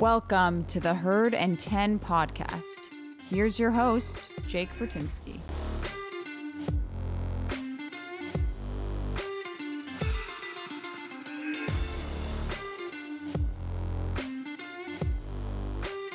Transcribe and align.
Welcome 0.00 0.64
to 0.64 0.80
the 0.80 0.94
Herd 0.94 1.34
and 1.34 1.60
10 1.60 1.98
podcast. 1.98 2.88
Here's 3.28 3.58
your 3.58 3.70
host, 3.70 4.30
Jake 4.48 4.70
Fortinsky. 4.72 5.40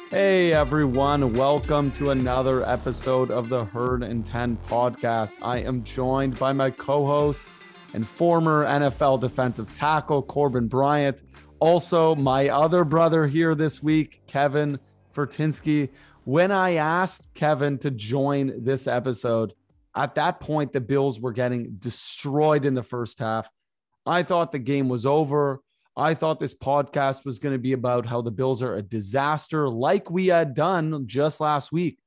Hey 0.10 0.52
everyone, 0.52 1.36
welcome 1.36 1.92
to 1.92 2.10
another 2.10 2.68
episode 2.68 3.30
of 3.30 3.50
the 3.50 3.66
Herd 3.66 4.02
and 4.02 4.26
10 4.26 4.58
podcast. 4.68 5.36
I 5.44 5.60
am 5.60 5.84
joined 5.84 6.40
by 6.40 6.54
my 6.54 6.72
co 6.72 7.06
host 7.06 7.46
and 7.94 8.04
former 8.08 8.66
NFL 8.66 9.22
defensive 9.22 9.72
tackle, 9.78 10.24
Corbin 10.24 10.68
Bryant. 10.68 11.22
Also, 11.66 12.14
my 12.14 12.50
other 12.50 12.86
brother 12.86 13.26
here 13.26 13.56
this 13.56 13.82
week, 13.82 14.22
Kevin 14.28 14.78
Fortinsky. 15.16 15.90
When 16.24 16.52
I 16.52 16.76
asked 16.76 17.34
Kevin 17.34 17.80
to 17.80 17.90
join 17.90 18.64
this 18.64 18.86
episode, 18.86 19.52
at 19.96 20.14
that 20.14 20.40
point, 20.40 20.74
the 20.74 20.80
Bills 20.80 21.20
were 21.20 21.34
getting 21.34 21.78
destroyed 21.80 22.66
in 22.66 22.76
the 22.76 22.84
first 22.84 23.18
half. 23.18 23.50
I 24.06 24.22
thought 24.22 24.52
the 24.52 24.60
game 24.60 24.90
was 24.90 25.08
over. 25.08 25.64
I 25.98 26.14
thought 26.14 26.40
this 26.40 26.54
podcast 26.54 27.26
was 27.26 27.40
going 27.40 27.56
to 27.56 27.60
be 27.60 27.74
about 27.74 28.06
how 28.06 28.22
the 28.22 28.30
Bills 28.30 28.62
are 28.62 28.76
a 28.76 28.84
disaster, 28.84 29.68
like 29.68 30.12
we 30.12 30.28
had 30.28 30.54
done 30.54 31.08
just 31.08 31.42
last 31.42 31.72
week. 31.72 31.98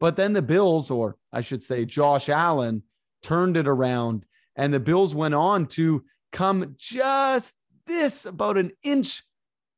But 0.00 0.16
then 0.16 0.32
the 0.32 0.42
Bills, 0.42 0.90
or 0.90 1.14
I 1.32 1.42
should 1.42 1.62
say 1.62 1.84
Josh 1.84 2.28
Allen, 2.28 2.82
turned 3.22 3.56
it 3.56 3.68
around, 3.68 4.24
and 4.56 4.74
the 4.74 4.80
Bills 4.80 5.14
went 5.14 5.34
on 5.34 5.66
to 5.66 6.04
come 6.32 6.74
just 6.76 7.63
this 7.86 8.26
about 8.26 8.58
an 8.58 8.72
inch 8.82 9.22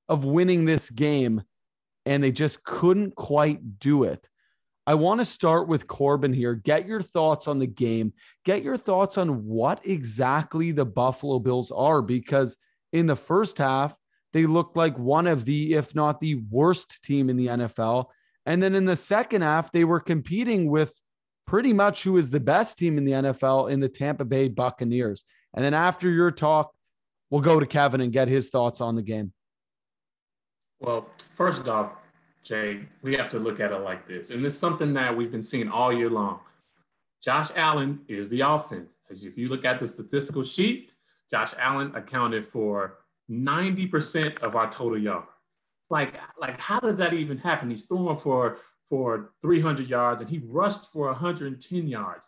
of 0.08 0.24
winning 0.24 0.64
this 0.64 0.90
game, 0.90 1.42
and 2.04 2.22
they 2.22 2.32
just 2.32 2.64
couldn't 2.64 3.14
quite 3.16 3.78
do 3.78 4.04
it. 4.04 4.28
I 4.86 4.94
want 4.94 5.20
to 5.20 5.24
start 5.24 5.66
with 5.66 5.88
Corbin 5.88 6.32
here. 6.32 6.54
Get 6.54 6.86
your 6.86 7.02
thoughts 7.02 7.48
on 7.48 7.58
the 7.58 7.66
game. 7.66 8.12
Get 8.44 8.62
your 8.62 8.76
thoughts 8.76 9.18
on 9.18 9.44
what 9.44 9.80
exactly 9.84 10.70
the 10.70 10.84
Buffalo 10.84 11.40
Bills 11.40 11.72
are, 11.72 12.02
because 12.02 12.56
in 12.92 13.06
the 13.06 13.16
first 13.16 13.58
half, 13.58 13.96
they 14.32 14.46
looked 14.46 14.76
like 14.76 14.96
one 14.98 15.26
of 15.26 15.44
the, 15.44 15.74
if 15.74 15.94
not 15.94 16.20
the 16.20 16.36
worst 16.50 17.02
team 17.02 17.30
in 17.30 17.36
the 17.36 17.46
NFL. 17.46 18.06
And 18.44 18.62
then 18.62 18.76
in 18.76 18.84
the 18.84 18.94
second 18.94 19.42
half, 19.42 19.72
they 19.72 19.82
were 19.82 19.98
competing 19.98 20.70
with 20.70 21.00
pretty 21.46 21.72
much 21.72 22.04
who 22.04 22.16
is 22.16 22.30
the 22.30 22.38
best 22.38 22.78
team 22.78 22.98
in 22.98 23.04
the 23.04 23.12
NFL 23.12 23.70
in 23.70 23.80
the 23.80 23.88
Tampa 23.88 24.24
Bay 24.24 24.48
Buccaneers. 24.48 25.24
And 25.54 25.64
then 25.64 25.74
after 25.74 26.08
your 26.08 26.30
talk, 26.30 26.75
we'll 27.30 27.40
go 27.40 27.60
to 27.60 27.66
Kevin 27.66 28.00
and 28.00 28.12
get 28.12 28.28
his 28.28 28.50
thoughts 28.50 28.80
on 28.80 28.96
the 28.96 29.02
game. 29.02 29.32
Well, 30.80 31.08
first 31.34 31.66
off, 31.68 31.92
Jay, 32.42 32.80
we 33.02 33.14
have 33.16 33.28
to 33.30 33.38
look 33.38 33.60
at 33.60 33.72
it 33.72 33.78
like 33.78 34.06
this. 34.06 34.30
And 34.30 34.44
it's 34.44 34.56
something 34.56 34.94
that 34.94 35.16
we've 35.16 35.32
been 35.32 35.42
seeing 35.42 35.68
all 35.68 35.92
year 35.92 36.10
long. 36.10 36.40
Josh 37.22 37.48
Allen 37.56 38.00
is 38.08 38.28
the 38.28 38.42
offense. 38.42 38.98
As 39.10 39.24
if 39.24 39.36
you 39.36 39.48
look 39.48 39.64
at 39.64 39.80
the 39.80 39.88
statistical 39.88 40.44
sheet, 40.44 40.94
Josh 41.30 41.54
Allen 41.58 41.92
accounted 41.94 42.46
for 42.46 42.98
90% 43.30 44.38
of 44.42 44.54
our 44.54 44.70
total 44.70 44.98
yards. 44.98 45.26
Like, 45.90 46.14
like 46.38 46.60
how 46.60 46.78
does 46.80 46.98
that 46.98 47.14
even 47.14 47.38
happen? 47.38 47.70
He's 47.70 47.86
throwing 47.86 48.16
for 48.16 48.58
for 48.88 49.32
300 49.42 49.88
yards 49.88 50.20
and 50.20 50.30
he 50.30 50.40
rushed 50.46 50.92
for 50.92 51.06
110 51.06 51.88
yards. 51.88 52.26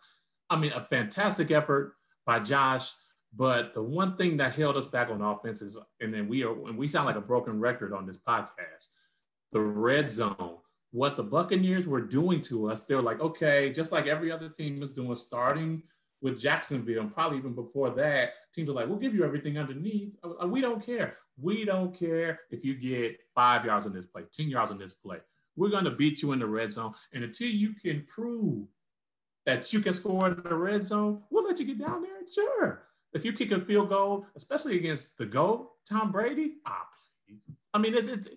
I 0.49 0.59
mean, 0.59 0.71
a 0.73 0.81
fantastic 0.81 1.51
effort 1.51 1.93
by 2.25 2.39
Josh. 2.39 2.91
But 3.35 3.73
the 3.73 3.83
one 3.83 4.17
thing 4.17 4.37
that 4.37 4.53
held 4.53 4.75
us 4.75 4.87
back 4.87 5.09
on 5.09 5.21
offense 5.21 5.61
is, 5.61 5.77
and 6.01 6.13
then 6.13 6.27
we 6.27 6.43
are, 6.43 6.53
and 6.67 6.77
we 6.77 6.87
sound 6.87 7.05
like 7.05 7.15
a 7.15 7.21
broken 7.21 7.59
record 7.59 7.93
on 7.93 8.05
this 8.05 8.17
podcast, 8.17 8.89
the 9.51 9.61
red 9.61 10.11
zone. 10.11 10.57
What 10.91 11.15
the 11.15 11.23
Buccaneers 11.23 11.87
were 11.87 12.01
doing 12.01 12.41
to 12.43 12.71
us, 12.71 12.83
they're 12.83 13.01
like, 13.01 13.19
okay, 13.19 13.71
just 13.71 13.91
like 13.91 14.07
every 14.07 14.31
other 14.31 14.49
team 14.49 14.81
is 14.81 14.89
doing, 14.89 15.15
starting 15.15 15.83
with 16.21 16.39
Jacksonville, 16.39 17.01
and 17.01 17.13
probably 17.13 17.37
even 17.37 17.53
before 17.53 17.91
that, 17.91 18.33
teams 18.53 18.69
are 18.69 18.73
like, 18.73 18.87
we'll 18.87 18.97
give 18.97 19.13
you 19.13 19.23
everything 19.23 19.57
underneath. 19.57 20.15
Uh, 20.23 20.43
uh, 20.43 20.47
we 20.47 20.61
don't 20.61 20.83
care. 20.83 21.15
We 21.39 21.63
don't 21.63 21.97
care 21.97 22.41
if 22.49 22.65
you 22.65 22.75
get 22.75 23.19
five 23.33 23.65
yards 23.65 23.85
in 23.85 23.93
this 23.93 24.07
play, 24.07 24.23
10 24.33 24.49
yards 24.49 24.71
in 24.71 24.77
this 24.77 24.93
play. 24.93 25.19
We're 25.55 25.69
going 25.69 25.85
to 25.85 25.91
beat 25.91 26.21
you 26.21 26.31
in 26.31 26.39
the 26.39 26.47
red 26.47 26.73
zone. 26.73 26.93
And 27.13 27.23
until 27.23 27.47
you 27.47 27.73
can 27.73 28.05
prove 28.07 28.67
that 29.45 29.71
you 29.71 29.79
can 29.79 29.93
score 29.93 30.27
in 30.27 30.41
the 30.43 30.57
red 30.57 30.83
zone, 30.83 31.21
we'll 31.29 31.45
let 31.45 31.59
you 31.59 31.65
get 31.65 31.79
down 31.79 32.01
there. 32.01 32.11
Sure. 32.31 32.88
If 33.13 33.25
you 33.25 33.33
kick 33.33 33.51
a 33.51 33.59
field 33.59 33.89
goal, 33.89 34.25
especially 34.35 34.77
against 34.77 35.17
the 35.17 35.25
GOAT, 35.25 35.69
Tom 35.89 36.11
Brady, 36.11 36.57
ah, 36.65 36.85
I 37.73 37.79
mean, 37.79 37.93
it's, 37.95 38.07
it's, 38.07 38.27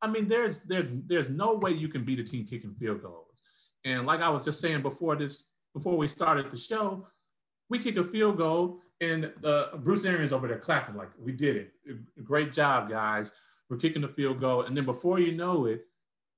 I 0.00 0.08
mean, 0.08 0.28
there's 0.28 0.60
there's 0.60 0.88
there's 1.06 1.30
no 1.30 1.54
way 1.54 1.72
you 1.72 1.88
can 1.88 2.04
beat 2.04 2.20
a 2.20 2.24
team 2.24 2.46
kicking 2.46 2.74
field 2.74 3.02
goals. 3.02 3.42
And 3.84 4.06
like 4.06 4.20
I 4.20 4.28
was 4.28 4.44
just 4.44 4.60
saying 4.60 4.82
before 4.82 5.16
this, 5.16 5.48
before 5.74 5.96
we 5.96 6.08
started 6.08 6.50
the 6.50 6.56
show, 6.56 7.06
we 7.68 7.78
kick 7.78 7.96
a 7.96 8.04
field 8.04 8.38
goal, 8.38 8.80
and 9.00 9.32
uh, 9.44 9.76
Bruce 9.78 10.04
Arians 10.04 10.32
over 10.32 10.48
there 10.48 10.58
clapping 10.58 10.96
like, 10.96 11.10
"We 11.18 11.32
did 11.32 11.56
it! 11.56 11.72
Great 12.24 12.52
job, 12.52 12.88
guys! 12.88 13.32
We're 13.68 13.78
kicking 13.78 14.02
the 14.02 14.08
field 14.08 14.40
goal." 14.40 14.62
And 14.62 14.76
then 14.76 14.84
before 14.84 15.20
you 15.20 15.32
know 15.32 15.66
it, 15.66 15.86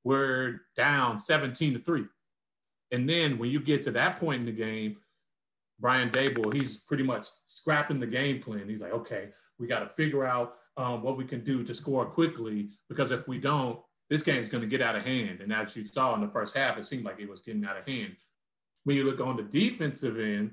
we're 0.04 0.60
down 0.76 1.18
17 1.18 1.74
to 1.74 1.78
three. 1.80 2.04
And 2.92 3.08
then 3.08 3.38
when 3.38 3.50
you 3.50 3.60
get 3.60 3.82
to 3.84 3.90
that 3.92 4.20
point 4.20 4.40
in 4.40 4.46
the 4.46 4.52
game, 4.52 4.98
Brian 5.84 6.08
Daboll, 6.08 6.54
he's 6.54 6.78
pretty 6.78 7.02
much 7.02 7.26
scrapping 7.44 8.00
the 8.00 8.06
game 8.06 8.40
plan. 8.40 8.70
He's 8.70 8.80
like, 8.80 8.94
okay, 8.94 9.28
we 9.58 9.66
got 9.66 9.80
to 9.80 9.86
figure 9.86 10.24
out 10.24 10.54
um, 10.78 11.02
what 11.02 11.18
we 11.18 11.26
can 11.26 11.44
do 11.44 11.62
to 11.62 11.74
score 11.74 12.06
quickly 12.06 12.70
because 12.88 13.10
if 13.10 13.28
we 13.28 13.36
don't, 13.36 13.78
this 14.08 14.22
game's 14.22 14.48
going 14.48 14.62
to 14.62 14.66
get 14.66 14.80
out 14.80 14.96
of 14.96 15.04
hand. 15.04 15.42
And 15.42 15.52
as 15.52 15.76
you 15.76 15.84
saw 15.84 16.14
in 16.14 16.22
the 16.22 16.28
first 16.28 16.56
half, 16.56 16.78
it 16.78 16.86
seemed 16.86 17.04
like 17.04 17.20
it 17.20 17.28
was 17.28 17.42
getting 17.42 17.66
out 17.66 17.76
of 17.76 17.86
hand. 17.86 18.16
When 18.84 18.96
you 18.96 19.04
look 19.04 19.20
on 19.20 19.36
the 19.36 19.42
defensive 19.42 20.18
end, 20.18 20.52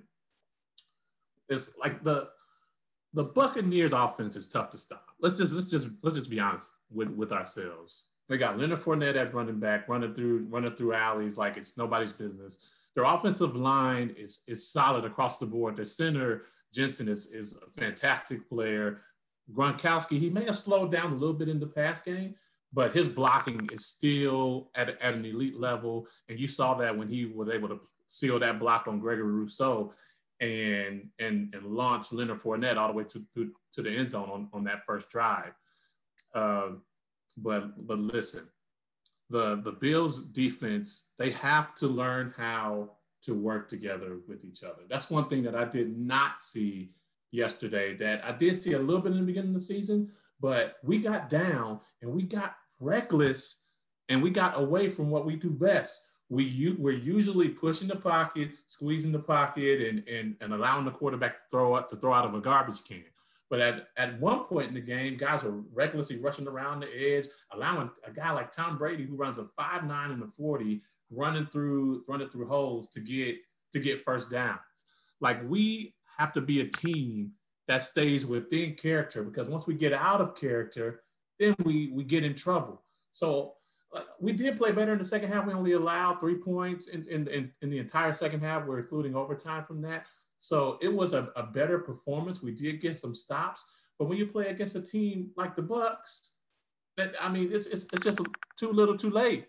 it's 1.48 1.78
like 1.78 2.04
the 2.04 2.28
the 3.14 3.24
Buccaneers 3.24 3.94
offense 3.94 4.36
is 4.36 4.50
tough 4.50 4.70
to 4.72 4.78
stop. 4.78 5.06
Let's 5.22 5.38
just 5.38 5.54
let's 5.54 5.72
just 5.72 5.88
let's 6.04 6.18
just 6.18 6.30
be 6.30 6.42
honest 6.42 6.68
with, 6.92 7.08
with 7.08 7.32
ourselves. 7.32 8.04
They 8.28 8.38
got 8.38 8.60
Leonard 8.60 8.80
Fournette 8.80 9.16
at 9.16 9.34
running 9.34 9.62
back, 9.62 9.88
running 9.88 10.14
through 10.14 10.48
running 10.50 10.76
through 10.76 10.94
alleys 10.94 11.38
like 11.38 11.56
it's 11.56 11.78
nobody's 11.78 12.12
business. 12.12 12.68
Their 12.96 13.06
offensive 13.06 13.56
line 13.56 14.14
is 14.18 14.44
is 14.48 14.72
solid 14.72 15.06
across 15.06 15.40
the 15.40 15.46
board. 15.46 15.78
Their 15.78 15.86
center 15.86 16.44
Jensen 16.74 17.08
is 17.08 17.32
is 17.32 17.56
a 17.56 17.70
fantastic 17.72 18.48
player. 18.50 19.02
Gronkowski 19.54 20.20
he 20.20 20.30
may 20.30 20.46
have 20.46 20.58
slowed 20.58 20.92
down 20.92 21.12
a 21.12 21.16
little 21.16 21.36
bit 21.36 21.50
in 21.50 21.60
the 21.60 21.68
pass 21.68 22.02
game, 22.02 22.36
but 22.74 22.94
his 22.94 23.10
blocking 23.10 23.68
is 23.72 23.86
still 23.86 24.72
at, 24.76 24.90
at 25.02 25.14
an 25.14 25.26
elite 25.26 25.60
level. 25.60 26.08
And 26.30 26.40
you 26.40 26.48
saw 26.48 26.74
that 26.76 26.98
when 26.98 27.10
he 27.10 27.26
was 27.26 27.50
able 27.50 27.70
to 27.70 27.80
seal 28.08 28.40
that 28.40 28.60
block 28.60 28.88
on 28.88 29.00
Gregory 29.00 29.32
Rousseau 29.32 29.94
and 30.40 31.10
and 31.20 31.54
and 31.54 31.66
launch 31.66 32.12
Leonard 32.12 32.40
Fournette 32.40 32.78
all 32.78 32.88
the 32.88 32.94
way 32.94 33.04
to, 33.06 33.24
to, 33.34 33.52
to 33.74 33.82
the 33.82 33.90
end 33.90 34.10
zone 34.10 34.30
on, 34.30 34.50
on 34.54 34.64
that 34.66 34.86
first 34.86 35.10
drive. 35.10 35.54
Uh, 36.34 36.72
but 37.38 37.88
but 37.88 38.00
listen, 38.00 38.48
the 39.32 39.62
the 39.64 39.72
Bills 39.72 40.26
defense, 40.28 41.12
they 41.18 41.32
have 41.32 41.74
to 41.76 41.88
learn 41.88 42.34
how 42.38 42.92
to 43.24 43.34
work 43.34 43.68
together 43.68 44.20
with 44.28 44.44
each 44.44 44.64
other. 44.64 44.82
That's 44.90 45.10
one 45.10 45.28
thing 45.28 45.44
that 45.44 45.56
I 45.56 45.66
did 45.66 45.98
not 45.98 46.42
see 46.42 46.92
yesterday 47.32 47.96
that 47.96 48.26
I 48.26 48.34
did 48.34 48.58
see 48.58 48.74
a 48.74 48.80
little 48.80 49.02
bit 49.02 49.14
in 49.14 49.20
the 49.20 49.26
beginning 49.26 49.50
of 49.50 49.56
the 49.56 49.62
season, 49.62 50.12
but 50.40 50.78
we 50.84 51.00
got 51.00 51.30
down 51.30 51.80
and 52.02 52.12
we 52.12 52.24
got 52.24 52.56
reckless 52.80 53.68
and 54.10 54.22
we 54.22 54.30
got 54.30 54.60
away 54.60 54.90
from 54.90 55.10
what 55.10 55.26
we 55.26 55.36
do 55.36 55.50
best. 55.50 56.02
We 56.30 56.76
we're 56.80 56.92
usually 56.92 57.50
pushing 57.50 57.88
the 57.88 57.96
pocket, 57.96 58.52
squeezing 58.68 59.12
the 59.12 59.20
pocket, 59.20 59.82
and 59.82 60.08
and, 60.08 60.36
and 60.42 60.54
allowing 60.54 60.86
the 60.86 60.92
quarterback 60.92 61.32
to 61.32 61.50
throw 61.50 61.74
up 61.74 61.90
to 61.90 61.96
throw 61.96 62.14
out 62.14 62.26
of 62.26 62.34
a 62.34 62.42
garbage 62.42 62.84
can. 62.84 63.04
But 63.52 63.60
at, 63.60 63.88
at 63.98 64.18
one 64.22 64.46
point 64.46 64.70
in 64.70 64.74
the 64.74 64.80
game, 64.80 65.18
guys 65.18 65.44
are 65.44 65.62
recklessly 65.74 66.18
rushing 66.18 66.48
around 66.48 66.80
the 66.80 67.18
edge, 67.18 67.28
allowing 67.52 67.92
a 68.08 68.12
guy 68.12 68.32
like 68.32 68.50
Tom 68.50 68.78
Brady, 68.78 69.06
who 69.06 69.18
runs 69.18 69.38
a 69.38 69.50
5'9 69.60 70.14
and 70.14 70.24
a 70.24 70.28
40, 70.28 70.82
running 71.12 71.46
through 71.46 72.06
running 72.08 72.30
through 72.30 72.48
holes 72.48 72.88
to 72.92 73.02
get 73.02 73.36
to 73.74 73.80
get 73.82 74.06
first 74.06 74.32
downs. 74.32 74.60
Like 75.20 75.42
we 75.44 75.94
have 76.18 76.32
to 76.34 76.42
be 76.42 76.62
a 76.62 76.66
team 76.66 77.34
that 77.68 77.84
stays 77.84 78.26
within 78.26 78.76
character 78.76 79.22
because 79.22 79.50
once 79.50 79.68
we 79.68 79.74
get 79.74 79.92
out 79.92 80.22
of 80.22 80.40
character, 80.40 81.02
then 81.38 81.54
we 81.66 81.92
we 81.94 82.06
get 82.06 82.24
in 82.24 82.36
trouble. 82.36 82.82
So 83.12 83.56
uh, 83.94 84.04
we 84.22 84.32
did 84.32 84.58
play 84.58 84.72
better 84.72 84.94
in 84.94 84.98
the 84.98 85.06
second 85.06 85.30
half. 85.30 85.46
We 85.46 85.52
only 85.52 85.74
allowed 85.74 86.22
three 86.22 86.38
points 86.38 86.88
in, 86.88 87.06
in, 87.10 87.28
in, 87.28 87.52
in 87.62 87.70
the 87.70 87.80
entire 87.80 88.14
second 88.14 88.40
half. 88.40 88.66
We're 88.66 88.80
including 88.80 89.14
overtime 89.14 89.66
from 89.66 89.82
that. 89.82 90.06
So 90.42 90.80
it 90.82 90.92
was 90.92 91.14
a, 91.14 91.30
a 91.36 91.44
better 91.44 91.78
performance. 91.80 92.42
We 92.42 92.52
did 92.52 92.82
get 92.82 92.98
some 92.98 93.14
stops, 93.16 93.64
but 94.00 94.10
when 94.10 94.18
you 94.18 94.26
play 94.26 94.48
against 94.48 94.76
a 94.76 94.82
team 94.82 95.30
like 95.38 95.56
the 95.56 95.62
Bucks, 95.62 96.34
that 96.98 97.14
I 97.22 97.30
mean, 97.32 97.52
it's 97.54 97.68
it's, 97.68 97.86
it's 97.94 98.04
just 98.04 98.20
too 98.58 98.72
little, 98.74 98.98
too 98.98 99.12
late. 99.12 99.46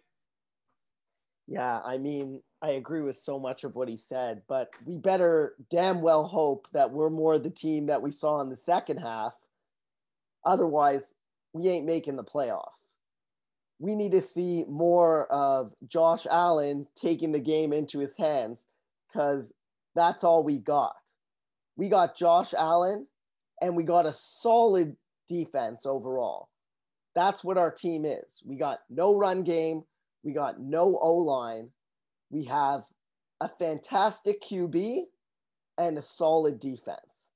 Yeah, 1.48 1.80
I 1.84 1.96
mean, 1.98 2.42
I 2.60 2.72
agree 2.72 3.00
with 3.00 3.16
so 3.16 3.38
much 3.38 3.64
of 3.64 3.74
what 3.74 3.88
he 3.88 3.96
said, 3.96 4.42
but 4.48 4.68
we 4.84 4.98
better 4.98 5.54
damn 5.70 6.02
well 6.02 6.24
hope 6.24 6.68
that 6.72 6.92
we're 6.92 7.10
more 7.10 7.38
the 7.38 7.50
team 7.50 7.86
that 7.86 8.02
we 8.02 8.12
saw 8.12 8.40
in 8.42 8.50
the 8.50 8.56
second 8.58 8.98
half. 8.98 9.32
Otherwise, 10.44 11.14
we 11.54 11.68
ain't 11.68 11.86
making 11.86 12.16
the 12.16 12.24
playoffs. 12.24 12.92
we 13.78 13.96
need 13.96 14.12
to 14.12 14.22
see 14.22 14.64
more 14.68 15.26
of 15.32 15.72
Josh 15.88 16.26
Allen 16.30 16.86
taking 16.94 17.32
the 17.32 17.40
game 17.40 17.72
into 17.72 17.98
his 17.98 18.16
hands 18.16 18.64
because 19.08 19.52
that's 19.94 20.24
all 20.24 20.44
we 20.44 20.58
got. 20.58 20.94
We 21.76 21.88
got 21.88 22.16
Josh 22.16 22.54
Allen 22.56 23.06
and 23.60 23.76
we 23.76 23.84
got 23.84 24.06
a 24.06 24.12
solid 24.12 24.96
defense 25.28 25.86
overall. 25.86 26.48
That's 27.14 27.44
what 27.44 27.58
our 27.58 27.70
team 27.70 28.04
is. 28.04 28.42
We 28.44 28.56
got 28.56 28.80
no 28.88 29.14
run 29.14 29.42
game, 29.42 29.82
we 30.22 30.32
got 30.32 30.60
no 30.60 30.98
O 31.00 31.16
line, 31.16 31.70
we 32.30 32.44
have 32.44 32.82
a 33.40 33.48
fantastic 33.48 34.42
QB 34.42 35.02
and 35.78 35.98
a 35.98 36.02
solid 36.02 36.60
defense. 36.60 37.28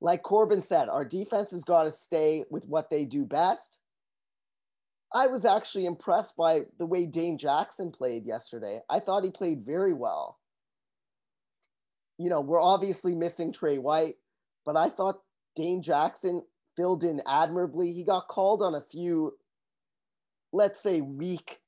Like 0.00 0.22
Corbin 0.22 0.62
said, 0.62 0.88
our 0.88 1.04
defense 1.04 1.50
has 1.50 1.64
got 1.64 1.84
to 1.84 1.92
stay 1.92 2.44
with 2.50 2.66
what 2.66 2.88
they 2.88 3.04
do 3.04 3.24
best. 3.24 3.78
I 5.12 5.26
was 5.26 5.44
actually 5.44 5.86
impressed 5.86 6.36
by 6.36 6.62
the 6.78 6.86
way 6.86 7.06
Dane 7.06 7.38
Jackson 7.38 7.90
played 7.90 8.26
yesterday. 8.26 8.80
I 8.88 9.00
thought 9.00 9.24
he 9.24 9.30
played 9.30 9.64
very 9.64 9.94
well. 9.94 10.38
You 12.18 12.30
know, 12.30 12.40
we're 12.40 12.60
obviously 12.60 13.14
missing 13.14 13.52
Tre 13.52 13.78
White, 13.78 14.16
but 14.66 14.76
I 14.76 14.88
thought 14.88 15.22
Dane 15.54 15.82
Jackson 15.82 16.42
filled 16.76 17.04
in 17.04 17.22
admirably. 17.26 17.92
He 17.92 18.04
got 18.04 18.28
called 18.28 18.62
on 18.62 18.74
a 18.74 18.84
few, 18.90 19.34
let's 20.52 20.82
say, 20.82 21.00
weak 21.00 21.60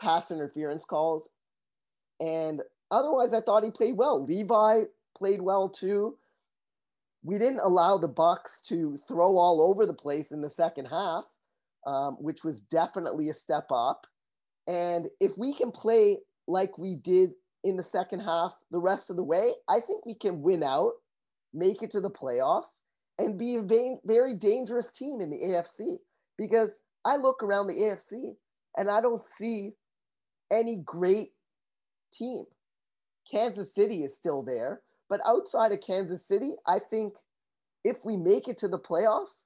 pass 0.00 0.30
interference 0.30 0.84
calls. 0.84 1.28
And 2.20 2.62
otherwise, 2.90 3.32
I 3.32 3.40
thought 3.40 3.64
he 3.64 3.70
played 3.70 3.96
well. 3.96 4.24
Levi 4.24 4.84
played 5.16 5.42
well 5.42 5.68
too. 5.68 6.16
We 7.22 7.38
didn't 7.38 7.60
allow 7.60 7.98
the 7.98 8.08
Bucks 8.08 8.62
to 8.68 8.98
throw 9.08 9.36
all 9.36 9.60
over 9.60 9.84
the 9.84 9.94
place 9.94 10.30
in 10.30 10.42
the 10.42 10.50
second 10.50 10.86
half, 10.86 11.24
um, 11.86 12.16
which 12.20 12.44
was 12.44 12.62
definitely 12.62 13.30
a 13.30 13.34
step 13.34 13.66
up. 13.70 14.06
And 14.66 15.08
if 15.20 15.36
we 15.36 15.52
can 15.52 15.72
play 15.72 16.18
like 16.46 16.78
we 16.78 16.94
did 16.94 17.32
in 17.66 17.76
the 17.76 17.82
second 17.82 18.20
half 18.20 18.54
the 18.70 18.78
rest 18.78 19.10
of 19.10 19.16
the 19.16 19.24
way, 19.24 19.52
I 19.68 19.80
think 19.80 20.06
we 20.06 20.14
can 20.14 20.40
win 20.40 20.62
out, 20.62 20.92
make 21.52 21.82
it 21.82 21.90
to 21.90 22.00
the 22.00 22.10
playoffs, 22.10 22.78
and 23.18 23.38
be 23.38 23.56
a 23.56 23.98
very 24.04 24.34
dangerous 24.34 24.92
team 24.92 25.20
in 25.20 25.30
the 25.30 25.38
AFC. 25.38 25.96
Because 26.38 26.78
I 27.04 27.16
look 27.16 27.42
around 27.42 27.66
the 27.66 27.74
AFC 27.74 28.34
and 28.76 28.88
I 28.88 29.00
don't 29.00 29.24
see 29.24 29.72
any 30.52 30.82
great 30.84 31.30
team. 32.14 32.44
Kansas 33.30 33.74
City 33.74 34.04
is 34.04 34.16
still 34.16 34.44
there, 34.44 34.82
but 35.08 35.20
outside 35.26 35.72
of 35.72 35.80
Kansas 35.80 36.26
City, 36.26 36.52
I 36.66 36.78
think 36.78 37.14
if 37.82 38.04
we 38.04 38.16
make 38.16 38.46
it 38.46 38.58
to 38.58 38.68
the 38.68 38.78
playoffs, 38.78 39.42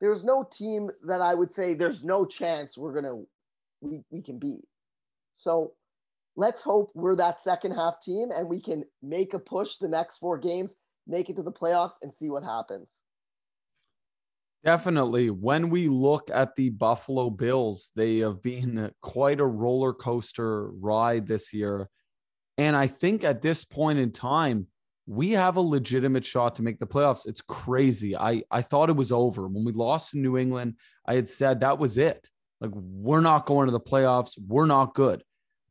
there's 0.00 0.24
no 0.24 0.48
team 0.50 0.90
that 1.06 1.20
I 1.20 1.34
would 1.34 1.52
say 1.52 1.74
there's 1.74 2.02
no 2.02 2.24
chance 2.24 2.76
we're 2.76 2.94
gonna 2.94 3.22
we, 3.80 4.00
we 4.10 4.22
can 4.22 4.38
beat. 4.38 4.64
So 5.34 5.74
let's 6.38 6.62
hope 6.62 6.92
we're 6.94 7.16
that 7.16 7.40
second 7.40 7.72
half 7.72 8.00
team 8.00 8.30
and 8.30 8.48
we 8.48 8.60
can 8.60 8.84
make 9.02 9.34
a 9.34 9.40
push 9.40 9.76
the 9.76 9.88
next 9.88 10.18
four 10.18 10.38
games, 10.38 10.76
make 11.04 11.28
it 11.28 11.34
to 11.34 11.42
the 11.42 11.50
playoffs, 11.50 11.94
and 12.00 12.14
see 12.14 12.30
what 12.30 12.44
happens. 12.44 12.88
Definitely. 14.64 15.30
When 15.30 15.68
we 15.68 15.88
look 15.88 16.30
at 16.32 16.54
the 16.54 16.70
Buffalo 16.70 17.28
Bills, 17.28 17.90
they 17.96 18.18
have 18.18 18.40
been 18.40 18.92
quite 19.02 19.40
a 19.40 19.46
roller 19.46 19.92
coaster 19.92 20.68
ride 20.70 21.26
this 21.26 21.52
year. 21.52 21.88
And 22.56 22.76
I 22.76 22.86
think 22.86 23.24
at 23.24 23.42
this 23.42 23.64
point 23.64 23.98
in 23.98 24.12
time, 24.12 24.68
we 25.06 25.32
have 25.32 25.56
a 25.56 25.60
legitimate 25.60 26.24
shot 26.24 26.54
to 26.56 26.62
make 26.62 26.78
the 26.78 26.86
playoffs. 26.86 27.26
It's 27.26 27.40
crazy. 27.40 28.16
I, 28.16 28.44
I 28.48 28.62
thought 28.62 28.90
it 28.90 28.96
was 28.96 29.10
over. 29.10 29.48
When 29.48 29.64
we 29.64 29.72
lost 29.72 30.10
to 30.10 30.18
New 30.18 30.38
England, 30.38 30.74
I 31.04 31.14
had 31.14 31.28
said 31.28 31.60
that 31.60 31.80
was 31.80 31.98
it. 31.98 32.28
Like, 32.60 32.70
we're 32.74 33.22
not 33.22 33.46
going 33.46 33.66
to 33.66 33.72
the 33.72 33.80
playoffs. 33.80 34.38
We're 34.38 34.66
not 34.66 34.94
good. 34.94 35.24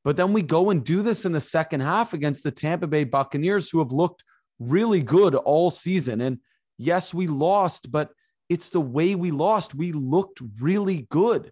But 0.08 0.16
then 0.16 0.32
we 0.32 0.42
go 0.42 0.70
and 0.70 0.86
do 0.86 1.02
this 1.02 1.26
in 1.26 1.34
the 1.34 1.42
second 1.42 1.82
half 1.82 2.14
against 2.14 2.42
the 2.42 2.50
Tampa 2.50 2.88
Bay 2.88 3.04
Buccaneers, 3.04 3.70
who 3.70 3.80
have 3.80 3.92
looked 3.92 4.24
really 4.58 5.02
good 5.02 5.36
all 5.36 5.70
season. 5.70 6.22
And 6.22 6.40
yes, 6.78 7.14
we 7.14 7.28
lost, 7.28 7.92
but 7.92 8.12
it's 8.48 8.70
the 8.70 8.80
way 8.80 9.16
we 9.16 9.32
lost. 9.32 9.76
We 9.76 9.92
looked 9.92 10.40
really 10.62 11.08
good. 11.12 11.52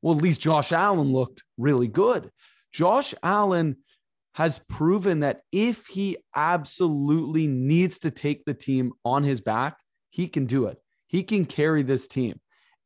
Well, 0.00 0.14
at 0.14 0.22
least 0.22 0.40
Josh 0.40 0.70
Allen 0.70 1.12
looked 1.12 1.42
really 1.56 1.88
good. 1.88 2.30
Josh 2.72 3.14
Allen 3.20 3.78
has 4.34 4.60
proven 4.60 5.18
that 5.18 5.40
if 5.50 5.88
he 5.88 6.18
absolutely 6.36 7.48
needs 7.48 7.98
to 7.98 8.12
take 8.12 8.44
the 8.44 8.54
team 8.54 8.92
on 9.04 9.24
his 9.24 9.40
back, 9.40 9.76
he 10.10 10.28
can 10.28 10.46
do 10.46 10.66
it. 10.66 10.78
He 11.08 11.24
can 11.24 11.46
carry 11.46 11.82
this 11.82 12.06
team. 12.06 12.38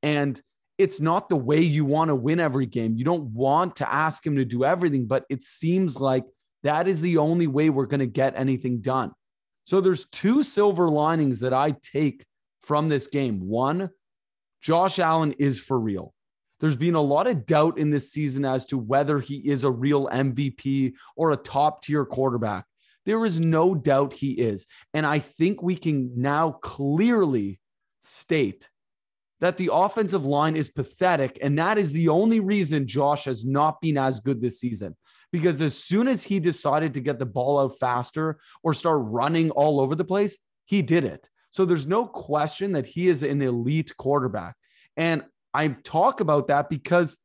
And 0.03 0.41
it's 0.83 1.01
not 1.01 1.29
the 1.29 1.37
way 1.37 1.61
you 1.61 1.85
want 1.85 2.09
to 2.09 2.15
win 2.15 2.41
every 2.41 2.67
game. 2.67 2.97
You 2.97 3.05
don't 3.05 3.33
want 3.33 3.77
to 3.77 3.93
ask 3.93 4.27
him 4.27 4.37
to 4.37 4.45
do 4.45 4.65
everything, 4.65 5.07
but 5.07 5.25
it 5.31 5.43
seems 5.43 5.97
like 5.97 6.25
that 6.65 6.89
is 6.89 7.01
the 7.01 7.19
only 7.19 7.47
way 7.47 7.71
we're 7.71 7.87
going 7.87 8.01
to 8.01 8.07
get 8.07 8.35
anything 8.37 8.81
done. 8.81 9.13
So 9.65 9.81
there's 9.81 10.07
two 10.07 10.43
silver 10.43 10.91
linings 10.91 11.41
that 11.41 11.53
I 11.53 11.77
take 11.93 12.25
from 12.61 12.89
this 12.89 13.07
game. 13.07 13.47
One, 13.47 13.91
Josh 14.61 14.99
Allen 14.99 15.33
is 15.39 15.61
for 15.61 15.79
real. 15.79 16.13
There's 16.61 16.77
been 16.77 16.95
a 16.95 17.01
lot 17.01 17.27
of 17.27 17.47
doubt 17.47 17.79
in 17.79 17.91
this 17.91 18.13
season 18.13 18.45
as 18.45 18.67
to 18.67 18.79
whether 18.79 19.21
he 19.21 19.37
is 19.37 19.65
a 19.65 19.71
real 19.71 20.09
MVP 20.09 20.95
or 21.17 21.31
a 21.31 21.37
top 21.37 21.83
tier 21.83 22.05
quarterback. 22.05 22.65
There 23.05 23.25
is 23.25 23.41
no 23.41 23.75
doubt 23.75 24.13
he 24.13 24.33
is. 24.33 24.67
And 24.95 25.07
I 25.07 25.19
think 25.19 25.63
we 25.63 25.77
can 25.77 26.13
now 26.21 26.53
clearly 26.53 27.61
state 28.03 28.69
that 29.43 29.57
the 29.57 29.71
offensive 29.73 30.25
line 30.25 30.57
is 30.57 30.71
pathetic. 30.71 31.37
And 31.43 31.59
that 31.59 31.77
is 31.77 31.93
the 31.93 32.09
only 32.09 32.39
reason 32.39 32.87
Josh 32.87 33.25
has 33.25 33.45
not 33.45 33.81
been 33.81 33.99
as 33.99 34.21
good 34.21 34.41
this 34.41 34.61
season. 34.61 34.97
Because 35.33 35.61
as 35.61 35.77
soon 35.77 36.07
as 36.07 36.23
he 36.23 36.39
decided 36.39 36.95
to 36.95 37.01
get 37.01 37.19
the 37.19 37.27
ball 37.27 37.59
out 37.59 37.77
faster 37.81 38.39
or 38.63 38.73
start 38.73 39.01
running 39.03 39.51
all 39.51 39.81
over 39.81 39.97
the 39.97 40.05
place, 40.05 40.39
he 40.65 40.81
did 40.81 41.05
it. 41.05 41.29
So 41.51 41.65
there's 41.65 41.89
no 41.89 42.07
question 42.07 42.73
that 42.73 42.87
he 42.87 43.09
is 43.09 43.25
an 43.25 43.43
elite 43.43 43.97
quarterback. 43.97 44.55
And 44.97 45.25
I 45.53 45.69
talk 45.69 46.21
about 46.21 46.47
that 46.47 46.71
because 46.71 47.19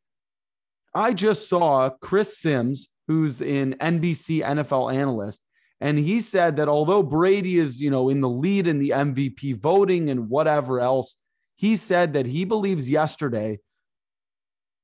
I 0.96 1.14
just 1.14 1.48
saw 1.48 1.92
Chris 2.02 2.40
Simms, 2.40 2.90
who's 3.08 3.42
an 3.42 3.76
NBC 3.76 4.44
NFL 4.44 4.92
analyst, 4.92 5.44
and 5.80 6.00
he 6.00 6.22
said 6.22 6.56
that 6.56 6.68
although 6.68 7.04
Brady 7.04 7.60
is, 7.60 7.80
you 7.80 7.92
know, 7.92 8.10
in 8.10 8.22
the 8.22 8.30
lead 8.30 8.66
in 8.66 8.80
the 8.80 8.90
MVP 8.90 9.62
voting 9.62 10.10
and 10.10 10.30
whatever 10.30 10.80
else, 10.80 11.16
he 11.58 11.76
said 11.76 12.14
that 12.14 12.26
he 12.26 12.46
believes 12.46 12.90
yesterday 12.90 13.60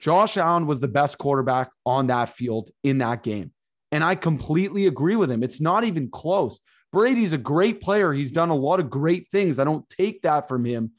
Josh 0.03 0.35
Allen 0.35 0.67
was 0.67 0.81
the 0.81 0.89
best 0.89 1.17
quarterback 1.17 1.69
on 1.85 2.07
that 2.07 2.27
field 2.27 2.69
in 2.83 2.97
that 2.97 3.23
game. 3.23 3.53
And 3.93 4.03
I 4.03 4.15
completely 4.15 4.85
agree 4.85 5.15
with 5.15 5.31
him. 5.31 5.43
It's 5.43 5.61
not 5.61 5.85
even 5.85 6.09
close. 6.09 6.59
Brady's 6.91 7.31
a 7.31 7.37
great 7.37 7.79
player. 7.79 8.11
He's 8.11 8.33
done 8.33 8.49
a 8.49 8.55
lot 8.55 8.81
of 8.81 8.89
great 8.89 9.27
things. 9.27 9.59
I 9.59 9.63
don't 9.63 9.87
take 9.87 10.23
that 10.23 10.49
from 10.49 10.65
him. 10.65 10.91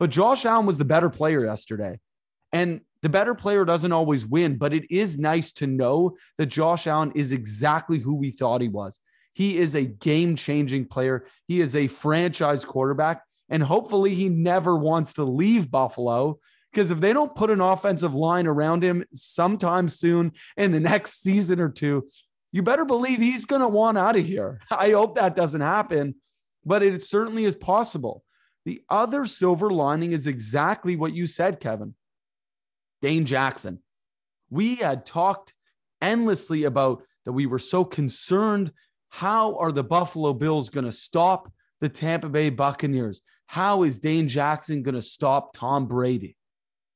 But 0.00 0.10
Josh 0.10 0.44
Allen 0.44 0.66
was 0.66 0.78
the 0.78 0.84
better 0.84 1.08
player 1.08 1.44
yesterday. 1.44 2.00
And 2.52 2.80
the 3.02 3.08
better 3.08 3.36
player 3.36 3.64
doesn't 3.64 3.92
always 3.92 4.26
win, 4.26 4.56
but 4.56 4.74
it 4.74 4.90
is 4.90 5.16
nice 5.16 5.52
to 5.52 5.68
know 5.68 6.16
that 6.36 6.46
Josh 6.46 6.88
Allen 6.88 7.12
is 7.14 7.30
exactly 7.30 8.00
who 8.00 8.14
we 8.14 8.32
thought 8.32 8.62
he 8.62 8.68
was. 8.68 8.98
He 9.32 9.58
is 9.58 9.76
a 9.76 9.84
game 9.84 10.34
changing 10.34 10.86
player, 10.86 11.26
he 11.46 11.60
is 11.60 11.76
a 11.76 11.86
franchise 11.86 12.64
quarterback. 12.64 13.22
And 13.50 13.62
hopefully, 13.62 14.14
he 14.14 14.28
never 14.28 14.76
wants 14.76 15.14
to 15.14 15.24
leave 15.24 15.70
Buffalo 15.70 16.38
because 16.72 16.90
if 16.90 17.00
they 17.00 17.12
don't 17.12 17.34
put 17.34 17.50
an 17.50 17.60
offensive 17.60 18.14
line 18.14 18.46
around 18.46 18.82
him 18.82 19.04
sometime 19.12 19.88
soon 19.88 20.32
in 20.56 20.72
the 20.72 20.80
next 20.92 21.20
season 21.20 21.60
or 21.60 21.68
two, 21.68 22.08
you 22.52 22.62
better 22.62 22.84
believe 22.84 23.18
he's 23.18 23.44
going 23.44 23.62
to 23.62 23.68
want 23.68 23.98
out 23.98 24.16
of 24.16 24.24
here. 24.24 24.60
I 24.70 24.90
hope 24.92 25.16
that 25.16 25.36
doesn't 25.36 25.60
happen, 25.60 26.16
but 26.64 26.82
it 26.82 27.02
certainly 27.02 27.44
is 27.44 27.56
possible. 27.56 28.24
The 28.64 28.82
other 28.88 29.26
silver 29.26 29.70
lining 29.70 30.12
is 30.12 30.26
exactly 30.26 30.96
what 30.96 31.14
you 31.14 31.26
said, 31.26 31.60
Kevin. 31.60 31.94
Dane 33.02 33.24
Jackson. 33.24 33.80
We 34.50 34.76
had 34.76 35.06
talked 35.06 35.54
endlessly 36.02 36.64
about 36.64 37.02
that 37.24 37.32
we 37.32 37.46
were 37.46 37.58
so 37.58 37.84
concerned. 37.84 38.72
How 39.08 39.56
are 39.56 39.72
the 39.72 39.84
Buffalo 39.84 40.34
Bills 40.34 40.70
going 40.70 40.84
to 40.84 40.92
stop 40.92 41.50
the 41.80 41.88
Tampa 41.88 42.28
Bay 42.28 42.50
Buccaneers? 42.50 43.22
How 43.50 43.82
is 43.82 43.98
Dane 43.98 44.28
Jackson 44.28 44.84
going 44.84 44.94
to 44.94 45.02
stop 45.02 45.54
Tom 45.54 45.86
Brady? 45.86 46.36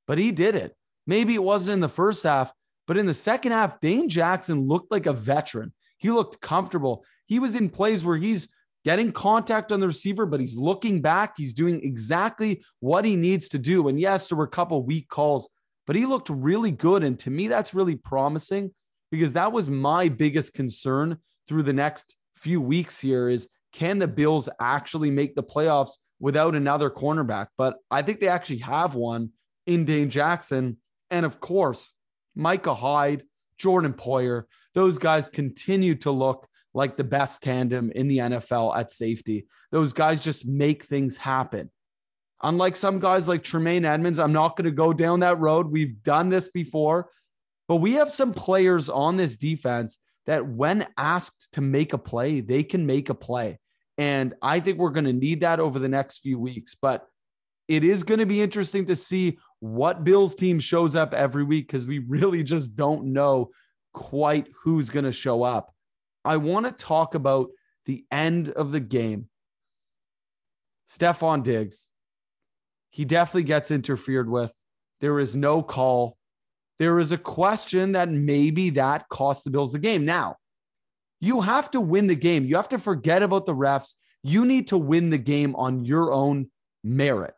But 0.06 0.18
he 0.18 0.30
did 0.30 0.54
it. 0.54 0.76
Maybe 1.04 1.34
it 1.34 1.42
wasn't 1.42 1.74
in 1.74 1.80
the 1.80 1.88
first 1.88 2.22
half, 2.22 2.52
but 2.86 2.96
in 2.96 3.06
the 3.06 3.12
second 3.12 3.50
half, 3.50 3.80
Dane 3.80 4.08
Jackson 4.08 4.64
looked 4.64 4.92
like 4.92 5.06
a 5.06 5.12
veteran. 5.12 5.72
He 5.98 6.12
looked 6.12 6.40
comfortable. 6.40 7.04
He 7.26 7.40
was 7.40 7.56
in 7.56 7.70
plays 7.70 8.04
where 8.04 8.16
he's 8.16 8.46
getting 8.84 9.10
contact 9.10 9.72
on 9.72 9.80
the 9.80 9.88
receiver, 9.88 10.26
but 10.26 10.38
he's 10.38 10.54
looking 10.54 11.02
back. 11.02 11.34
He's 11.36 11.54
doing 11.54 11.82
exactly 11.82 12.62
what 12.78 13.04
he 13.04 13.16
needs 13.16 13.48
to 13.48 13.58
do. 13.58 13.88
And 13.88 13.98
yes, 13.98 14.28
there 14.28 14.38
were 14.38 14.44
a 14.44 14.48
couple 14.48 14.80
weak 14.84 15.08
calls, 15.08 15.48
but 15.88 15.96
he 15.96 16.06
looked 16.06 16.30
really 16.30 16.70
good. 16.70 17.02
And 17.02 17.18
to 17.18 17.30
me, 17.30 17.48
that's 17.48 17.74
really 17.74 17.96
promising 17.96 18.72
because 19.10 19.32
that 19.32 19.50
was 19.50 19.68
my 19.68 20.08
biggest 20.08 20.54
concern 20.54 21.18
through 21.48 21.64
the 21.64 21.72
next 21.72 22.14
few 22.36 22.60
weeks 22.60 23.00
here 23.00 23.28
is 23.28 23.48
can 23.72 23.98
the 23.98 24.06
Bills 24.06 24.48
actually 24.60 25.10
make 25.10 25.34
the 25.34 25.42
playoffs 25.42 25.94
without 26.20 26.54
another 26.54 26.90
cornerback? 26.90 27.48
But 27.56 27.76
I 27.90 28.02
think 28.02 28.20
they 28.20 28.28
actually 28.28 28.58
have 28.58 28.94
one 28.94 29.30
in 29.66 29.84
Dane 29.84 30.10
Jackson. 30.10 30.78
And 31.10 31.26
of 31.26 31.40
course, 31.40 31.92
Micah 32.34 32.74
Hyde, 32.74 33.22
Jordan 33.58 33.92
Poyer, 33.92 34.44
those 34.74 34.98
guys 34.98 35.28
continue 35.28 35.94
to 35.96 36.10
look 36.10 36.48
like 36.74 36.96
the 36.96 37.04
best 37.04 37.42
tandem 37.42 37.92
in 37.92 38.08
the 38.08 38.18
NFL 38.18 38.76
at 38.76 38.90
safety. 38.90 39.46
Those 39.70 39.92
guys 39.92 40.20
just 40.20 40.46
make 40.46 40.84
things 40.84 41.16
happen. 41.16 41.70
Unlike 42.42 42.76
some 42.76 42.98
guys 42.98 43.28
like 43.28 43.44
Tremaine 43.44 43.84
Edmunds, 43.84 44.18
I'm 44.18 44.32
not 44.32 44.56
going 44.56 44.64
to 44.64 44.72
go 44.72 44.92
down 44.92 45.20
that 45.20 45.38
road. 45.38 45.68
We've 45.68 46.02
done 46.02 46.28
this 46.28 46.48
before, 46.48 47.10
but 47.68 47.76
we 47.76 47.92
have 47.92 48.10
some 48.10 48.34
players 48.34 48.88
on 48.88 49.16
this 49.16 49.36
defense 49.36 49.98
that, 50.26 50.46
when 50.46 50.86
asked 50.98 51.48
to 51.52 51.60
make 51.60 51.92
a 51.92 51.98
play, 51.98 52.40
they 52.40 52.64
can 52.64 52.86
make 52.86 53.08
a 53.08 53.14
play. 53.14 53.60
And 53.98 54.34
I 54.42 54.60
think 54.60 54.78
we're 54.78 54.90
going 54.90 55.04
to 55.04 55.12
need 55.12 55.40
that 55.40 55.60
over 55.60 55.78
the 55.78 55.88
next 55.88 56.18
few 56.18 56.38
weeks. 56.38 56.74
But 56.80 57.06
it 57.68 57.84
is 57.84 58.02
going 58.02 58.20
to 58.20 58.26
be 58.26 58.42
interesting 58.42 58.86
to 58.86 58.96
see 58.96 59.38
what 59.60 60.04
Bills 60.04 60.34
team 60.34 60.58
shows 60.58 60.96
up 60.96 61.14
every 61.14 61.44
week 61.44 61.66
because 61.66 61.86
we 61.86 61.98
really 62.00 62.42
just 62.42 62.76
don't 62.76 63.12
know 63.12 63.50
quite 63.92 64.48
who's 64.62 64.90
going 64.90 65.04
to 65.04 65.12
show 65.12 65.42
up. 65.42 65.72
I 66.24 66.36
want 66.38 66.66
to 66.66 66.72
talk 66.72 67.14
about 67.14 67.50
the 67.86 68.04
end 68.10 68.50
of 68.50 68.72
the 68.72 68.80
game. 68.80 69.28
Stefon 70.90 71.42
Diggs. 71.42 71.88
He 72.90 73.04
definitely 73.04 73.44
gets 73.44 73.70
interfered 73.70 74.28
with. 74.28 74.52
There 75.00 75.18
is 75.18 75.34
no 75.34 75.62
call. 75.62 76.16
There 76.78 76.98
is 76.98 77.12
a 77.12 77.18
question 77.18 77.92
that 77.92 78.08
maybe 78.08 78.70
that 78.70 79.08
cost 79.08 79.44
the 79.44 79.50
Bills 79.50 79.72
the 79.72 79.78
game. 79.78 80.04
Now, 80.04 80.36
you 81.20 81.40
have 81.40 81.70
to 81.72 81.80
win 81.80 82.06
the 82.06 82.14
game. 82.14 82.44
You 82.44 82.56
have 82.56 82.68
to 82.70 82.78
forget 82.78 83.22
about 83.22 83.46
the 83.46 83.54
refs. 83.54 83.94
You 84.22 84.44
need 84.44 84.68
to 84.68 84.78
win 84.78 85.10
the 85.10 85.18
game 85.18 85.54
on 85.56 85.84
your 85.84 86.12
own 86.12 86.50
merit. 86.82 87.34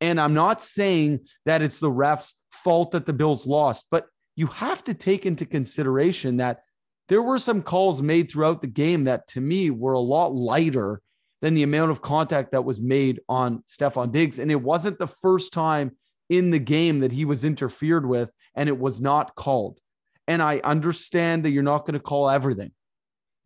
And 0.00 0.20
I'm 0.20 0.34
not 0.34 0.62
saying 0.62 1.20
that 1.46 1.62
it's 1.62 1.80
the 1.80 1.90
refs' 1.90 2.34
fault 2.50 2.92
that 2.92 3.06
the 3.06 3.12
Bills 3.12 3.46
lost, 3.46 3.86
but 3.90 4.06
you 4.36 4.48
have 4.48 4.82
to 4.84 4.94
take 4.94 5.26
into 5.26 5.46
consideration 5.46 6.38
that 6.38 6.62
there 7.08 7.22
were 7.22 7.38
some 7.38 7.62
calls 7.62 8.02
made 8.02 8.30
throughout 8.30 8.60
the 8.60 8.66
game 8.66 9.04
that 9.04 9.28
to 9.28 9.40
me 9.40 9.70
were 9.70 9.92
a 9.92 10.00
lot 10.00 10.34
lighter 10.34 11.00
than 11.42 11.54
the 11.54 11.62
amount 11.62 11.90
of 11.90 12.00
contact 12.00 12.52
that 12.52 12.64
was 12.64 12.80
made 12.80 13.20
on 13.28 13.62
Stefon 13.68 14.10
Diggs. 14.10 14.38
And 14.38 14.50
it 14.50 14.60
wasn't 14.60 14.98
the 14.98 15.06
first 15.06 15.52
time 15.52 15.96
in 16.30 16.50
the 16.50 16.58
game 16.58 17.00
that 17.00 17.12
he 17.12 17.24
was 17.24 17.44
interfered 17.44 18.06
with 18.06 18.32
and 18.54 18.68
it 18.68 18.78
was 18.78 19.00
not 19.00 19.34
called. 19.34 19.78
And 20.26 20.40
I 20.40 20.60
understand 20.64 21.44
that 21.44 21.50
you're 21.50 21.62
not 21.62 21.80
going 21.80 21.94
to 21.94 22.00
call 22.00 22.30
everything, 22.30 22.72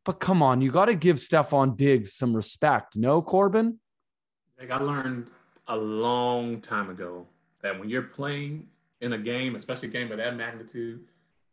but 0.09 0.21
come 0.21 0.43
on, 0.43 0.63
you 0.63 0.71
got 0.71 0.87
to 0.87 0.95
give 0.95 1.17
Stefon 1.17 1.77
Diggs 1.77 2.15
some 2.15 2.35
respect. 2.35 2.97
No, 2.97 3.21
Corbin? 3.21 3.79
Like 4.59 4.71
I 4.71 4.79
learned 4.79 5.27
a 5.67 5.77
long 5.77 6.63
time 6.63 6.89
ago 6.89 7.27
that 7.61 7.79
when 7.79 7.91
you're 7.91 8.05
playing 8.05 8.69
in 9.03 9.13
a 9.13 9.19
game, 9.19 9.55
especially 9.55 9.89
a 9.89 9.91
game 9.91 10.11
of 10.11 10.17
that 10.17 10.35
magnitude, 10.35 11.05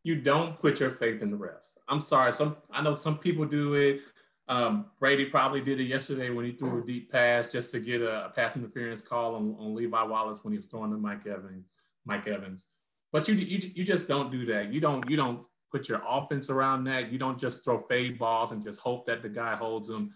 you 0.03 0.15
don't 0.15 0.57
put 0.57 0.79
your 0.79 0.91
faith 0.91 1.21
in 1.21 1.31
the 1.31 1.35
refs. 1.35 1.75
I'm 1.89 2.00
sorry. 2.00 2.31
Some 2.31 2.55
I 2.71 2.81
know 2.81 2.95
some 2.95 3.17
people 3.17 3.43
do 3.43 3.74
it. 3.74 4.00
Um, 4.47 4.85
Brady 5.01 5.25
probably 5.25 5.59
did 5.59 5.81
it 5.81 5.88
yesterday 5.88 6.29
when 6.29 6.45
he 6.45 6.53
threw 6.53 6.81
a 6.81 6.85
deep 6.85 7.12
pass 7.12 7.51
just 7.51 7.71
to 7.71 7.81
get 7.81 8.01
a, 8.01 8.27
a 8.27 8.29
pass 8.29 8.55
interference 8.55 9.01
call 9.01 9.35
on, 9.35 9.57
on 9.59 9.75
Levi 9.75 10.01
Wallace 10.03 10.39
when 10.43 10.53
he 10.53 10.57
was 10.57 10.67
throwing 10.67 10.91
to 10.91 10.97
Mike 10.97 11.27
Evans. 11.27 11.65
Mike 12.05 12.25
Evans. 12.25 12.67
But 13.12 13.27
you, 13.27 13.35
you 13.35 13.69
you 13.75 13.83
just 13.83 14.07
don't 14.07 14.31
do 14.31 14.45
that. 14.45 14.71
You 14.71 14.79
don't 14.79 15.09
you 15.09 15.17
don't 15.17 15.45
put 15.72 15.89
your 15.89 16.01
offense 16.07 16.50
around 16.50 16.84
that. 16.86 17.12
You 17.12 17.17
don't 17.17 17.39
just 17.39 17.63
throw 17.63 17.77
fade 17.77 18.17
balls 18.17 18.51
and 18.51 18.63
just 18.63 18.79
hope 18.79 19.05
that 19.07 19.22
the 19.22 19.29
guy 19.29 19.55
holds 19.55 19.88
them. 19.88 20.13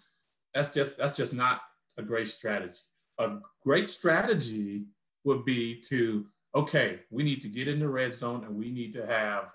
That's 0.53 0.73
just 0.73 0.97
that's 0.97 1.15
just 1.15 1.33
not 1.33 1.61
a 1.97 2.03
great 2.03 2.27
strategy. 2.27 2.79
A 3.17 3.37
great 3.63 3.89
strategy 3.89 4.85
would 5.23 5.45
be 5.45 5.81
to 5.89 6.25
okay, 6.55 7.01
we 7.11 7.23
need 7.23 7.41
to 7.41 7.47
get 7.47 7.67
in 7.67 7.79
the 7.79 7.89
red 7.89 8.15
zone 8.15 8.43
and 8.43 8.55
we 8.55 8.71
need 8.71 8.93
to 8.93 9.05
have 9.05 9.51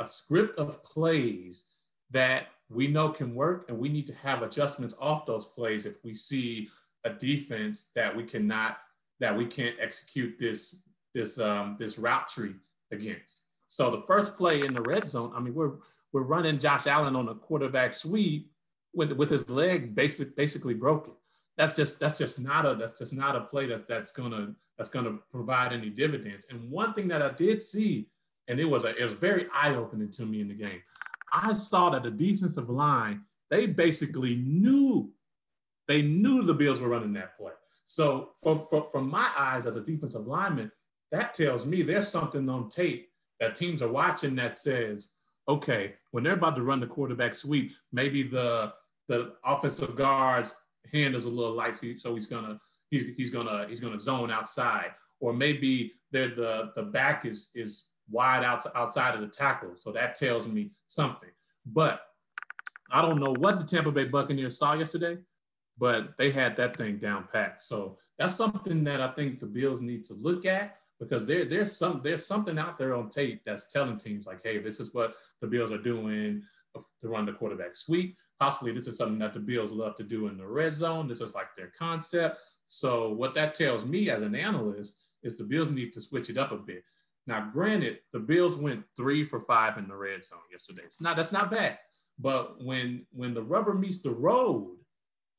a 0.00 0.06
script 0.06 0.58
of 0.58 0.82
plays 0.82 1.66
that 2.10 2.48
we 2.70 2.86
know 2.88 3.10
can 3.10 3.34
work, 3.34 3.66
and 3.68 3.78
we 3.78 3.88
need 3.88 4.06
to 4.06 4.14
have 4.14 4.42
adjustments 4.42 4.96
off 5.00 5.26
those 5.26 5.44
plays 5.44 5.86
if 5.86 6.02
we 6.02 6.14
see 6.14 6.68
a 7.04 7.10
defense 7.10 7.90
that 7.94 8.14
we 8.14 8.24
cannot 8.24 8.78
that 9.20 9.36
we 9.36 9.46
can't 9.46 9.76
execute 9.80 10.38
this 10.38 10.82
this 11.14 11.38
um, 11.38 11.76
this 11.78 11.98
route 11.98 12.26
tree 12.28 12.54
against. 12.90 13.43
So 13.74 13.90
the 13.90 14.02
first 14.02 14.36
play 14.36 14.60
in 14.60 14.72
the 14.72 14.80
red 14.80 15.04
zone, 15.04 15.32
I 15.34 15.40
mean, 15.40 15.52
we're 15.52 15.72
we're 16.12 16.22
running 16.22 16.60
Josh 16.60 16.86
Allen 16.86 17.16
on 17.16 17.26
a 17.26 17.34
quarterback 17.34 17.92
sweep 17.92 18.52
with 18.94 19.10
with 19.10 19.30
his 19.30 19.50
leg 19.50 19.96
basic, 19.96 20.36
basically 20.36 20.74
broken. 20.74 21.14
That's 21.56 21.74
just 21.74 21.98
that's 21.98 22.16
just 22.16 22.38
not 22.38 22.66
a 22.66 22.76
that's 22.76 22.96
just 22.96 23.12
not 23.12 23.34
a 23.34 23.40
play 23.40 23.66
that 23.66 23.88
that's 23.88 24.12
gonna 24.12 24.54
that's 24.78 24.90
gonna 24.90 25.18
provide 25.32 25.72
any 25.72 25.90
dividends. 25.90 26.46
And 26.50 26.70
one 26.70 26.94
thing 26.94 27.08
that 27.08 27.20
I 27.20 27.32
did 27.32 27.60
see 27.60 28.06
and 28.46 28.60
it 28.60 28.64
was 28.64 28.84
a, 28.84 28.94
it 28.94 29.02
was 29.02 29.14
very 29.14 29.48
eye 29.52 29.74
opening 29.74 30.12
to 30.12 30.24
me 30.24 30.40
in 30.40 30.46
the 30.46 30.54
game. 30.54 30.80
I 31.32 31.52
saw 31.52 31.90
that 31.90 32.04
the 32.04 32.12
defensive 32.12 32.70
line 32.70 33.22
they 33.50 33.66
basically 33.66 34.36
knew 34.36 35.10
they 35.88 36.00
knew 36.00 36.44
the 36.44 36.54
Bills 36.54 36.80
were 36.80 36.90
running 36.90 37.14
that 37.14 37.36
play. 37.36 37.54
So 37.86 38.30
for, 38.40 38.56
for, 38.70 38.84
from 38.92 39.10
my 39.10 39.28
eyes 39.36 39.66
as 39.66 39.74
a 39.74 39.80
defensive 39.80 40.28
lineman, 40.28 40.70
that 41.10 41.34
tells 41.34 41.66
me 41.66 41.82
there's 41.82 42.06
something 42.06 42.48
on 42.48 42.68
tape 42.68 43.08
that 43.40 43.54
teams 43.54 43.82
are 43.82 43.90
watching 43.90 44.34
that 44.36 44.56
says, 44.56 45.10
okay, 45.48 45.94
when 46.12 46.24
they're 46.24 46.34
about 46.34 46.56
to 46.56 46.62
run 46.62 46.80
the 46.80 46.86
quarterback 46.86 47.34
sweep, 47.34 47.72
maybe 47.92 48.22
the 48.22 48.72
the 49.08 49.34
offensive 49.44 49.96
guard's 49.96 50.54
hand 50.92 51.14
is 51.14 51.26
a 51.26 51.30
little 51.30 51.52
light, 51.52 51.76
so 51.98 52.14
he's 52.14 52.26
gonna 52.26 52.58
he's, 52.90 53.14
he's 53.16 53.30
gonna 53.30 53.66
he's 53.68 53.80
gonna 53.80 54.00
zone 54.00 54.30
outside, 54.30 54.92
or 55.20 55.32
maybe 55.32 55.92
the 56.12 56.72
the 56.76 56.82
back 56.82 57.24
is 57.24 57.50
is 57.54 57.88
wide 58.10 58.44
out, 58.44 58.64
outside 58.74 59.14
of 59.14 59.20
the 59.20 59.28
tackle. 59.28 59.74
So 59.78 59.92
that 59.92 60.16
tells 60.16 60.46
me 60.46 60.70
something. 60.88 61.30
But 61.66 62.02
I 62.90 63.02
don't 63.02 63.20
know 63.20 63.34
what 63.38 63.58
the 63.58 63.66
Tampa 63.66 63.90
Bay 63.90 64.04
Buccaneers 64.04 64.58
saw 64.58 64.74
yesterday, 64.74 65.18
but 65.78 66.16
they 66.18 66.30
had 66.30 66.56
that 66.56 66.76
thing 66.76 66.98
down 66.98 67.28
pat. 67.32 67.62
So 67.62 67.98
that's 68.18 68.34
something 68.36 68.84
that 68.84 69.00
I 69.00 69.08
think 69.08 69.38
the 69.38 69.46
Bills 69.46 69.80
need 69.80 70.04
to 70.06 70.14
look 70.14 70.46
at 70.46 70.78
because 71.00 71.26
there, 71.26 71.44
there's 71.44 71.76
some 71.76 72.00
there's 72.02 72.26
something 72.26 72.58
out 72.58 72.78
there 72.78 72.94
on 72.94 73.10
tape 73.10 73.42
that's 73.44 73.72
telling 73.72 73.98
teams 73.98 74.26
like, 74.26 74.40
hey, 74.42 74.58
this 74.58 74.80
is 74.80 74.94
what 74.94 75.14
the 75.40 75.46
Bills 75.46 75.72
are 75.72 75.78
doing 75.78 76.42
to 76.74 77.08
run 77.08 77.26
the 77.26 77.32
quarterback 77.32 77.76
sweep. 77.76 78.16
Possibly 78.40 78.72
this 78.72 78.86
is 78.86 78.96
something 78.96 79.18
that 79.18 79.34
the 79.34 79.40
Bills 79.40 79.72
love 79.72 79.96
to 79.96 80.02
do 80.02 80.26
in 80.26 80.36
the 80.36 80.46
red 80.46 80.76
zone. 80.76 81.08
This 81.08 81.20
is 81.20 81.34
like 81.34 81.54
their 81.56 81.72
concept. 81.78 82.38
So 82.66 83.12
what 83.12 83.34
that 83.34 83.54
tells 83.54 83.86
me 83.86 84.10
as 84.10 84.22
an 84.22 84.34
analyst 84.34 85.04
is 85.22 85.36
the 85.36 85.44
Bills 85.44 85.70
need 85.70 85.92
to 85.92 86.00
switch 86.00 86.30
it 86.30 86.38
up 86.38 86.52
a 86.52 86.56
bit. 86.56 86.84
Now, 87.26 87.48
granted, 87.52 88.00
the 88.12 88.20
Bills 88.20 88.56
went 88.56 88.84
three 88.96 89.24
for 89.24 89.40
five 89.40 89.78
in 89.78 89.88
the 89.88 89.96
red 89.96 90.24
zone 90.24 90.40
yesterday. 90.50 90.82
It's 90.84 91.00
not 91.00 91.16
that's 91.16 91.32
not 91.32 91.50
bad. 91.50 91.78
But 92.18 92.62
when 92.62 93.06
when 93.10 93.34
the 93.34 93.42
rubber 93.42 93.74
meets 93.74 94.00
the 94.00 94.10
road, 94.10 94.76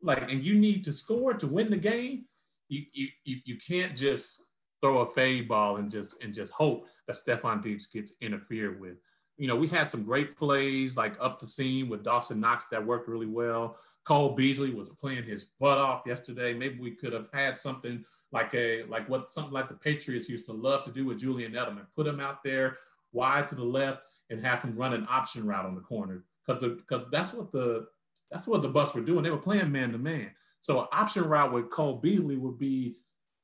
like 0.01 0.31
and 0.31 0.43
you 0.43 0.55
need 0.55 0.83
to 0.85 0.93
score 0.93 1.33
to 1.33 1.47
win 1.47 1.69
the 1.69 1.77
game, 1.77 2.25
you 2.69 2.83
you 2.93 3.07
you, 3.23 3.37
you 3.45 3.57
can't 3.57 3.95
just 3.95 4.49
throw 4.85 4.99
a 4.99 5.07
fade 5.07 5.47
ball 5.47 5.77
and 5.77 5.89
just 5.89 6.23
and 6.23 6.33
just 6.33 6.53
hope 6.53 6.85
that 7.07 7.15
Stefon 7.15 7.61
Diggs 7.61 7.87
gets 7.87 8.13
interfered 8.21 8.79
with 8.79 8.97
you 9.37 9.47
know, 9.47 9.55
we 9.55 9.67
had 9.67 9.89
some 9.89 10.03
great 10.03 10.37
plays 10.37 10.95
like 10.95 11.15
up 11.19 11.39
the 11.39 11.45
seam 11.45 11.89
with 11.89 12.03
Dawson 12.03 12.39
Knox 12.39 12.67
that 12.67 12.85
worked 12.85 13.09
really 13.09 13.25
well. 13.25 13.77
Cole 14.05 14.33
Beasley 14.33 14.69
was 14.69 14.89
playing 14.89 15.23
his 15.23 15.45
butt 15.59 15.77
off 15.77 16.03
yesterday. 16.05 16.53
Maybe 16.53 16.79
we 16.79 16.91
could 16.91 17.11
have 17.11 17.27
had 17.33 17.57
something 17.57 18.05
like 18.31 18.53
a 18.53 18.83
like 18.83 19.09
what 19.09 19.29
something 19.29 19.53
like 19.53 19.67
the 19.67 19.75
Patriots 19.75 20.29
used 20.29 20.45
to 20.45 20.53
love 20.53 20.85
to 20.85 20.91
do 20.91 21.05
with 21.05 21.19
Julian 21.19 21.53
Edelman. 21.53 21.87
Put 21.95 22.07
him 22.07 22.19
out 22.19 22.43
there 22.43 22.77
wide 23.11 23.47
to 23.47 23.55
the 23.55 23.63
left 23.63 24.03
and 24.29 24.39
have 24.39 24.61
him 24.61 24.77
run 24.77 24.93
an 24.93 25.07
option 25.09 25.45
route 25.45 25.65
on 25.65 25.75
the 25.75 25.81
corner 25.81 26.23
because 26.45 26.63
because 26.63 27.09
that's 27.09 27.33
what 27.33 27.51
the 27.51 27.87
that's 28.31 28.47
what 28.47 28.61
the 28.61 28.71
Bucs 28.71 28.93
were 28.93 29.01
doing. 29.01 29.23
They 29.23 29.31
were 29.31 29.37
playing 29.37 29.71
man 29.71 29.91
to 29.91 29.97
man. 29.97 30.31
So 30.61 30.79
an 30.79 30.87
option 30.93 31.27
route 31.27 31.51
with 31.51 31.69
Cole 31.71 31.97
Beasley 31.97 32.37
would 32.37 32.57
be 32.57 32.95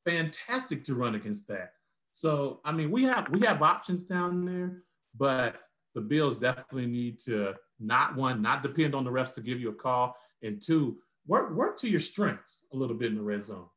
fantastic 0.05 0.83
to 0.85 0.95
run 0.95 1.15
against 1.15 1.47
that. 1.47 1.73
So 2.11 2.59
I 2.65 2.71
mean, 2.71 2.91
we 2.91 3.03
have 3.03 3.29
we 3.31 3.45
have 3.45 3.61
options 3.61 4.03
down 4.03 4.45
there, 4.45 4.83
but 5.15 5.59
the 5.95 6.01
Bills 6.01 6.37
definitely 6.37 6.87
need 6.87 7.19
to 7.19 7.55
not 7.79 8.15
one, 8.15 8.41
not 8.41 8.63
depend 8.63 8.95
on 8.95 9.03
the 9.03 9.11
refs 9.11 9.33
to 9.33 9.41
give 9.41 9.59
you 9.59 9.69
a 9.69 9.73
call, 9.73 10.15
and 10.41 10.61
two, 10.61 10.97
work 11.27 11.53
work 11.55 11.77
to 11.77 11.89
your 11.89 11.99
strengths 11.99 12.65
a 12.73 12.77
little 12.77 12.95
bit 12.95 13.11
in 13.11 13.17
the 13.17 13.23
red 13.23 13.43
zone. 13.43 13.67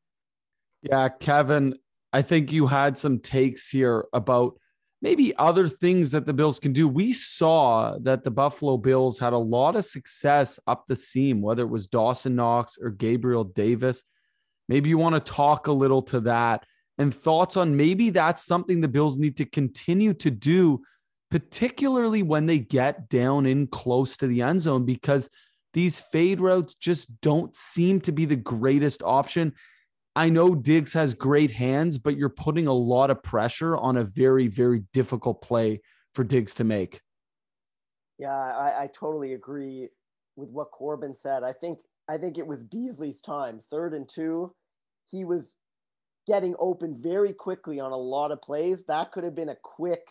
Yeah, 0.83 1.09
Kevin, 1.09 1.79
I 2.13 2.23
think 2.23 2.53
you 2.53 2.67
had 2.67 2.99
some 2.99 3.19
takes 3.19 3.69
here 3.69 4.05
about 4.13 4.59
maybe 5.01 5.37
other 5.37 5.69
things 5.69 6.11
that 6.13 6.27
the 6.27 6.33
Bills 6.33 6.59
can 6.59 6.73
do. 6.73 6.89
We 6.89 7.13
saw 7.13 7.99
that 8.03 8.25
the 8.25 8.31
Buffalo 8.31 8.77
Bills 8.77 9.19
had 9.19 9.33
a 9.33 9.39
lot 9.39 9.77
of 9.77 9.85
success 9.85 10.59
up 10.67 10.87
the 10.87 10.97
seam, 10.97 11.43
whether 11.43 11.63
it 11.63 11.71
was 11.71 11.87
Dawson 11.87 12.37
Knox 12.37 12.79
or 12.81 12.91
Gabriel 12.91 13.45
Davis. 13.45 14.03
Maybe 14.69 14.89
you 14.89 14.99
want 14.99 15.15
to 15.15 15.33
talk 15.33 15.67
a 15.67 15.73
little 15.73 16.03
to 16.03 16.21
that 16.21 16.65
and 16.99 17.13
thoughts 17.13 17.57
on 17.57 17.77
maybe 17.77 18.11
that's 18.11 18.45
something 18.45 18.81
the 18.81 18.89
Bills 18.89 19.19
need 19.19 19.37
to 19.39 19.45
continue 19.45 20.15
to 20.15 20.31
do 20.31 20.83
particularly 21.35 22.23
when 22.23 22.47
they 22.47 22.61
get 22.61 23.09
down 23.09 23.45
in 23.45 23.67
close 23.67 24.17
to 24.17 24.29
the 24.29 24.41
end 24.41 24.63
zone, 24.63 24.85
because 24.85 25.29
these 25.73 25.99
fade 25.99 26.41
routes 26.41 26.75
just 26.75 27.21
don't 27.21 27.57
seem 27.57 28.01
to 28.03 28.13
be 28.13 28.25
the 28.25 28.37
greatest 28.37 29.03
option. 29.03 29.53
I 30.15 30.29
know 30.29 30.55
Diggs 30.55 30.93
has 30.93 31.13
great 31.13 31.51
hands, 31.51 31.99
but 31.99 32.17
you're 32.17 32.29
putting 32.29 32.69
a 32.69 32.73
lot 32.73 33.11
of 33.11 33.21
pressure 33.21 33.77
on 33.77 33.97
a 33.97 34.05
very, 34.05 34.47
very 34.47 34.85
difficult 34.93 35.43
play 35.43 35.81
for 36.15 36.23
Diggs 36.23 36.55
to 36.55 36.63
make. 36.63 37.01
Yeah, 38.21 38.31
I, 38.31 38.85
I 38.85 38.91
totally 38.95 39.33
agree 39.33 39.89
with 40.37 40.51
what 40.51 40.71
Corbin 40.71 41.17
said. 41.17 41.43
I 41.43 41.53
think 41.53 41.81
I 42.09 42.19
think 42.19 42.39
it 42.39 42.47
was 42.47 42.63
Beasley's 42.63 43.21
time, 43.21 43.61
third 43.71 43.95
and 43.95 44.09
two. 44.09 44.55
He 45.11 45.25
was 45.25 45.57
getting 46.27 46.55
open 46.59 47.01
very 47.01 47.33
quickly 47.33 47.81
on 47.81 47.93
a 47.93 47.97
lot 47.97 48.31
of 48.31 48.43
plays. 48.43 48.85
That 48.87 49.13
could 49.13 49.25
have 49.25 49.35
been 49.35 49.51
a 49.51 49.57
quick, 49.63 50.05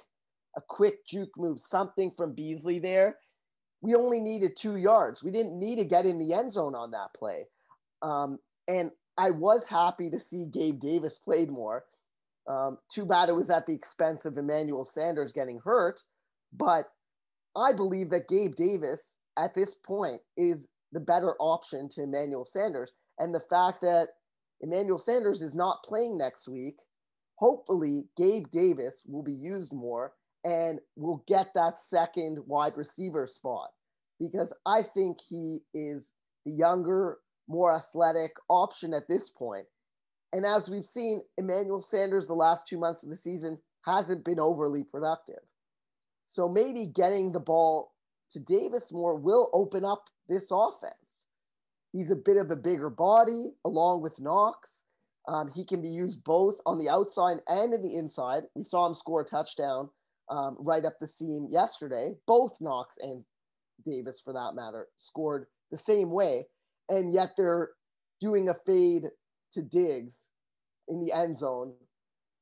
a 0.55 0.62
quick 0.62 1.05
juke 1.05 1.35
move, 1.38 1.59
something 1.59 2.12
from 2.15 2.33
Beasley 2.33 2.79
there. 2.79 3.17
We 3.81 3.95
only 3.95 4.19
needed 4.19 4.55
two 4.55 4.77
yards. 4.77 5.23
We 5.23 5.31
didn't 5.31 5.59
need 5.59 5.77
to 5.77 5.85
get 5.85 6.05
in 6.05 6.19
the 6.19 6.33
end 6.33 6.51
zone 6.51 6.75
on 6.75 6.91
that 6.91 7.13
play. 7.15 7.45
Um, 8.01 8.39
and 8.67 8.91
I 9.17 9.31
was 9.31 9.65
happy 9.65 10.09
to 10.09 10.19
see 10.19 10.45
Gabe 10.45 10.79
Davis 10.79 11.17
played 11.17 11.51
more. 11.51 11.83
Um, 12.47 12.77
too 12.91 13.05
bad 13.05 13.29
it 13.29 13.35
was 13.35 13.50
at 13.50 13.65
the 13.65 13.73
expense 13.73 14.25
of 14.25 14.38
Emmanuel 14.38 14.85
Sanders 14.85 15.31
getting 15.31 15.59
hurt. 15.63 16.01
But 16.53 16.85
I 17.55 17.73
believe 17.73 18.09
that 18.12 18.27
Gabe 18.27 18.55
Davis 18.55 19.13
at 19.38 19.53
this 19.53 19.75
point 19.75 20.21
is 20.38 20.67
the 20.93 21.00
better 21.00 21.35
option 21.39 21.89
to 21.89 22.03
Emmanuel 22.03 22.45
Sanders. 22.45 22.93
And 23.19 23.33
the 23.33 23.39
fact 23.39 23.81
that 23.81 24.09
Emmanuel 24.62 24.97
Sanders 24.97 25.41
is 25.41 25.55
not 25.55 25.83
playing 25.83 26.17
next 26.17 26.47
week, 26.47 26.77
hopefully 27.35 28.05
Gabe 28.15 28.50
Davis 28.50 29.05
will 29.07 29.23
be 29.23 29.33
used 29.33 29.73
more 29.73 30.13
and 30.45 30.79
will 30.95 31.23
get 31.27 31.47
that 31.55 31.79
second 31.79 32.39
wide 32.47 32.77
receiver 32.77 33.27
spot 33.27 33.69
because 34.19 34.53
I 34.65 34.83
think 34.83 35.17
he 35.27 35.59
is 35.73 36.13
the 36.45 36.51
younger, 36.51 37.17
more 37.47 37.75
athletic 37.75 38.33
option 38.50 38.93
at 38.93 39.07
this 39.07 39.29
point. 39.29 39.65
And 40.31 40.45
as 40.45 40.69
we've 40.69 40.85
seen, 40.85 41.21
Emmanuel 41.38 41.81
Sanders 41.81 42.27
the 42.27 42.33
last 42.33 42.67
two 42.67 42.77
months 42.77 43.03
of 43.03 43.09
the 43.09 43.17
season 43.17 43.57
hasn't 43.85 44.23
been 44.23 44.39
overly 44.39 44.83
productive. 44.83 45.41
So 46.25 46.47
maybe 46.47 46.85
getting 46.85 47.31
the 47.31 47.39
ball 47.39 47.92
to 48.34 48.40
Davis 48.40 48.92
more 48.92 49.16
will 49.16 49.50
open 49.54 49.86
up 49.86 50.10
this 50.28 50.50
offense. 50.52 51.25
He's 51.92 52.12
a 52.12 52.16
bit 52.16 52.38
of 52.38 52.50
a 52.52 52.56
bigger 52.56 52.90
body 52.90 53.52
along 53.66 54.02
with 54.02 54.20
Knox. 54.20 54.84
Um, 55.28 55.50
he 55.54 55.63
can 55.63 55.82
be 55.82 55.88
used 55.88 56.24
both 56.24 56.56
on 56.66 56.78
the 56.78 56.90
outside 56.90 57.38
and 57.48 57.74
in 57.74 57.82
the 57.82 57.96
inside. 57.96 58.44
We 58.56 58.63
saw 58.63 58.88
him 58.88 58.94
score 58.94 59.22
a 59.22 59.25
touchdown 59.25 59.90
um, 60.30 60.58
right 60.60 60.84
up 60.84 61.00
the 61.00 61.08
seam 61.08 61.48
yesterday. 61.50 62.16
Both 62.28 62.58
Knox 62.60 62.98
and 63.02 63.24
Davis, 63.86 64.20
for 64.20 64.34
that 64.34 64.56
matter, 64.56 64.88
scored 64.98 65.46
the 65.72 65.78
same 65.78 66.10
way. 66.12 66.48
And 66.90 67.13
yet 67.13 67.32
they're 67.38 67.70
doing 68.20 68.50
a 68.50 68.56
fade 68.66 69.10
to 69.54 69.62
Diggs 69.62 70.28
in 70.88 71.00
the 71.00 71.13
end 71.13 71.38
zone 71.38 71.74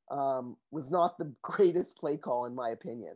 um, 0.09 0.57
was 0.71 0.91
not 0.91 1.17
the 1.17 1.33
greatest 1.41 1.97
play 1.97 2.17
call, 2.17 2.45
in 2.45 2.55
my 2.55 2.69
opinion. 2.69 3.15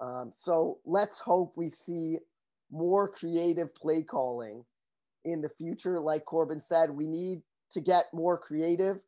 Um, 0.00 0.30
so 0.32 0.78
let's 0.84 1.18
hope 1.18 1.52
we 1.56 1.70
see 1.70 2.18
more 2.70 3.08
creative 3.08 3.74
play 3.74 4.02
calling 4.02 4.64
in 5.24 5.40
the 5.40 5.48
future. 5.48 6.00
Like 6.00 6.24
Corbin 6.24 6.60
said, 6.60 6.90
we 6.90 7.06
need 7.06 7.42
to 7.72 7.80
get 7.80 8.06
more 8.12 8.38
creative. 8.38 8.98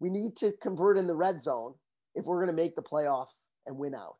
We 0.00 0.10
need 0.10 0.36
to 0.36 0.52
convert 0.60 0.98
in 0.98 1.06
the 1.06 1.14
red 1.14 1.40
zone 1.40 1.74
if 2.14 2.24
we're 2.24 2.44
going 2.44 2.54
to 2.54 2.62
make 2.62 2.74
the 2.74 2.82
playoffs 2.82 3.46
and 3.66 3.78
win 3.78 3.94
out. 3.94 4.16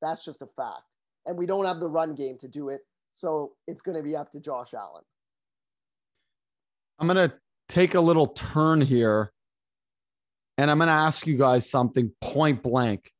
That's 0.00 0.24
just 0.24 0.42
a 0.42 0.46
fact. 0.56 0.82
And 1.26 1.36
we 1.36 1.46
don't 1.46 1.64
have 1.64 1.80
the 1.80 1.90
run 1.90 2.14
game 2.14 2.38
to 2.38 2.48
do 2.48 2.68
it. 2.68 2.80
So 3.12 3.52
it's 3.66 3.82
going 3.82 3.96
to 3.96 4.02
be 4.02 4.14
up 4.14 4.30
to 4.32 4.40
Josh 4.40 4.74
Allen. 4.74 5.02
I'm 6.98 7.08
going 7.08 7.28
to 7.28 7.34
take 7.68 7.94
a 7.94 8.00
little 8.00 8.28
turn 8.28 8.80
here 8.80 9.32
and 10.58 10.70
I'm 10.70 10.78
going 10.78 10.88
to 10.88 10.92
ask 10.92 11.26
you 11.26 11.36
guys 11.36 11.68
something 11.68 12.12
point 12.20 12.62
blank 12.62 13.12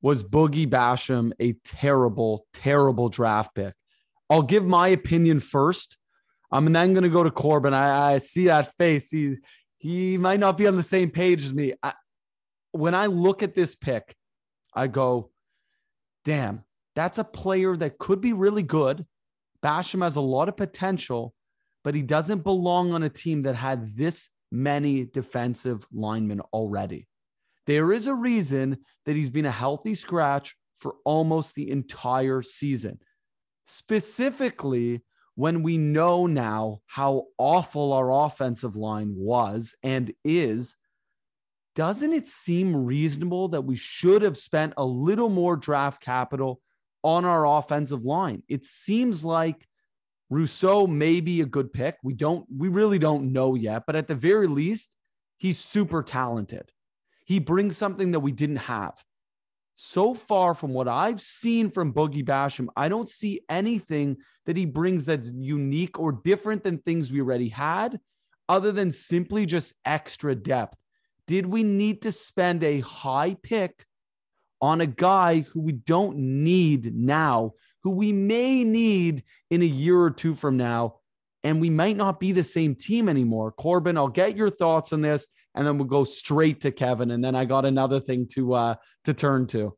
was 0.00 0.22
Boogie 0.22 0.68
Basham 0.68 1.32
a 1.40 1.54
terrible, 1.64 2.46
terrible 2.54 3.08
draft 3.08 3.54
pick? 3.54 3.74
I'll 4.30 4.42
give 4.42 4.64
my 4.64 4.88
opinion 4.88 5.40
first. 5.40 5.96
I'm 6.50 6.72
then 6.72 6.92
going 6.94 7.04
to 7.04 7.08
go 7.08 7.24
to 7.24 7.30
Corbin. 7.30 7.74
I, 7.74 8.14
I, 8.14 8.18
see 8.18 8.46
that 8.46 8.74
face. 8.76 9.10
He, 9.10 9.36
he 9.78 10.16
might 10.16 10.40
not 10.40 10.56
be 10.56 10.66
on 10.66 10.76
the 10.76 10.82
same 10.82 11.10
page 11.10 11.44
as 11.44 11.52
me. 11.52 11.74
I, 11.82 11.92
when 12.72 12.94
I 12.94 13.06
look 13.06 13.42
at 13.42 13.54
this 13.54 13.74
pick, 13.74 14.14
I 14.74 14.86
go, 14.86 15.30
damn, 16.24 16.64
that's 16.94 17.18
a 17.18 17.24
player 17.24 17.76
that 17.76 17.98
could 17.98 18.20
be 18.20 18.32
really 18.32 18.62
good. 18.62 19.04
Basham 19.62 20.02
has 20.02 20.16
a 20.16 20.20
lot 20.20 20.48
of 20.48 20.56
potential, 20.56 21.34
but 21.84 21.94
he 21.94 22.02
doesn't 22.02 22.44
belong 22.44 22.92
on 22.92 23.02
a 23.02 23.08
team 23.08 23.42
that 23.42 23.56
had 23.56 23.94
this 23.96 24.28
many 24.50 25.04
defensive 25.04 25.86
linemen 25.92 26.40
already. 26.52 27.08
There 27.68 27.92
is 27.92 28.06
a 28.06 28.14
reason 28.14 28.78
that 29.04 29.14
he's 29.14 29.28
been 29.28 29.44
a 29.44 29.50
healthy 29.50 29.94
scratch 29.94 30.56
for 30.78 30.94
almost 31.04 31.54
the 31.54 31.70
entire 31.70 32.40
season. 32.40 32.98
Specifically, 33.66 35.02
when 35.34 35.62
we 35.62 35.76
know 35.76 36.26
now 36.26 36.80
how 36.86 37.26
awful 37.36 37.92
our 37.92 38.24
offensive 38.24 38.74
line 38.74 39.12
was 39.14 39.74
and 39.82 40.14
is, 40.24 40.76
doesn't 41.76 42.14
it 42.14 42.26
seem 42.26 42.86
reasonable 42.86 43.48
that 43.48 43.66
we 43.66 43.76
should 43.76 44.22
have 44.22 44.38
spent 44.38 44.72
a 44.78 44.84
little 44.84 45.28
more 45.28 45.54
draft 45.54 46.02
capital 46.02 46.62
on 47.04 47.26
our 47.26 47.46
offensive 47.46 48.02
line? 48.02 48.42
It 48.48 48.64
seems 48.64 49.26
like 49.26 49.68
Rousseau 50.30 50.86
may 50.86 51.20
be 51.20 51.42
a 51.42 51.46
good 51.46 51.70
pick. 51.74 51.98
We 52.02 52.14
don't, 52.14 52.46
we 52.50 52.68
really 52.68 52.98
don't 52.98 53.34
know 53.34 53.54
yet, 53.54 53.82
but 53.86 53.94
at 53.94 54.08
the 54.08 54.14
very 54.14 54.46
least, 54.46 54.96
he's 55.36 55.58
super 55.58 56.02
talented 56.02 56.72
he 57.28 57.38
brings 57.38 57.76
something 57.76 58.12
that 58.12 58.20
we 58.20 58.32
didn't 58.32 58.56
have. 58.56 58.94
So 59.76 60.14
far, 60.14 60.54
from 60.54 60.72
what 60.72 60.88
I've 60.88 61.20
seen 61.20 61.70
from 61.70 61.92
Boogie 61.92 62.24
Basham, 62.24 62.68
I 62.74 62.88
don't 62.88 63.10
see 63.10 63.42
anything 63.50 64.16
that 64.46 64.56
he 64.56 64.64
brings 64.64 65.04
that's 65.04 65.30
unique 65.36 66.00
or 66.00 66.10
different 66.10 66.64
than 66.64 66.78
things 66.78 67.12
we 67.12 67.20
already 67.20 67.50
had, 67.50 68.00
other 68.48 68.72
than 68.72 68.90
simply 68.90 69.44
just 69.44 69.74
extra 69.84 70.34
depth. 70.34 70.78
Did 71.26 71.44
we 71.44 71.62
need 71.62 72.00
to 72.02 72.12
spend 72.12 72.64
a 72.64 72.80
high 72.80 73.36
pick 73.42 73.84
on 74.62 74.80
a 74.80 74.86
guy 74.86 75.40
who 75.40 75.60
we 75.60 75.72
don't 75.72 76.16
need 76.16 76.94
now, 76.94 77.52
who 77.82 77.90
we 77.90 78.10
may 78.10 78.64
need 78.64 79.22
in 79.50 79.60
a 79.60 79.66
year 79.66 80.00
or 80.00 80.10
two 80.10 80.34
from 80.34 80.56
now? 80.56 80.96
And 81.44 81.60
we 81.60 81.68
might 81.68 81.96
not 81.98 82.20
be 82.20 82.32
the 82.32 82.42
same 82.42 82.74
team 82.74 83.06
anymore. 83.06 83.52
Corbin, 83.52 83.98
I'll 83.98 84.08
get 84.08 84.34
your 84.34 84.50
thoughts 84.50 84.94
on 84.94 85.02
this 85.02 85.26
and 85.58 85.66
then 85.66 85.76
we'll 85.76 85.88
go 85.88 86.04
straight 86.04 86.60
to 86.60 86.70
Kevin. 86.70 87.10
And 87.10 87.22
then 87.22 87.34
I 87.34 87.44
got 87.44 87.64
another 87.64 87.98
thing 87.98 88.28
to 88.34 88.54
uh, 88.54 88.74
to 89.04 89.12
turn 89.12 89.48
to. 89.48 89.76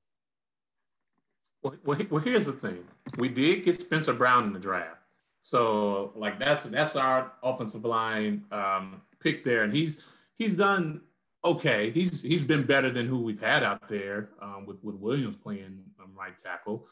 Well, 1.62 1.74
well, 1.84 2.20
here's 2.20 2.46
the 2.46 2.52
thing: 2.52 2.84
we 3.16 3.28
did 3.28 3.64
get 3.64 3.80
Spencer 3.80 4.12
Brown 4.12 4.44
in 4.44 4.52
the 4.52 4.60
draft, 4.60 5.00
so 5.40 6.12
like 6.14 6.38
that's 6.38 6.64
that's 6.64 6.96
our 6.96 7.32
offensive 7.42 7.84
line 7.84 8.44
um, 8.52 9.00
pick 9.20 9.42
there, 9.42 9.64
and 9.64 9.72
he's 9.72 10.06
he's 10.36 10.54
done 10.54 11.00
okay. 11.44 11.90
He's 11.90 12.22
he's 12.22 12.42
been 12.42 12.64
better 12.64 12.90
than 12.90 13.06
who 13.06 13.22
we've 13.22 13.40
had 13.40 13.62
out 13.62 13.88
there 13.88 14.28
um, 14.42 14.66
with 14.66 14.84
with 14.84 14.96
Williams 14.96 15.36
playing 15.36 15.82
um, 15.98 16.12
right 16.14 16.36
tackle, 16.36 16.86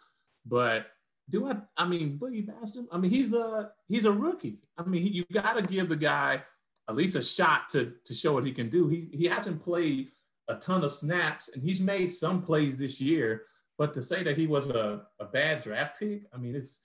but 0.47 0.87
do 1.29 1.47
I? 1.47 1.57
I 1.77 1.87
mean, 1.87 2.19
Boogie 2.19 2.47
Basham. 2.47 2.87
I 2.91 2.97
mean, 2.97 3.11
he's 3.11 3.35
a 3.35 3.71
he's 3.87 4.07
a 4.07 4.13
rookie. 4.13 4.61
I 4.79 4.85
mean, 4.85 5.03
he, 5.03 5.11
you 5.11 5.25
got 5.31 5.57
to 5.57 5.63
give 5.63 5.91
the 5.91 5.97
guy 5.97 6.43
at 6.89 6.97
least 6.97 7.17
a 7.17 7.23
shot 7.23 7.69
to 7.71 7.93
to 8.05 8.15
show 8.15 8.33
what 8.33 8.47
he 8.47 8.53
can 8.53 8.69
do. 8.69 8.89
He 8.89 9.09
he 9.13 9.27
hasn't 9.27 9.63
played 9.63 10.11
a 10.49 10.55
ton 10.57 10.83
of 10.83 10.93
snaps 10.93 11.51
and 11.51 11.63
he's 11.63 11.81
made 11.81 12.09
some 12.09 12.43
plays 12.43 12.79
this 12.79 13.01
year, 13.01 13.45
but 13.77 13.93
to 13.95 14.03
say 14.03 14.23
that 14.23 14.39
he 14.39 14.47
was 14.47 14.71
a, 14.71 15.03
a 15.21 15.27
bad 15.27 15.63
draft 15.63 15.99
pick, 15.99 16.23
I 16.33 16.39
mean 16.39 16.55
it's 16.55 16.81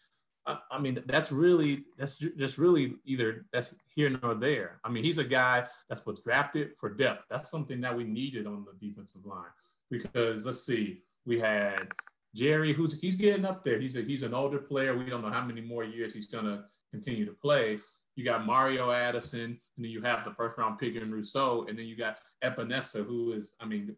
I, 0.46 0.58
I 0.72 0.80
mean 0.80 1.02
that's 1.06 1.32
really 1.32 1.86
that's 1.98 2.18
just 2.18 2.58
really 2.58 2.96
either 3.06 3.46
that's 3.54 3.76
here 3.96 4.10
nor 4.22 4.36
there. 4.36 4.80
I 4.84 4.90
mean 4.90 5.04
he's 5.04 5.20
a 5.20 5.24
guy 5.24 5.66
that's 5.88 6.06
was 6.06 6.20
drafted 6.20 6.72
for 6.78 6.90
depth. 6.90 7.26
That's 7.30 7.50
something 7.50 7.80
that 7.82 7.96
we 7.96 8.04
needed 8.04 8.46
on 8.46 8.66
the 8.66 8.86
defensive 8.86 9.26
line 9.26 9.52
because 9.90 10.46
let's 10.46 10.66
see, 10.66 11.04
we 11.26 11.40
had 11.40 11.88
Jerry, 12.36 12.74
who's 12.74 13.00
he's 13.00 13.16
getting 13.16 13.46
up 13.46 13.64
there. 13.64 13.80
He's 13.80 13.96
a, 13.96 14.02
he's 14.02 14.24
an 14.24 14.34
older 14.34 14.60
player. 14.60 14.98
We 14.98 15.06
don't 15.06 15.22
know 15.22 15.30
how 15.30 15.46
many 15.46 15.62
more 15.62 15.86
years 15.86 16.14
he's 16.14 16.28
gonna 16.28 16.66
continue 16.92 17.26
to 17.26 17.34
play 17.34 17.80
you 18.16 18.24
got 18.24 18.46
Mario 18.46 18.92
Addison, 18.92 19.60
and 19.76 19.86
then 19.86 19.92
you 19.92 20.02
have 20.02 20.24
the 20.24 20.32
first 20.32 20.58
round 20.58 20.78
pick 20.78 20.96
in 20.96 21.12
Rousseau, 21.12 21.66
and 21.68 21.78
then 21.78 21.88
you 21.88 21.96
got 21.96 22.18
Epenesa, 22.44 23.06
who 23.06 23.32
is, 23.32 23.56
I 23.60 23.66
mean, 23.66 23.96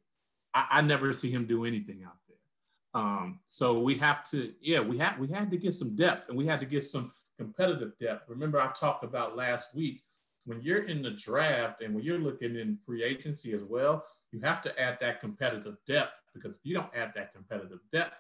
I, 0.54 0.68
I 0.72 0.82
never 0.82 1.14
see 1.14 1.30
him 1.30 1.46
do 1.46 1.66
anything 1.66 2.04
out 2.06 2.18
there. 2.28 3.02
Um, 3.02 3.40
so 3.46 3.80
we 3.80 3.96
have 3.96 4.24
to, 4.32 4.54
yeah, 4.62 4.80
we 4.80 4.98
had 4.98 5.20
we 5.20 5.28
had 5.28 5.52
to 5.52 5.58
get 5.58 5.74
some 5.74 5.96
depth, 5.96 6.30
and 6.30 6.38
we 6.38 6.46
had 6.46 6.60
to 6.62 6.66
get 6.66 6.86
some 6.86 7.12
competitive 7.38 7.98
depth. 8.00 8.30
Remember, 8.30 8.60
I 8.60 8.72
talked 8.72 9.04
about 9.04 9.36
last 9.36 9.76
week 9.76 10.04
when 10.46 10.62
you're 10.62 10.84
in 10.84 11.02
the 11.02 11.12
draft 11.12 11.82
and 11.82 11.94
when 11.94 12.04
you're 12.04 12.20
looking 12.20 12.56
in 12.56 12.78
free 12.86 13.04
agency 13.04 13.54
as 13.54 13.64
well, 13.64 14.06
you 14.32 14.40
have 14.42 14.62
to 14.62 14.80
add 14.80 14.98
that 15.02 15.20
competitive 15.20 15.78
depth 15.86 16.14
because 16.34 16.52
if 16.52 16.60
you 16.64 16.76
don't 16.76 16.90
add 16.96 17.14
that 17.16 17.34
competitive 17.34 17.80
depth, 17.92 18.16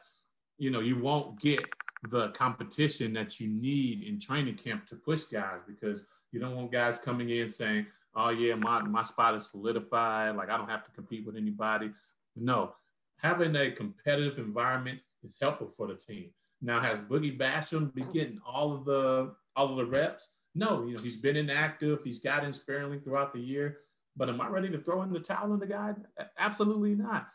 you 0.57 0.71
know, 0.71 0.79
you 0.79 0.97
won't 0.97 1.39
get 1.39 1.63
the 2.09 2.29
competition 2.29 3.13
that 3.13 3.39
you 3.39 3.47
need 3.47 4.03
in 4.03 4.19
training 4.19 4.55
camp 4.55 4.85
to 4.87 4.95
push 4.95 5.23
guys 5.23 5.59
because 5.67 6.07
you 6.31 6.39
don't 6.39 6.55
want 6.55 6.71
guys 6.71 6.97
coming 6.97 7.29
in 7.29 7.51
saying, 7.51 7.85
oh 8.15 8.29
yeah, 8.29 8.55
my, 8.55 8.81
my 8.81 9.03
spot 9.03 9.35
is 9.35 9.49
solidified. 9.49 10.35
Like 10.35 10.49
I 10.49 10.57
don't 10.57 10.69
have 10.69 10.83
to 10.85 10.91
compete 10.91 11.25
with 11.25 11.35
anybody. 11.35 11.91
No, 12.35 12.75
having 13.21 13.55
a 13.55 13.71
competitive 13.71 14.37
environment 14.37 14.99
is 15.23 15.39
helpful 15.39 15.67
for 15.67 15.87
the 15.87 15.95
team. 15.95 16.29
Now, 16.61 16.79
has 16.79 16.99
Boogie 17.01 17.37
Basham 17.37 17.93
been 17.93 18.11
getting 18.11 18.39
all 18.45 18.73
of 18.73 18.85
the 18.85 19.35
all 19.55 19.69
of 19.69 19.77
the 19.77 19.85
reps? 19.85 20.35
No, 20.55 20.85
you 20.85 20.95
know, 20.95 21.01
he's 21.01 21.17
been 21.17 21.35
inactive, 21.35 21.99
he's 22.03 22.19
gotten 22.19 22.53
sparingly 22.53 22.99
throughout 22.99 23.33
the 23.33 23.39
year. 23.39 23.77
But 24.17 24.29
am 24.29 24.39
I 24.39 24.47
ready 24.47 24.69
to 24.69 24.77
throw 24.77 25.01
in 25.01 25.11
the 25.11 25.19
towel 25.19 25.51
on 25.51 25.59
the 25.59 25.67
guy? 25.67 25.93
Absolutely 26.39 26.95
not. 26.95 27.27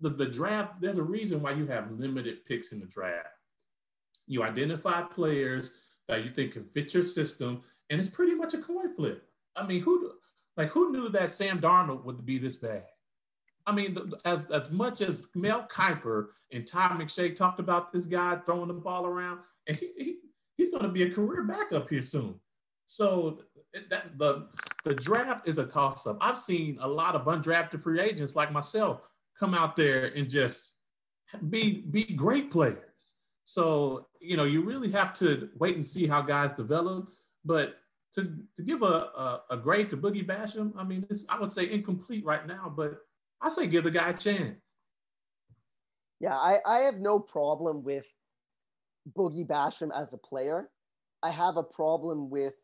The, 0.00 0.10
the 0.10 0.26
draft, 0.26 0.80
there's 0.80 0.98
a 0.98 1.02
reason 1.02 1.42
why 1.42 1.52
you 1.52 1.66
have 1.66 1.90
limited 1.90 2.46
picks 2.46 2.70
in 2.70 2.78
the 2.78 2.86
draft. 2.86 3.28
You 4.30 4.44
identify 4.44 5.02
players 5.02 5.72
that 6.06 6.22
you 6.22 6.30
think 6.30 6.52
can 6.52 6.64
fit 6.64 6.94
your 6.94 7.02
system, 7.02 7.62
and 7.90 8.00
it's 8.00 8.08
pretty 8.08 8.36
much 8.36 8.54
a 8.54 8.58
coin 8.58 8.94
flip. 8.94 9.28
I 9.56 9.66
mean, 9.66 9.82
who 9.82 10.12
like 10.56 10.68
who 10.68 10.92
knew 10.92 11.08
that 11.08 11.32
Sam 11.32 11.60
Darnold 11.60 12.04
would 12.04 12.24
be 12.24 12.38
this 12.38 12.54
bad? 12.54 12.84
I 13.66 13.74
mean, 13.74 13.98
as 14.24 14.48
as 14.52 14.70
much 14.70 15.00
as 15.00 15.24
Mel 15.34 15.66
Kiper 15.68 16.28
and 16.52 16.64
Todd 16.64 16.92
McShay 16.92 17.34
talked 17.34 17.58
about 17.58 17.92
this 17.92 18.06
guy 18.06 18.36
throwing 18.36 18.68
the 18.68 18.74
ball 18.74 19.04
around, 19.04 19.40
and 19.66 19.76
he, 19.76 19.90
he 19.98 20.16
he's 20.56 20.70
going 20.70 20.84
to 20.84 20.90
be 20.90 21.02
a 21.02 21.10
career 21.10 21.42
backup 21.42 21.90
here 21.90 22.04
soon. 22.04 22.38
So 22.86 23.42
that 23.88 24.16
the 24.16 24.46
the 24.84 24.94
draft 24.94 25.48
is 25.48 25.58
a 25.58 25.66
toss 25.66 26.06
up. 26.06 26.18
I've 26.20 26.38
seen 26.38 26.78
a 26.80 26.86
lot 26.86 27.16
of 27.16 27.24
undrafted 27.24 27.82
free 27.82 27.98
agents 27.98 28.36
like 28.36 28.52
myself 28.52 29.00
come 29.36 29.54
out 29.54 29.74
there 29.74 30.12
and 30.14 30.30
just 30.30 30.74
be 31.48 31.80
be 31.90 32.04
great 32.14 32.52
players. 32.52 32.89
So 33.50 34.06
you 34.20 34.36
know, 34.36 34.44
you 34.44 34.62
really 34.62 34.92
have 34.92 35.12
to 35.14 35.50
wait 35.58 35.74
and 35.74 35.84
see 35.84 36.06
how 36.06 36.22
guys 36.22 36.52
develop. 36.52 37.08
But 37.44 37.78
to, 38.14 38.22
to 38.56 38.62
give 38.62 38.82
a, 38.82 38.84
a, 38.84 39.42
a 39.50 39.56
grade 39.56 39.90
to 39.90 39.96
Boogie 39.96 40.24
Basham, 40.24 40.72
I 40.78 40.84
mean, 40.84 41.04
I 41.28 41.40
would 41.40 41.52
say 41.52 41.68
incomplete 41.68 42.24
right 42.24 42.46
now, 42.46 42.72
but 42.74 43.00
I 43.40 43.48
say 43.48 43.66
give 43.66 43.82
the 43.82 43.90
guy 43.90 44.10
a 44.10 44.16
chance. 44.16 44.60
Yeah, 46.20 46.36
I, 46.36 46.58
I 46.64 46.78
have 46.80 47.00
no 47.00 47.18
problem 47.18 47.82
with 47.82 48.06
Boogie 49.16 49.48
Basham 49.48 49.90
as 50.00 50.12
a 50.12 50.18
player. 50.18 50.70
I 51.24 51.32
have 51.32 51.56
a 51.56 51.64
problem 51.64 52.30
with 52.30 52.54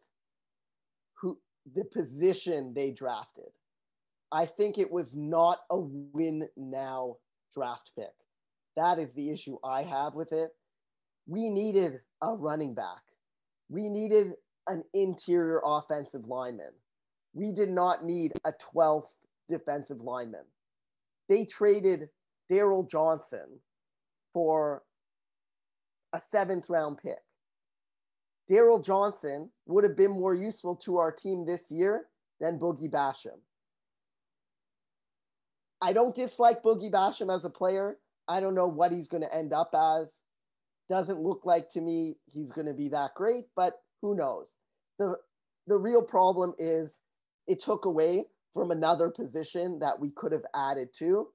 who 1.21 1.37
the 1.75 1.85
position 1.85 2.75
they 2.75 2.93
drafted. 2.93 3.51
I 4.31 4.47
think 4.47 4.79
it 4.79 4.93
was 4.93 5.17
not 5.17 5.59
a 5.69 5.81
win 5.81 6.49
now 6.57 7.17
draft 7.53 7.91
pick. 7.99 8.15
That 8.77 9.01
is 9.01 9.13
the 9.15 9.31
issue 9.31 9.59
I 9.65 9.83
have 9.83 10.15
with 10.15 10.33
it. 10.33 10.51
We 11.27 11.51
needed 11.51 12.01
a 12.23 12.35
running 12.35 12.75
back. 12.75 13.03
We 13.69 13.89
needed 13.89 14.35
an 14.69 14.85
interior 14.95 15.61
offensive 15.65 16.27
lineman. 16.27 16.73
We 17.35 17.53
did 17.53 17.71
not 17.71 18.05
need 18.05 18.33
a 18.45 18.53
12th 18.53 19.11
defensive 19.49 20.01
lineman 20.01 20.45
they 21.29 21.45
traded 21.45 22.09
Darryl 22.51 22.89
Johnson 22.89 23.61
for 24.33 24.83
a 26.13 26.21
seventh 26.21 26.69
round 26.69 26.99
pick. 26.99 27.19
Darryl 28.51 28.85
Johnson 28.85 29.51
would 29.67 29.83
have 29.83 29.97
been 29.97 30.13
more 30.13 30.35
useful 30.35 30.77
to 30.77 30.99
our 30.99 31.11
team 31.11 31.45
this 31.45 31.71
year 31.71 32.07
than 32.41 32.59
Boogie 32.59 32.91
Basham. 32.91 33.41
I 35.81 35.93
don't 35.93 36.15
dislike 36.15 36.63
Boogie 36.63 36.93
Basham 36.93 37.35
as 37.35 37.45
a 37.45 37.51
player. 37.51 37.99
I 38.29 38.41
don't 38.41 38.55
know 38.55 38.69
what 38.69 38.93
he's 38.93 39.09
going 39.09 39.23
to 39.23 39.35
end 39.35 39.53
up 39.53 39.75
as. 39.75 40.13
Doesn't 40.89 41.21
look 41.21 41.45
like 41.45 41.69
to 41.71 41.81
me 41.81 42.17
he's 42.27 42.53
going 42.53 42.67
to 42.67 42.75
be 42.75 42.89
that 42.91 43.15
great, 43.15 43.45
but 43.57 43.75
who 44.03 44.15
knows? 44.15 44.55
The 44.99 45.17
the 45.67 45.77
real 45.77 46.03
problem 46.03 46.55
is 46.59 46.99
it 47.47 47.61
took 47.61 47.85
away 47.85 48.27
from 48.55 48.71
another 48.71 49.11
position 49.11 49.79
that 49.81 49.99
we 50.01 50.11
could 50.11 50.33
have 50.33 50.45
added 50.55 50.89
to. 50.99 51.29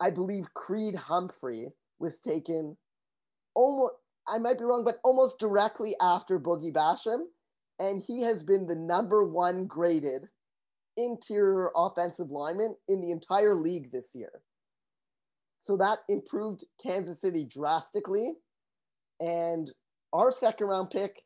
I 0.00 0.10
believe 0.10 0.54
Creed 0.54 0.94
Humphrey 0.94 1.68
was 1.98 2.20
taken 2.20 2.76
almost, 3.54 3.94
I 4.26 4.38
might 4.38 4.58
be 4.58 4.64
wrong, 4.64 4.84
but 4.84 4.98
almost 5.04 5.38
directly 5.38 5.94
after 6.00 6.38
Boogie 6.38 6.72
Basham. 6.72 7.24
And 7.78 8.02
he 8.02 8.22
has 8.22 8.44
been 8.44 8.66
the 8.66 8.76
number 8.76 9.24
one 9.24 9.66
graded 9.66 10.28
interior 10.96 11.70
offensive 11.74 12.30
lineman 12.30 12.76
in 12.88 13.00
the 13.00 13.10
entire 13.10 13.54
league 13.54 13.90
this 13.90 14.14
year. 14.14 14.42
So 15.58 15.76
that 15.76 16.00
improved 16.08 16.64
Kansas 16.82 17.20
City 17.20 17.44
drastically. 17.44 18.34
And 19.22 19.70
our 20.12 20.32
second 20.32 20.66
round 20.66 20.90
pick 20.90 21.22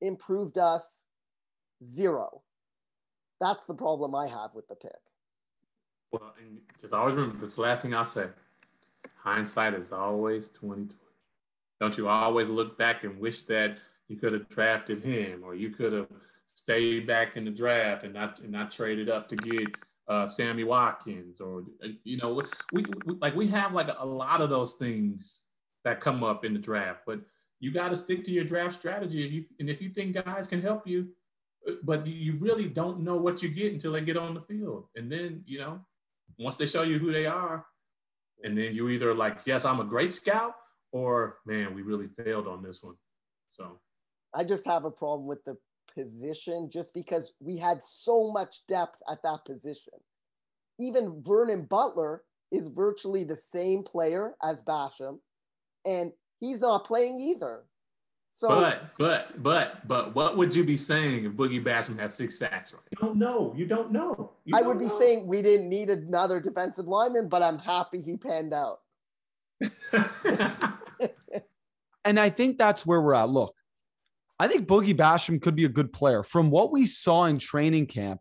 improved 0.00 0.56
us 0.56 1.02
zero. 1.84 2.42
That's 3.40 3.66
the 3.66 3.74
problem 3.74 4.14
I 4.14 4.26
have 4.26 4.50
with 4.54 4.66
the 4.68 4.74
pick. 4.74 4.92
Well, 6.12 6.32
and 6.40 6.58
just 6.80 6.94
always 6.94 7.14
remember 7.14 7.44
this 7.44 7.58
last 7.58 7.82
thing 7.82 7.94
I'll 7.94 8.06
say. 8.06 8.28
Hindsight 9.18 9.74
is 9.74 9.92
always 9.92 10.48
2020. 10.48 10.94
Don't 11.78 11.98
you 11.98 12.08
always 12.08 12.48
look 12.48 12.78
back 12.78 13.04
and 13.04 13.20
wish 13.20 13.42
that 13.42 13.76
you 14.08 14.16
could 14.16 14.32
have 14.32 14.48
drafted 14.48 15.02
him 15.02 15.42
or 15.44 15.54
you 15.54 15.68
could 15.68 15.92
have 15.92 16.08
stayed 16.54 17.06
back 17.06 17.36
in 17.36 17.44
the 17.44 17.50
draft 17.50 18.04
and 18.04 18.14
not 18.14 18.40
and 18.40 18.50
not 18.50 18.70
traded 18.70 19.10
up 19.10 19.28
to 19.28 19.36
get 19.36 19.66
uh, 20.08 20.26
Sammy 20.26 20.64
Watkins 20.64 21.38
or 21.42 21.64
you 22.02 22.16
know 22.16 22.42
we, 22.72 22.82
we 23.04 23.14
like 23.20 23.34
we 23.34 23.46
have 23.48 23.74
like 23.74 23.88
a 23.98 24.06
lot 24.06 24.40
of 24.40 24.48
those 24.48 24.76
things 24.76 25.45
that 25.86 26.00
come 26.00 26.24
up 26.24 26.44
in 26.44 26.52
the 26.52 26.58
draft, 26.58 27.02
but 27.06 27.20
you 27.60 27.70
got 27.70 27.90
to 27.90 27.96
stick 27.96 28.24
to 28.24 28.32
your 28.32 28.42
draft 28.42 28.74
strategy. 28.74 29.24
If 29.24 29.32
you 29.32 29.44
and 29.60 29.70
if 29.70 29.80
you 29.80 29.88
think 29.88 30.16
guys 30.24 30.48
can 30.48 30.60
help 30.60 30.84
you, 30.84 31.10
but 31.84 32.04
you 32.04 32.36
really 32.40 32.68
don't 32.68 33.00
know 33.00 33.16
what 33.16 33.40
you 33.40 33.48
get 33.48 33.72
until 33.72 33.92
they 33.92 34.00
get 34.00 34.16
on 34.16 34.34
the 34.34 34.40
field. 34.40 34.88
And 34.96 35.10
then, 35.10 35.44
you 35.46 35.60
know, 35.60 35.80
once 36.40 36.58
they 36.58 36.66
show 36.66 36.82
you 36.82 36.98
who 36.98 37.12
they 37.12 37.26
are, 37.26 37.64
and 38.42 38.58
then 38.58 38.74
you 38.74 38.88
either 38.88 39.14
like, 39.14 39.38
yes, 39.46 39.64
I'm 39.64 39.78
a 39.78 39.84
great 39.84 40.12
scout, 40.12 40.56
or 40.90 41.38
man, 41.46 41.72
we 41.72 41.82
really 41.82 42.08
failed 42.08 42.48
on 42.48 42.64
this 42.64 42.82
one. 42.82 42.96
So 43.46 43.78
I 44.34 44.42
just 44.42 44.66
have 44.66 44.84
a 44.84 44.90
problem 44.90 45.28
with 45.28 45.44
the 45.44 45.56
position 45.94 46.68
just 46.68 46.94
because 46.94 47.32
we 47.38 47.56
had 47.56 47.82
so 47.84 48.32
much 48.32 48.66
depth 48.66 48.98
at 49.08 49.22
that 49.22 49.44
position. 49.46 49.94
Even 50.80 51.22
Vernon 51.24 51.62
Butler 51.62 52.24
is 52.50 52.66
virtually 52.66 53.22
the 53.22 53.36
same 53.36 53.84
player 53.84 54.34
as 54.42 54.60
Basham, 54.62 55.20
and 55.86 56.12
he's 56.40 56.60
not 56.60 56.84
playing 56.84 57.18
either. 57.18 57.64
So, 58.32 58.48
but 58.48 58.90
but 58.98 59.42
but 59.42 59.88
but 59.88 60.14
what 60.14 60.36
would 60.36 60.54
you 60.54 60.62
be 60.62 60.76
saying 60.76 61.24
if 61.24 61.32
Boogie 61.32 61.64
Basham 61.64 61.98
had 61.98 62.12
six 62.12 62.38
sacks? 62.38 62.74
Right? 62.74 62.82
You 62.90 62.98
don't 63.00 63.16
know. 63.16 63.54
You 63.56 63.64
don't 63.64 63.90
know. 63.92 64.32
You 64.44 64.54
I 64.54 64.60
don't 64.60 64.68
would 64.68 64.78
be 64.78 64.86
know. 64.86 64.98
saying 64.98 65.26
we 65.26 65.40
didn't 65.40 65.70
need 65.70 65.88
another 65.88 66.38
defensive 66.38 66.86
lineman, 66.86 67.30
but 67.30 67.42
I'm 67.42 67.58
happy 67.58 68.02
he 68.02 68.18
panned 68.18 68.52
out. 68.52 68.80
and 72.04 72.20
I 72.20 72.28
think 72.28 72.58
that's 72.58 72.84
where 72.84 73.00
we're 73.00 73.14
at. 73.14 73.30
Look, 73.30 73.54
I 74.38 74.48
think 74.48 74.66
Boogie 74.68 74.94
Basham 74.94 75.40
could 75.40 75.56
be 75.56 75.64
a 75.64 75.70
good 75.70 75.90
player. 75.90 76.22
From 76.22 76.50
what 76.50 76.70
we 76.70 76.84
saw 76.84 77.24
in 77.24 77.38
training 77.38 77.86
camp, 77.86 78.20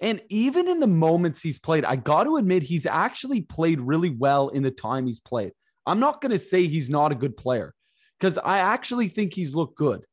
and 0.00 0.22
even 0.28 0.68
in 0.68 0.78
the 0.78 0.86
moments 0.86 1.42
he's 1.42 1.58
played, 1.58 1.84
I 1.84 1.96
got 1.96 2.24
to 2.24 2.36
admit 2.36 2.62
he's 2.62 2.86
actually 2.86 3.40
played 3.40 3.80
really 3.80 4.10
well 4.10 4.48
in 4.50 4.62
the 4.62 4.70
time 4.70 5.06
he's 5.06 5.18
played. 5.18 5.52
I'm 5.88 6.00
not 6.00 6.20
going 6.20 6.32
to 6.32 6.38
say 6.38 6.66
he's 6.66 6.90
not 6.90 7.12
a 7.12 7.16
good 7.16 7.36
player 7.36 7.74
because 8.18 8.36
I 8.38 8.58
actually 8.58 9.08
think 9.08 9.32
he's 9.32 9.54
looked 9.54 9.76
good. 9.76 10.04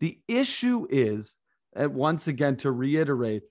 The 0.00 0.18
issue 0.26 0.86
is, 0.88 1.36
uh, 1.78 1.90
once 1.90 2.28
again, 2.28 2.56
to 2.58 2.72
reiterate, 2.72 3.42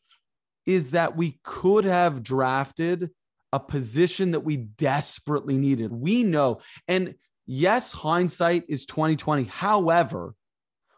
is 0.65 0.91
that 0.91 1.15
we 1.15 1.39
could 1.43 1.85
have 1.85 2.23
drafted 2.23 3.11
a 3.53 3.59
position 3.59 4.31
that 4.31 4.41
we 4.41 4.57
desperately 4.57 5.57
needed. 5.57 5.91
We 5.91 6.23
know, 6.23 6.61
and 6.87 7.15
yes, 7.45 7.91
hindsight 7.91 8.63
is 8.67 8.85
2020. 8.85 9.43
However, 9.45 10.33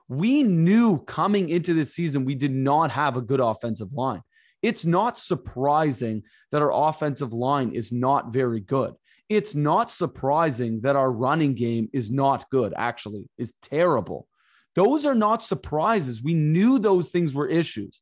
we 0.07 0.43
knew 0.43 0.99
coming 0.99 1.49
into 1.49 1.73
this 1.73 1.93
season 1.93 2.25
we 2.25 2.35
did 2.35 2.53
not 2.53 2.89
have 2.91 3.17
a 3.17 3.21
good 3.21 3.39
offensive 3.39 3.93
line. 3.93 4.23
It's 4.61 4.85
not 4.85 5.19
surprising 5.19 6.23
that 6.51 6.61
our 6.61 6.71
offensive 6.73 7.33
line 7.33 7.71
is 7.71 7.91
not 7.91 8.33
very 8.33 8.61
good 8.61 8.95
it's 9.29 9.53
not 9.53 9.91
surprising 9.91 10.81
that 10.81 10.95
our 10.95 11.11
running 11.11 11.53
game 11.53 11.87
is 11.93 12.11
not 12.11 12.49
good, 12.49 12.73
actually, 12.75 13.29
is 13.37 13.53
terrible. 13.61 14.27
Those 14.75 15.05
are 15.05 15.15
not 15.15 15.43
surprises. 15.43 16.23
We 16.23 16.33
knew 16.33 16.79
those 16.79 17.11
things 17.11 17.33
were 17.33 17.47
issues. 17.47 18.01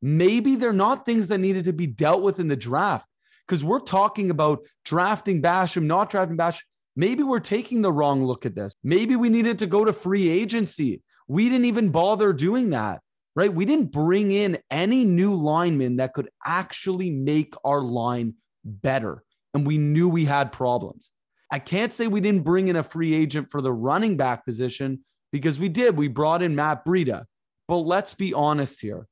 Maybe 0.00 0.56
they're 0.56 0.72
not 0.72 1.04
things 1.04 1.28
that 1.28 1.38
needed 1.38 1.64
to 1.64 1.72
be 1.72 1.86
dealt 1.86 2.22
with 2.22 2.40
in 2.40 2.48
the 2.48 2.56
draft 2.56 3.06
because 3.46 3.62
we're 3.62 3.80
talking 3.80 4.30
about 4.30 4.60
drafting 4.84 5.42
Basham, 5.42 5.84
not 5.84 6.10
drafting 6.10 6.36
Basham. 6.36 6.62
Maybe 6.96 7.22
we're 7.22 7.40
taking 7.40 7.82
the 7.82 7.92
wrong 7.92 8.24
look 8.24 8.46
at 8.46 8.54
this. 8.54 8.72
Maybe 8.82 9.16
we 9.16 9.28
needed 9.28 9.58
to 9.58 9.66
go 9.66 9.84
to 9.84 9.92
free 9.92 10.28
agency. 10.28 11.02
We 11.26 11.48
didn't 11.48 11.64
even 11.66 11.90
bother 11.90 12.32
doing 12.32 12.70
that, 12.70 13.00
right? 13.34 13.52
We 13.52 13.64
didn't 13.64 13.92
bring 13.92 14.30
in 14.30 14.58
any 14.70 15.04
new 15.04 15.34
linemen 15.34 15.96
that 15.96 16.14
could 16.14 16.28
actually 16.44 17.10
make 17.10 17.54
our 17.64 17.82
line 17.82 18.34
better 18.64 19.24
and 19.54 19.66
we 19.66 19.78
knew 19.78 20.08
we 20.08 20.24
had 20.24 20.52
problems. 20.52 21.12
I 21.50 21.60
can't 21.60 21.94
say 21.94 22.08
we 22.08 22.20
didn't 22.20 22.42
bring 22.42 22.68
in 22.68 22.76
a 22.76 22.82
free 22.82 23.14
agent 23.14 23.50
for 23.50 23.62
the 23.62 23.72
running 23.72 24.16
back 24.16 24.44
position 24.44 25.04
because 25.32 25.58
we 25.58 25.68
did. 25.68 25.96
We 25.96 26.08
brought 26.08 26.42
in 26.42 26.56
Matt 26.56 26.84
Breida. 26.84 27.24
But 27.68 27.78
let's 27.78 28.14
be 28.14 28.34
honest 28.34 28.80
here. 28.80 29.06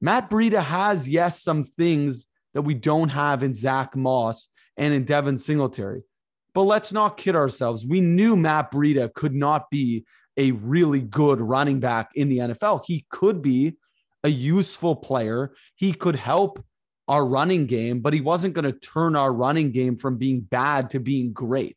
Matt 0.00 0.30
Breida 0.30 0.62
has, 0.62 1.08
yes, 1.08 1.42
some 1.42 1.64
things 1.64 2.26
that 2.54 2.62
we 2.62 2.74
don't 2.74 3.10
have 3.10 3.42
in 3.42 3.54
Zach 3.54 3.94
Moss 3.94 4.48
and 4.76 4.94
in 4.94 5.04
Devin 5.04 5.38
Singletary. 5.38 6.02
But 6.54 6.62
let's 6.62 6.92
not 6.92 7.16
kid 7.16 7.36
ourselves. 7.36 7.84
We 7.84 8.00
knew 8.00 8.36
Matt 8.36 8.72
Breida 8.72 9.12
could 9.12 9.34
not 9.34 9.70
be 9.70 10.04
a 10.36 10.52
really 10.52 11.00
good 11.00 11.40
running 11.40 11.80
back 11.80 12.10
in 12.14 12.28
the 12.28 12.38
NFL. 12.38 12.82
He 12.86 13.06
could 13.10 13.42
be 13.42 13.76
a 14.22 14.28
useful 14.28 14.96
player. 14.96 15.54
He 15.74 15.92
could 15.92 16.16
help 16.16 16.64
our 17.08 17.24
running 17.24 17.66
game, 17.66 18.00
but 18.00 18.12
he 18.12 18.20
wasn't 18.20 18.54
going 18.54 18.64
to 18.64 18.72
turn 18.72 19.16
our 19.16 19.32
running 19.32 19.72
game 19.72 19.96
from 19.96 20.16
being 20.16 20.40
bad 20.40 20.90
to 20.90 21.00
being 21.00 21.32
great. 21.32 21.76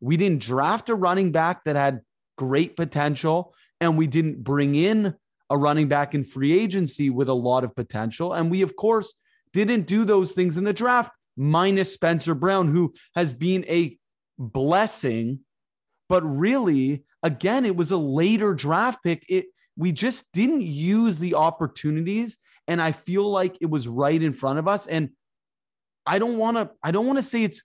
We 0.00 0.16
didn't 0.16 0.42
draft 0.42 0.88
a 0.88 0.94
running 0.94 1.32
back 1.32 1.64
that 1.64 1.76
had 1.76 2.02
great 2.36 2.76
potential, 2.76 3.54
and 3.80 3.96
we 3.96 4.06
didn't 4.06 4.44
bring 4.44 4.74
in 4.74 5.14
a 5.50 5.58
running 5.58 5.88
back 5.88 6.14
in 6.14 6.24
free 6.24 6.58
agency 6.58 7.10
with 7.10 7.28
a 7.28 7.34
lot 7.34 7.64
of 7.64 7.74
potential. 7.74 8.32
And 8.32 8.50
we, 8.50 8.62
of 8.62 8.76
course, 8.76 9.14
didn't 9.52 9.86
do 9.86 10.04
those 10.04 10.32
things 10.32 10.56
in 10.56 10.64
the 10.64 10.72
draft, 10.72 11.12
minus 11.36 11.92
Spencer 11.92 12.34
Brown, 12.34 12.68
who 12.68 12.94
has 13.14 13.32
been 13.32 13.64
a 13.68 13.98
blessing. 14.38 15.40
But 16.08 16.22
really, 16.22 17.04
again, 17.22 17.66
it 17.66 17.76
was 17.76 17.90
a 17.90 17.96
later 17.96 18.54
draft 18.54 19.02
pick. 19.02 19.24
It 19.28 19.46
we 19.76 19.92
just 19.92 20.32
didn't 20.32 20.62
use 20.62 21.18
the 21.18 21.34
opportunities. 21.34 22.36
And 22.68 22.80
I 22.80 22.92
feel 22.92 23.28
like 23.28 23.56
it 23.60 23.70
was 23.70 23.88
right 23.88 24.22
in 24.22 24.32
front 24.32 24.60
of 24.60 24.68
us. 24.68 24.86
And 24.86 25.10
I 26.06 26.18
don't 26.18 26.38
want 26.38 26.56
to, 26.58 26.70
I 26.82 26.90
don't 26.90 27.06
want 27.06 27.18
to 27.18 27.22
say 27.22 27.42
it's 27.42 27.62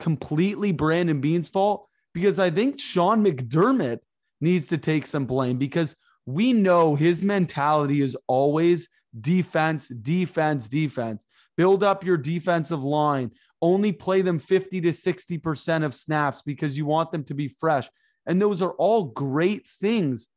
completely 0.00 0.72
Brandon 0.72 1.20
Beane's 1.20 1.48
fault 1.48 1.86
because 2.12 2.40
I 2.40 2.50
think 2.50 2.80
Sean 2.80 3.24
McDermott 3.24 3.98
needs 4.40 4.68
to 4.68 4.78
take 4.78 5.06
some 5.06 5.26
blame 5.26 5.58
because 5.58 5.94
we 6.24 6.52
know 6.52 6.96
his 6.96 7.22
mentality 7.22 8.02
is 8.02 8.16
always 8.26 8.88
defense, 9.18 9.88
defense, 9.88 10.68
defense. 10.68 11.24
Build 11.56 11.82
up 11.82 12.04
your 12.04 12.18
defensive 12.18 12.82
line. 12.82 13.30
Only 13.62 13.92
play 13.92 14.22
them 14.22 14.38
50 14.38 14.82
to 14.82 14.88
60% 14.88 15.84
of 15.84 15.94
snaps 15.94 16.42
because 16.42 16.76
you 16.76 16.84
want 16.84 17.12
them 17.12 17.24
to 17.24 17.34
be 17.34 17.48
fresh. 17.48 17.88
And 18.26 18.42
those 18.42 18.60
are 18.60 18.72
all 18.72 19.04
great 19.04 19.66
things. 19.80 20.28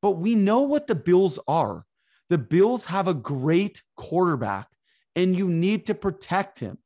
But 0.00 0.12
we 0.12 0.34
know 0.34 0.60
what 0.60 0.86
the 0.86 0.94
Bills 0.94 1.38
are. 1.48 1.84
The 2.32 2.38
Bills 2.38 2.86
have 2.86 3.08
a 3.08 3.12
great 3.12 3.82
quarterback, 3.94 4.66
and 5.14 5.36
you 5.36 5.50
need 5.50 5.84
to 5.84 5.94
protect 5.94 6.60
him. 6.60 6.78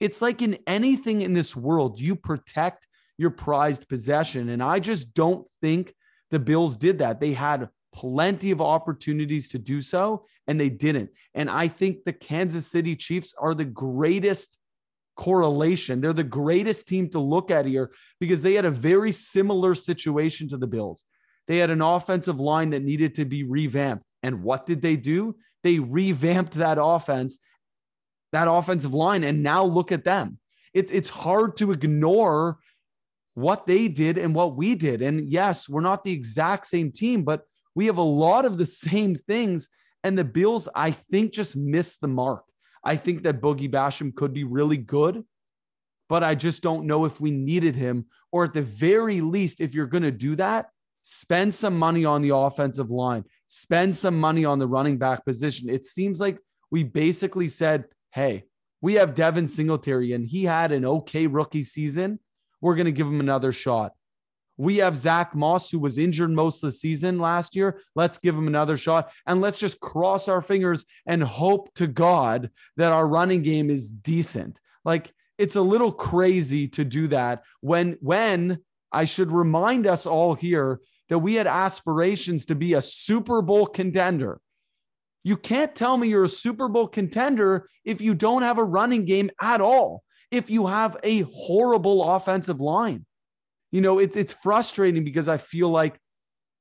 It's 0.00 0.20
like 0.20 0.42
in 0.42 0.58
anything 0.66 1.22
in 1.22 1.32
this 1.32 1.56
world, 1.56 1.98
you 1.98 2.14
protect 2.14 2.86
your 3.16 3.30
prized 3.30 3.88
possession. 3.88 4.50
And 4.50 4.62
I 4.62 4.80
just 4.80 5.14
don't 5.14 5.48
think 5.62 5.94
the 6.30 6.38
Bills 6.38 6.76
did 6.76 6.98
that. 6.98 7.20
They 7.20 7.32
had 7.32 7.70
plenty 7.94 8.50
of 8.50 8.60
opportunities 8.60 9.48
to 9.48 9.58
do 9.58 9.80
so, 9.80 10.26
and 10.46 10.60
they 10.60 10.68
didn't. 10.68 11.08
And 11.32 11.48
I 11.48 11.68
think 11.68 12.04
the 12.04 12.12
Kansas 12.12 12.66
City 12.66 12.94
Chiefs 12.94 13.32
are 13.38 13.54
the 13.54 13.64
greatest 13.64 14.58
correlation. 15.16 16.02
They're 16.02 16.12
the 16.12 16.22
greatest 16.22 16.86
team 16.86 17.08
to 17.12 17.18
look 17.18 17.50
at 17.50 17.64
here 17.64 17.92
because 18.20 18.42
they 18.42 18.52
had 18.52 18.66
a 18.66 18.70
very 18.70 19.12
similar 19.12 19.74
situation 19.74 20.50
to 20.50 20.58
the 20.58 20.66
Bills. 20.66 21.06
They 21.46 21.56
had 21.56 21.70
an 21.70 21.80
offensive 21.80 22.40
line 22.40 22.68
that 22.70 22.84
needed 22.84 23.14
to 23.14 23.24
be 23.24 23.42
revamped. 23.42 24.04
And 24.22 24.42
what 24.42 24.66
did 24.66 24.82
they 24.82 24.96
do? 24.96 25.36
They 25.62 25.78
revamped 25.78 26.54
that 26.54 26.78
offense, 26.80 27.38
that 28.32 28.48
offensive 28.48 28.94
line. 28.94 29.24
And 29.24 29.42
now 29.42 29.64
look 29.64 29.92
at 29.92 30.04
them. 30.04 30.38
It's 30.74 30.90
it's 30.90 31.10
hard 31.10 31.56
to 31.58 31.72
ignore 31.72 32.58
what 33.34 33.66
they 33.66 33.88
did 33.88 34.18
and 34.18 34.34
what 34.34 34.56
we 34.56 34.74
did. 34.74 35.02
And 35.02 35.30
yes, 35.30 35.68
we're 35.68 35.80
not 35.80 36.04
the 36.04 36.12
exact 36.12 36.66
same 36.66 36.92
team, 36.92 37.24
but 37.24 37.42
we 37.74 37.86
have 37.86 37.98
a 37.98 38.02
lot 38.02 38.44
of 38.44 38.58
the 38.58 38.66
same 38.66 39.14
things. 39.14 39.68
And 40.04 40.18
the 40.18 40.24
Bills, 40.24 40.68
I 40.74 40.90
think, 40.90 41.32
just 41.32 41.56
missed 41.56 42.00
the 42.00 42.08
mark. 42.08 42.44
I 42.84 42.96
think 42.96 43.22
that 43.22 43.40
Boogie 43.40 43.70
Basham 43.70 44.14
could 44.14 44.32
be 44.32 44.44
really 44.44 44.76
good, 44.76 45.24
but 46.08 46.24
I 46.24 46.34
just 46.34 46.62
don't 46.62 46.86
know 46.86 47.04
if 47.04 47.20
we 47.20 47.30
needed 47.30 47.76
him. 47.76 48.06
Or 48.32 48.44
at 48.44 48.54
the 48.54 48.62
very 48.62 49.20
least, 49.20 49.60
if 49.60 49.74
you're 49.74 49.86
going 49.86 50.02
to 50.02 50.10
do 50.10 50.36
that, 50.36 50.70
spend 51.02 51.54
some 51.54 51.78
money 51.78 52.04
on 52.04 52.22
the 52.22 52.34
offensive 52.34 52.90
line, 52.90 53.24
spend 53.54 53.94
some 53.94 54.18
money 54.18 54.46
on 54.46 54.58
the 54.58 54.66
running 54.66 54.96
back 54.96 55.26
position. 55.26 55.68
It 55.68 55.84
seems 55.84 56.18
like 56.18 56.38
we 56.70 56.84
basically 56.84 57.48
said, 57.48 57.84
hey, 58.10 58.44
we 58.80 58.94
have 58.94 59.14
Devin 59.14 59.46
Singletary 59.46 60.14
and 60.14 60.26
he 60.26 60.44
had 60.44 60.72
an 60.72 60.86
okay 60.86 61.26
rookie 61.26 61.62
season. 61.62 62.18
We're 62.62 62.76
going 62.76 62.86
to 62.86 62.92
give 62.92 63.06
him 63.06 63.20
another 63.20 63.52
shot. 63.52 63.92
We 64.56 64.78
have 64.78 64.96
Zach 64.96 65.34
Moss, 65.34 65.70
who 65.70 65.78
was 65.78 65.98
injured 65.98 66.30
most 66.30 66.64
of 66.64 66.68
the 66.68 66.76
season 66.76 67.18
last 67.18 67.54
year. 67.54 67.82
Let's 67.94 68.16
give 68.16 68.34
him 68.34 68.46
another 68.46 68.78
shot. 68.78 69.12
And 69.26 69.42
let's 69.42 69.58
just 69.58 69.80
cross 69.80 70.28
our 70.28 70.40
fingers 70.40 70.86
and 71.04 71.22
hope 71.22 71.74
to 71.74 71.86
God 71.86 72.48
that 72.78 72.92
our 72.92 73.06
running 73.06 73.42
game 73.42 73.68
is 73.68 73.90
decent. 73.90 74.60
Like 74.82 75.12
it's 75.36 75.56
a 75.56 75.62
little 75.62 75.92
crazy 75.92 76.68
to 76.68 76.84
do 76.86 77.06
that 77.08 77.42
when, 77.60 77.98
when 78.00 78.60
I 78.90 79.04
should 79.04 79.30
remind 79.30 79.86
us 79.86 80.06
all 80.06 80.32
here 80.34 80.80
that 81.12 81.18
we 81.18 81.34
had 81.34 81.46
aspirations 81.46 82.46
to 82.46 82.56
be 82.56 82.72
a 82.74 82.82
Super 82.82 83.40
Bowl 83.40 83.66
contender. 83.66 84.40
You 85.22 85.36
can't 85.36 85.76
tell 85.76 85.96
me 85.96 86.08
you're 86.08 86.24
a 86.24 86.28
Super 86.28 86.66
Bowl 86.66 86.88
contender 86.88 87.68
if 87.84 88.00
you 88.00 88.14
don't 88.14 88.42
have 88.42 88.58
a 88.58 88.64
running 88.64 89.04
game 89.04 89.30
at 89.40 89.60
all, 89.60 90.02
if 90.32 90.50
you 90.50 90.66
have 90.66 90.96
a 91.04 91.20
horrible 91.20 92.02
offensive 92.16 92.60
line 92.60 93.04
you 93.72 93.80
know, 93.80 93.98
it's 93.98 94.16
it's 94.16 94.34
frustrating 94.34 95.02
because 95.02 95.26
I 95.26 95.38
feel 95.38 95.70
like 95.70 95.98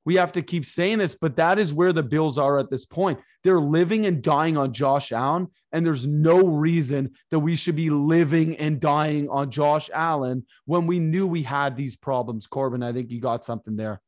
we 0.05 0.15
have 0.15 0.31
to 0.31 0.41
keep 0.41 0.65
saying 0.65 0.97
this, 0.97 1.13
but 1.13 1.35
that 1.35 1.59
is 1.59 1.73
where 1.73 1.93
the 1.93 2.01
Bills 2.01 2.39
are 2.39 2.57
at 2.57 2.71
this 2.71 2.85
point. 2.85 3.19
They're 3.43 3.59
living 3.59 4.07
and 4.07 4.23
dying 4.23 4.57
on 4.57 4.73
Josh 4.73 5.11
Allen, 5.11 5.49
and 5.71 5.85
there's 5.85 6.07
no 6.07 6.47
reason 6.47 7.11
that 7.29 7.39
we 7.39 7.55
should 7.55 7.75
be 7.75 7.91
living 7.91 8.57
and 8.57 8.79
dying 8.79 9.29
on 9.29 9.51
Josh 9.51 9.91
Allen 9.93 10.45
when 10.65 10.87
we 10.87 10.99
knew 10.99 11.27
we 11.27 11.43
had 11.43 11.75
these 11.75 11.95
problems. 11.95 12.47
Corbin, 12.47 12.81
I 12.81 12.93
think 12.93 13.11
you 13.11 13.19
got 13.19 13.45
something 13.45 13.75
there. 13.75 14.01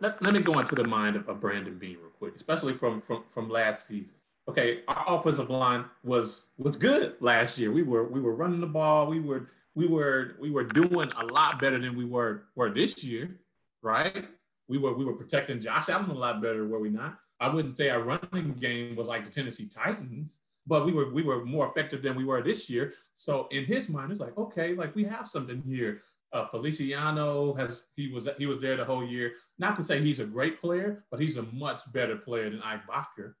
Let, 0.00 0.20
let 0.22 0.34
me 0.34 0.40
go 0.40 0.58
into 0.58 0.74
the 0.74 0.84
mind 0.84 1.16
of, 1.16 1.28
of 1.28 1.40
Brandon 1.40 1.78
Beane 1.78 1.98
real 2.00 2.10
quick, 2.10 2.34
especially 2.34 2.74
from, 2.74 3.00
from 3.00 3.24
from 3.28 3.48
last 3.48 3.86
season. 3.86 4.14
Okay, 4.48 4.80
our 4.88 5.04
offensive 5.08 5.50
line 5.50 5.84
was 6.02 6.48
was 6.58 6.76
good 6.76 7.14
last 7.20 7.58
year. 7.58 7.70
We 7.70 7.82
were 7.82 8.04
we 8.04 8.20
were 8.20 8.34
running 8.34 8.60
the 8.60 8.66
ball. 8.66 9.06
We 9.06 9.20
were 9.20 9.48
we 9.74 9.86
were 9.86 10.36
we 10.40 10.50
were 10.50 10.64
doing 10.64 11.10
a 11.12 11.24
lot 11.26 11.60
better 11.60 11.78
than 11.78 11.96
we 11.96 12.04
were 12.04 12.44
were 12.54 12.70
this 12.70 13.04
year, 13.04 13.38
right? 13.82 14.26
We 14.68 14.78
were 14.78 14.94
we 14.94 15.04
were 15.04 15.14
protecting 15.14 15.60
Josh 15.60 15.88
Allen 15.88 16.10
a 16.10 16.14
lot 16.14 16.42
better, 16.42 16.66
were 16.66 16.80
we 16.80 16.90
not? 16.90 17.18
I 17.40 17.48
wouldn't 17.48 17.74
say 17.74 17.90
our 17.90 18.02
running 18.02 18.54
game 18.54 18.96
was 18.96 19.08
like 19.08 19.24
the 19.24 19.30
Tennessee 19.30 19.68
Titans, 19.68 20.40
but 20.66 20.84
we 20.86 20.92
were 20.92 21.12
we 21.12 21.22
were 21.22 21.44
more 21.44 21.68
effective 21.68 22.02
than 22.02 22.16
we 22.16 22.24
were 22.24 22.42
this 22.42 22.68
year. 22.68 22.94
So 23.16 23.48
in 23.50 23.64
his 23.64 23.88
mind, 23.88 24.10
it's 24.10 24.20
like 24.20 24.36
okay, 24.36 24.74
like 24.74 24.94
we 24.94 25.04
have 25.04 25.28
something 25.28 25.62
here. 25.62 26.02
Uh, 26.34 26.48
Feliciano 26.48 27.54
has 27.54 27.84
he 27.94 28.08
was 28.08 28.28
he 28.38 28.46
was 28.46 28.58
there 28.58 28.76
the 28.76 28.84
whole 28.84 29.04
year. 29.04 29.34
Not 29.58 29.76
to 29.76 29.84
say 29.84 30.00
he's 30.00 30.18
a 30.18 30.26
great 30.26 30.60
player, 30.60 31.04
but 31.10 31.20
he's 31.20 31.36
a 31.36 31.44
much 31.52 31.80
better 31.92 32.16
player 32.16 32.50
than 32.50 32.60
Ike 32.60 32.86
Boettger. 32.88 33.34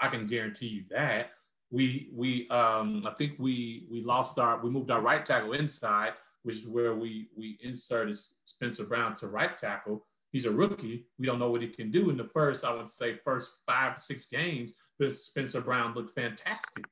I 0.00 0.08
can 0.08 0.26
guarantee 0.26 0.66
you 0.66 0.84
that 0.90 1.30
we 1.70 2.10
we 2.12 2.48
um, 2.48 3.02
I 3.06 3.10
think 3.10 3.34
we 3.38 3.86
we 3.90 4.02
lost 4.02 4.38
our 4.38 4.58
we 4.60 4.70
moved 4.70 4.90
our 4.90 5.00
right 5.00 5.24
tackle 5.24 5.52
inside, 5.52 6.14
which 6.42 6.56
is 6.56 6.66
where 6.66 6.94
we 6.94 7.28
we 7.36 7.58
inserted 7.62 8.18
Spencer 8.44 8.84
Brown 8.84 9.14
to 9.16 9.28
right 9.28 9.56
tackle. 9.56 10.04
He's 10.32 10.46
a 10.46 10.50
rookie. 10.50 11.06
We 11.18 11.26
don't 11.26 11.38
know 11.38 11.50
what 11.50 11.62
he 11.62 11.68
can 11.68 11.90
do 11.90 12.10
in 12.10 12.16
the 12.16 12.24
first, 12.24 12.64
I 12.64 12.74
would 12.74 12.88
say, 12.88 13.18
first 13.24 13.62
five 13.66 14.00
six 14.00 14.26
games. 14.26 14.74
But 14.98 15.16
Spencer 15.16 15.60
Brown 15.60 15.94
looked 15.94 16.14
fantastic, 16.14 16.86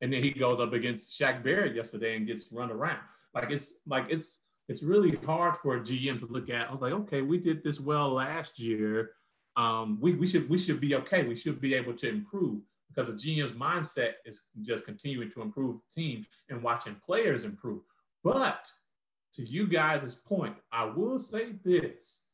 and 0.00 0.12
then 0.12 0.22
he 0.22 0.32
goes 0.32 0.60
up 0.60 0.72
against 0.72 1.18
Shaq 1.18 1.42
Barrett 1.42 1.76
yesterday 1.76 2.16
and 2.16 2.26
gets 2.26 2.52
run 2.52 2.70
around. 2.70 3.00
Like 3.34 3.50
it's 3.50 3.80
like 3.86 4.06
it's 4.10 4.40
it's 4.70 4.84
really 4.84 5.18
hard 5.26 5.56
for 5.56 5.76
a 5.76 5.80
GM 5.80 6.20
to 6.20 6.26
look 6.26 6.48
at. 6.48 6.68
I 6.68 6.72
was 6.72 6.80
like, 6.80 6.92
okay, 6.92 7.22
we 7.22 7.38
did 7.38 7.64
this 7.64 7.80
well 7.80 8.10
last 8.10 8.60
year. 8.60 9.10
Um, 9.56 9.98
we, 10.00 10.14
we 10.14 10.28
should 10.28 10.48
we 10.48 10.58
should 10.58 10.80
be 10.80 10.94
okay. 10.94 11.24
We 11.24 11.34
should 11.34 11.60
be 11.60 11.74
able 11.74 11.92
to 11.94 12.08
improve 12.08 12.62
because 12.88 13.08
the 13.08 13.14
GM's 13.14 13.50
mindset 13.50 14.12
is 14.24 14.44
just 14.62 14.84
continuing 14.84 15.28
to 15.32 15.42
improve 15.42 15.80
the 15.80 16.00
team 16.00 16.24
and 16.48 16.62
watching 16.62 16.94
players 17.04 17.42
improve. 17.42 17.82
But 18.22 18.70
to 19.32 19.42
you 19.42 19.66
guys' 19.66 20.14
point, 20.14 20.54
I 20.70 20.84
will 20.84 21.18
say 21.18 21.54
this: 21.64 22.26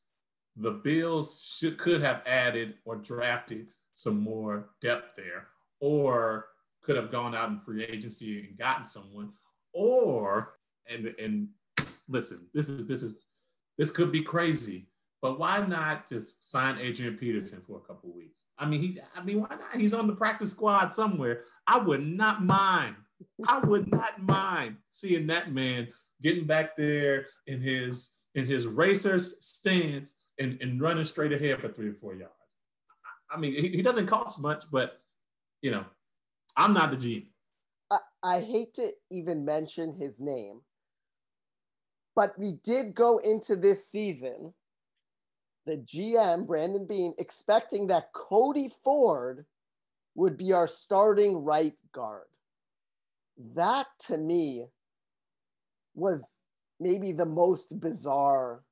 the 0.56 0.72
Bills 0.72 1.56
should 1.58 1.78
could 1.78 2.02
have 2.02 2.20
added 2.26 2.74
or 2.84 2.96
drafted 2.96 3.68
some 3.94 4.20
more 4.20 4.68
depth 4.82 5.16
there, 5.16 5.46
or 5.80 6.48
could 6.82 6.96
have 6.96 7.10
gone 7.10 7.34
out 7.34 7.48
in 7.48 7.60
free 7.60 7.82
agency 7.84 8.46
and 8.46 8.58
gotten 8.58 8.84
someone, 8.84 9.32
or 9.72 10.58
and 10.86 11.14
and 11.18 11.48
listen, 12.08 12.46
this 12.54 12.68
is 12.68 12.86
this 12.86 13.02
is 13.02 13.26
this 13.78 13.90
could 13.90 14.12
be 14.12 14.22
crazy, 14.22 14.88
but 15.22 15.38
why 15.38 15.64
not 15.66 16.08
just 16.08 16.50
sign 16.50 16.78
Adrian 16.78 17.16
Peterson 17.16 17.62
for 17.66 17.78
a 17.78 17.80
couple 17.80 18.12
weeks? 18.14 18.42
I 18.58 18.66
mean, 18.66 18.80
he's 18.80 18.98
I 19.14 19.22
mean, 19.22 19.40
why 19.40 19.48
not? 19.50 19.80
He's 19.80 19.94
on 19.94 20.06
the 20.06 20.16
practice 20.16 20.50
squad 20.50 20.92
somewhere. 20.92 21.44
I 21.66 21.78
would 21.78 22.06
not 22.06 22.42
mind. 22.42 22.96
I 23.48 23.58
would 23.60 23.90
not 23.90 24.22
mind 24.22 24.76
seeing 24.92 25.26
that 25.28 25.50
man 25.52 25.88
getting 26.22 26.44
back 26.44 26.76
there 26.76 27.26
in 27.46 27.60
his 27.60 28.12
in 28.34 28.46
his 28.46 28.66
racer's 28.66 29.44
stance 29.46 30.14
and, 30.38 30.58
and 30.60 30.80
running 30.80 31.04
straight 31.04 31.32
ahead 31.32 31.60
for 31.60 31.68
three 31.68 31.88
or 31.88 31.94
four 31.94 32.14
yards. 32.14 32.32
I 33.30 33.38
mean, 33.38 33.52
he, 33.52 33.68
he 33.68 33.82
doesn't 33.82 34.06
cost 34.06 34.38
much, 34.38 34.64
but 34.70 35.00
you 35.62 35.70
know, 35.70 35.84
I'm 36.56 36.74
not 36.74 36.90
the 36.90 36.96
GM. 36.96 37.26
I, 37.90 37.98
I 38.22 38.40
hate 38.40 38.74
to 38.74 38.92
even 39.10 39.44
mention 39.44 39.94
his 39.98 40.20
name, 40.20 40.60
but 42.16 42.36
we 42.38 42.52
did 42.64 42.94
go 42.94 43.18
into 43.18 43.54
this 43.54 43.86
season, 43.86 44.54
the 45.66 45.76
GM, 45.76 46.46
Brandon 46.46 46.86
Beane, 46.86 47.14
expecting 47.18 47.88
that 47.88 48.12
Cody 48.14 48.72
Ford 48.82 49.44
would 50.14 50.38
be 50.38 50.54
our 50.54 50.66
starting 50.66 51.44
right 51.44 51.74
guard. 51.92 52.24
That 53.54 53.86
to 54.06 54.16
me 54.16 54.64
was 55.94 56.38
maybe 56.80 57.12
the 57.12 57.26
most 57.26 57.78
bizarre 57.78 58.62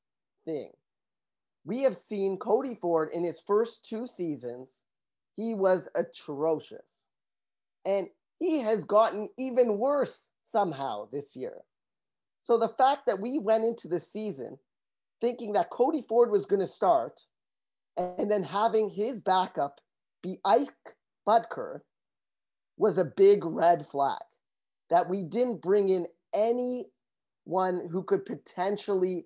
thing. 0.46 0.70
We 1.66 1.82
have 1.82 1.98
seen 1.98 2.38
Cody 2.38 2.74
Ford 2.80 3.10
in 3.12 3.24
his 3.24 3.40
first 3.40 3.86
two 3.86 4.06
seasons, 4.06 4.78
he 5.36 5.54
was 5.54 5.88
atrocious. 5.94 7.02
And 7.84 8.08
he 8.38 8.60
has 8.60 8.86
gotten 8.86 9.28
even 9.38 9.78
worse 9.78 10.28
somehow 10.46 11.08
this 11.12 11.36
year. 11.36 11.62
So 12.44 12.58
the 12.58 12.68
fact 12.68 13.06
that 13.06 13.22
we 13.22 13.38
went 13.38 13.64
into 13.64 13.88
the 13.88 13.98
season 13.98 14.58
thinking 15.22 15.54
that 15.54 15.70
Cody 15.70 16.02
Ford 16.02 16.30
was 16.30 16.44
going 16.44 16.60
to 16.60 16.66
start 16.66 17.22
and 17.96 18.30
then 18.30 18.42
having 18.42 18.90
his 18.90 19.18
backup 19.18 19.80
be 20.22 20.40
Ike 20.44 20.68
Boettger 21.26 21.80
was 22.76 22.98
a 22.98 23.04
big 23.04 23.46
red 23.46 23.86
flag. 23.86 24.20
That 24.90 25.08
we 25.08 25.24
didn't 25.24 25.62
bring 25.62 25.88
in 25.88 26.06
anyone 26.34 27.88
who 27.90 28.02
could 28.02 28.26
potentially 28.26 29.24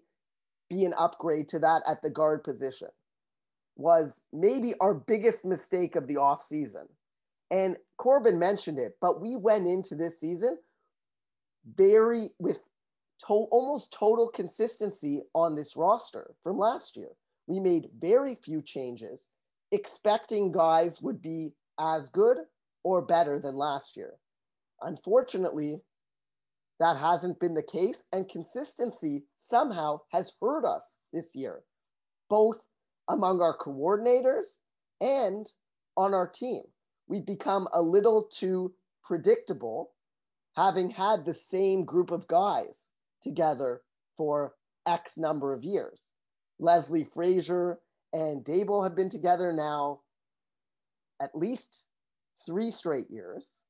be 0.70 0.84
an 0.84 0.94
upgrade 0.96 1.48
to 1.48 1.58
that 1.58 1.82
at 1.88 2.02
the 2.02 2.10
guard 2.10 2.44
position 2.44 2.88
was 3.74 4.22
maybe 4.32 4.74
our 4.80 4.94
biggest 4.94 5.44
mistake 5.44 5.96
of 5.96 6.06
the 6.06 6.14
offseason. 6.14 6.86
And 7.50 7.78
Corbin 7.96 8.38
mentioned 8.38 8.78
it, 8.78 8.96
but 9.00 9.20
we 9.20 9.34
went 9.34 9.66
into 9.66 9.96
this 9.96 10.20
season 10.20 10.56
very 11.74 12.30
with 12.38 12.60
to- 13.26 13.48
almost 13.50 13.92
total 13.92 14.28
consistency 14.28 15.22
on 15.34 15.54
this 15.54 15.76
roster 15.76 16.34
from 16.42 16.58
last 16.58 16.96
year. 16.96 17.10
We 17.46 17.60
made 17.60 17.90
very 17.98 18.34
few 18.34 18.62
changes, 18.62 19.26
expecting 19.72 20.52
guys 20.52 21.00
would 21.00 21.20
be 21.20 21.54
as 21.78 22.08
good 22.10 22.38
or 22.84 23.02
better 23.02 23.38
than 23.38 23.56
last 23.56 23.96
year. 23.96 24.14
Unfortunately, 24.82 25.80
that 26.78 26.96
hasn't 26.96 27.40
been 27.40 27.54
the 27.54 27.62
case, 27.62 28.02
and 28.12 28.28
consistency 28.28 29.24
somehow 29.40 30.00
has 30.12 30.32
hurt 30.40 30.64
us 30.64 30.98
this 31.12 31.34
year, 31.34 31.64
both 32.30 32.62
among 33.08 33.40
our 33.40 33.56
coordinators 33.56 34.56
and 35.00 35.50
on 35.96 36.14
our 36.14 36.28
team. 36.28 36.62
We've 37.08 37.26
become 37.26 37.68
a 37.72 37.82
little 37.82 38.24
too 38.24 38.74
predictable, 39.02 39.92
having 40.54 40.90
had 40.90 41.24
the 41.24 41.34
same 41.34 41.84
group 41.84 42.10
of 42.10 42.28
guys 42.28 42.87
together 43.22 43.82
for 44.16 44.54
X 44.86 45.16
number 45.16 45.52
of 45.52 45.64
years. 45.64 46.02
Leslie 46.58 47.08
Frazier 47.12 47.78
and 48.12 48.44
Daboll 48.44 48.84
have 48.84 48.96
been 48.96 49.10
together 49.10 49.52
now 49.52 50.00
at 51.20 51.34
least 51.34 51.84
three 52.46 52.70
straight 52.70 53.10
years. 53.10 53.60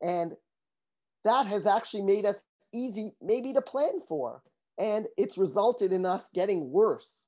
And 0.00 0.32
that 1.24 1.46
has 1.46 1.66
actually 1.66 2.02
made 2.02 2.26
us 2.26 2.42
easy, 2.74 3.12
maybe 3.20 3.52
to 3.52 3.62
plan 3.62 4.00
for. 4.06 4.42
And 4.78 5.06
it's 5.16 5.38
resulted 5.38 5.92
in 5.92 6.04
us 6.04 6.30
getting 6.34 6.70
worse, 6.70 7.26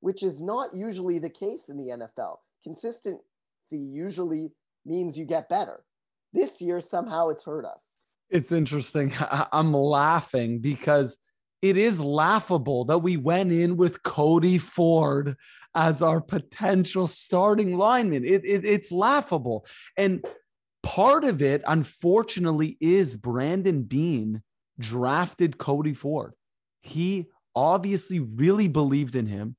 which 0.00 0.22
is 0.22 0.40
not 0.40 0.74
usually 0.74 1.18
the 1.18 1.30
case 1.30 1.68
in 1.68 1.76
the 1.76 2.06
NFL. 2.18 2.36
Consistency 2.62 3.20
usually 3.72 4.52
means 4.84 5.18
you 5.18 5.24
get 5.24 5.48
better. 5.48 5.84
This 6.32 6.60
year, 6.60 6.80
somehow 6.80 7.28
it's 7.28 7.44
hurt 7.44 7.64
us. 7.64 7.85
It's 8.30 8.52
interesting. 8.52 9.12
I'm 9.52 9.72
laughing 9.72 10.60
because 10.60 11.16
it 11.62 11.76
is 11.76 12.00
laughable 12.00 12.84
that 12.86 12.98
we 12.98 13.16
went 13.16 13.52
in 13.52 13.76
with 13.76 14.02
Cody 14.02 14.58
Ford 14.58 15.36
as 15.74 16.02
our 16.02 16.20
potential 16.20 17.06
starting 17.06 17.76
lineman. 17.76 18.24
It, 18.24 18.44
it, 18.44 18.64
it's 18.64 18.90
laughable. 18.90 19.66
And 19.96 20.24
part 20.82 21.24
of 21.24 21.42
it, 21.42 21.62
unfortunately, 21.66 22.76
is 22.80 23.14
Brandon 23.14 23.82
Beane 23.82 24.42
drafted 24.78 25.58
Cody 25.58 25.94
Ford. 25.94 26.32
He 26.82 27.26
obviously 27.54 28.20
really 28.20 28.68
believed 28.68 29.16
in 29.16 29.26
him, 29.26 29.56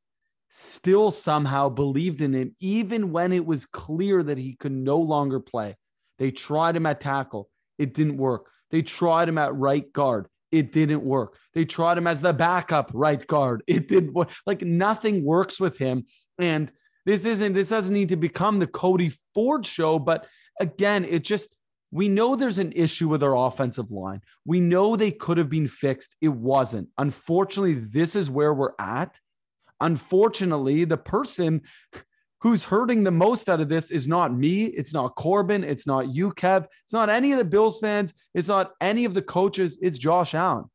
still 0.49 1.11
somehow 1.11 1.69
believed 1.69 2.21
in 2.21 2.33
him, 2.33 2.55
even 2.59 3.11
when 3.11 3.33
it 3.33 3.45
was 3.45 3.65
clear 3.65 4.23
that 4.23 4.37
he 4.37 4.55
could 4.55 4.71
no 4.71 4.97
longer 4.97 5.39
play. 5.39 5.75
They 6.19 6.31
tried 6.31 6.75
him 6.75 6.85
at 6.85 7.01
tackle, 7.01 7.49
it 7.77 7.93
didn't 7.93 8.17
work. 8.17 8.49
They 8.71 8.81
tried 8.81 9.29
him 9.29 9.37
at 9.37 9.55
right 9.55 9.91
guard. 9.91 10.27
It 10.51 10.71
didn't 10.71 11.03
work. 11.03 11.37
They 11.53 11.65
tried 11.65 11.97
him 11.97 12.07
as 12.07 12.21
the 12.21 12.33
backup 12.33 12.91
right 12.93 13.25
guard. 13.25 13.63
It 13.67 13.87
didn't 13.87 14.13
work. 14.13 14.29
Like 14.45 14.61
nothing 14.61 15.23
works 15.23 15.59
with 15.59 15.77
him. 15.77 16.05
And 16.39 16.71
this 17.05 17.25
isn't, 17.25 17.53
this 17.53 17.69
doesn't 17.69 17.93
need 17.93 18.09
to 18.09 18.15
become 18.15 18.59
the 18.59 18.67
Cody 18.67 19.11
Ford 19.33 19.65
show. 19.65 19.99
But 19.99 20.25
again, 20.59 21.05
it 21.05 21.23
just, 21.23 21.55
we 21.91 22.09
know 22.09 22.35
there's 22.35 22.57
an 22.57 22.73
issue 22.73 23.07
with 23.07 23.23
our 23.23 23.35
offensive 23.35 23.91
line. 23.91 24.21
We 24.45 24.59
know 24.59 24.95
they 24.95 25.11
could 25.11 25.37
have 25.37 25.49
been 25.49 25.67
fixed. 25.67 26.15
It 26.21 26.29
wasn't. 26.29 26.89
Unfortunately, 26.97 27.75
this 27.75 28.15
is 28.15 28.29
where 28.29 28.53
we're 28.53 28.73
at. 28.79 29.19
Unfortunately, 29.79 30.85
the 30.85 30.97
person 30.97 31.61
who's 32.41 32.65
hurting 32.65 33.03
the 33.03 33.11
most 33.11 33.49
out 33.49 33.61
of 33.61 33.69
this 33.69 33.91
is 33.91 34.07
not 34.07 34.33
me. 34.33 34.65
It's 34.65 34.93
not 34.93 35.15
Corbin. 35.15 35.63
It's 35.63 35.87
not 35.87 36.13
you, 36.13 36.31
Kev. 36.31 36.65
It's 36.83 36.93
not 36.93 37.09
any 37.09 37.31
of 37.31 37.37
the 37.37 37.45
Bills 37.45 37.79
fans. 37.79 38.13
It's 38.33 38.47
not 38.47 38.73
any 38.79 39.05
of 39.05 39.13
the 39.13 39.21
coaches. 39.21 39.77
It's 39.81 39.97
Josh 39.97 40.35
Allen 40.35 40.65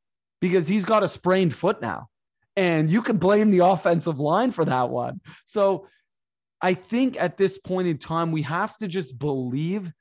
because 0.40 0.66
he's 0.66 0.84
got 0.84 1.04
a 1.04 1.08
sprained 1.08 1.54
foot 1.54 1.80
now. 1.80 2.08
And 2.56 2.90
you 2.90 3.00
can 3.00 3.16
blame 3.16 3.50
the 3.50 3.60
offensive 3.60 4.18
line 4.18 4.50
for 4.50 4.64
that 4.64 4.90
one. 4.90 5.20
So 5.46 5.86
I 6.60 6.74
think 6.74 7.20
at 7.20 7.38
this 7.38 7.58
point 7.58 7.88
in 7.88 7.98
time, 7.98 8.32
we 8.32 8.42
have 8.42 8.76
to 8.78 8.88
just 8.88 9.18
believe 9.18 9.92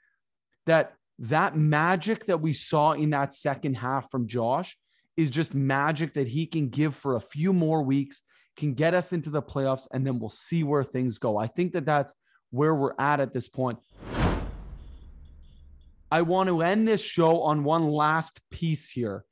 that 0.66 0.94
that 1.20 1.56
magic 1.56 2.26
that 2.26 2.42
we 2.42 2.54
saw 2.54 2.94
in 2.94 3.12
that 3.12 3.34
second 3.34 3.76
half 3.76 4.10
from 4.10 4.28
Josh 4.28 4.76
is 5.16 5.30
just 5.30 5.54
magic 5.54 6.16
that 6.16 6.28
he 6.28 6.48
can 6.48 6.70
give 6.70 6.96
for 6.96 7.16
a 7.16 7.22
few 7.22 7.54
more 7.54 7.84
weeks 7.84 8.24
can 8.58 8.74
get 8.74 8.94
us 8.94 9.14
into 9.14 9.30
the 9.30 9.42
playoffs, 9.42 9.88
and 9.92 10.06
then 10.06 10.20
we'll 10.20 10.30
see 10.30 10.64
where 10.64 10.84
things 10.84 11.18
go. 11.18 11.38
I 11.38 11.48
think 11.48 11.74
that 11.74 11.86
that's 11.86 12.14
where 12.52 12.76
we're 12.76 12.96
at 13.00 13.20
at 13.20 13.34
this 13.34 13.48
point. 13.48 13.80
I 16.12 16.24
want 16.24 16.50
to 16.50 16.62
end 16.62 16.88
this 16.88 17.02
show 17.02 17.42
on 17.42 17.64
one 17.64 17.88
last 17.88 18.42
piece 18.52 18.90
here. 18.90 19.24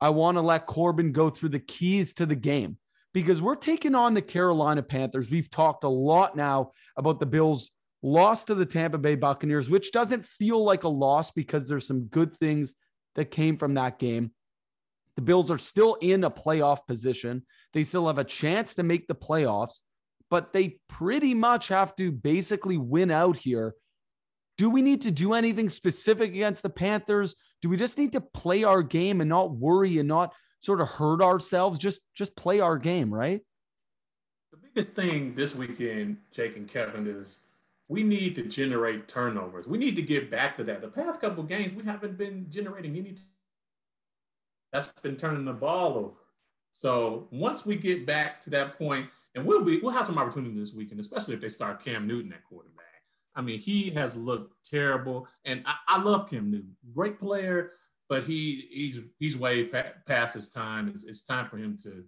I 0.00 0.10
want 0.10 0.36
to 0.36 0.42
let 0.42 0.66
Corbin 0.66 1.12
go 1.12 1.28
through 1.28 1.48
the 1.50 1.58
keys 1.58 2.14
to 2.14 2.26
the 2.26 2.36
game 2.36 2.78
because 3.12 3.42
we're 3.42 3.56
taking 3.56 3.94
on 3.94 4.14
the 4.14 4.22
Carolina 4.22 4.82
Panthers. 4.82 5.30
We've 5.30 5.50
talked 5.50 5.84
a 5.84 5.88
lot 5.88 6.36
now 6.36 6.70
about 6.96 7.18
the 7.18 7.26
Bills' 7.26 7.72
loss 8.02 8.44
to 8.44 8.54
the 8.54 8.64
Tampa 8.64 8.98
Bay 8.98 9.16
Buccaneers, 9.16 9.68
which 9.68 9.92
doesn't 9.92 10.24
feel 10.24 10.62
like 10.64 10.84
a 10.84 10.88
loss 10.88 11.32
because 11.32 11.68
there's 11.68 11.86
some 11.86 12.04
good 12.04 12.34
things 12.36 12.74
that 13.16 13.32
came 13.32 13.56
from 13.56 13.74
that 13.74 13.98
game. 13.98 14.30
The 15.16 15.22
Bills 15.22 15.50
are 15.50 15.58
still 15.58 15.96
in 16.00 16.24
a 16.24 16.30
playoff 16.30 16.86
position. 16.86 17.44
They 17.72 17.84
still 17.84 18.06
have 18.06 18.18
a 18.18 18.24
chance 18.24 18.74
to 18.76 18.82
make 18.82 19.06
the 19.06 19.14
playoffs, 19.14 19.80
but 20.30 20.52
they 20.52 20.78
pretty 20.88 21.34
much 21.34 21.68
have 21.68 21.94
to 21.96 22.12
basically 22.12 22.76
win 22.76 23.10
out 23.10 23.36
here. 23.36 23.74
Do 24.56 24.70
we 24.70 24.82
need 24.82 25.02
to 25.02 25.10
do 25.10 25.34
anything 25.34 25.68
specific 25.68 26.30
against 26.30 26.62
the 26.62 26.70
Panthers? 26.70 27.34
Do 27.62 27.68
we 27.68 27.76
just 27.76 27.98
need 27.98 28.12
to 28.12 28.20
play 28.20 28.64
our 28.64 28.82
game 28.82 29.20
and 29.20 29.28
not 29.28 29.52
worry 29.52 29.98
and 29.98 30.08
not 30.08 30.34
sort 30.60 30.80
of 30.80 30.88
hurt 30.88 31.22
ourselves? 31.22 31.78
Just 31.78 32.00
just 32.14 32.36
play 32.36 32.60
our 32.60 32.78
game, 32.78 33.12
right? 33.12 33.40
The 34.50 34.58
biggest 34.58 34.94
thing 34.94 35.34
this 35.34 35.54
weekend, 35.54 36.18
Jake 36.30 36.56
and 36.56 36.68
Kevin, 36.68 37.06
is 37.06 37.40
we 37.88 38.02
need 38.02 38.34
to 38.36 38.42
generate 38.42 39.08
turnovers. 39.08 39.66
We 39.66 39.78
need 39.78 39.96
to 39.96 40.02
get 40.02 40.30
back 40.30 40.56
to 40.56 40.64
that. 40.64 40.80
The 40.80 40.88
past 40.88 41.20
couple 41.20 41.42
games, 41.42 41.74
we 41.74 41.84
haven't 41.84 42.16
been 42.16 42.46
generating 42.50 42.96
any 42.96 43.16
that's 44.72 44.92
been 45.02 45.16
turning 45.16 45.44
the 45.44 45.52
ball 45.52 45.96
over. 45.96 46.14
So 46.72 47.28
once 47.30 47.66
we 47.66 47.76
get 47.76 48.06
back 48.06 48.40
to 48.42 48.50
that 48.50 48.78
point, 48.78 49.08
and 49.34 49.44
we'll 49.44 49.64
be 49.64 49.78
we'll 49.78 49.92
have 49.92 50.06
some 50.06 50.18
opportunity 50.18 50.58
this 50.58 50.74
weekend, 50.74 51.00
especially 51.00 51.34
if 51.34 51.40
they 51.40 51.48
start 51.48 51.84
Cam 51.84 52.06
Newton 52.06 52.32
at 52.32 52.44
quarterback. 52.44 52.84
I 53.34 53.42
mean, 53.42 53.58
he 53.58 53.90
has 53.90 54.16
looked 54.16 54.54
terrible, 54.64 55.28
and 55.44 55.62
I, 55.66 55.74
I 55.88 56.02
love 56.02 56.28
Cam 56.28 56.50
Newton, 56.50 56.76
great 56.94 57.18
player, 57.18 57.72
but 58.08 58.24
he 58.24 58.68
he's 58.70 59.00
he's 59.18 59.36
way 59.36 59.64
pa- 59.64 59.92
past 60.06 60.34
his 60.34 60.48
time. 60.48 60.88
It's, 60.88 61.04
it's, 61.04 61.22
time 61.22 61.48
for 61.48 61.58
him 61.58 61.76
to 61.84 62.04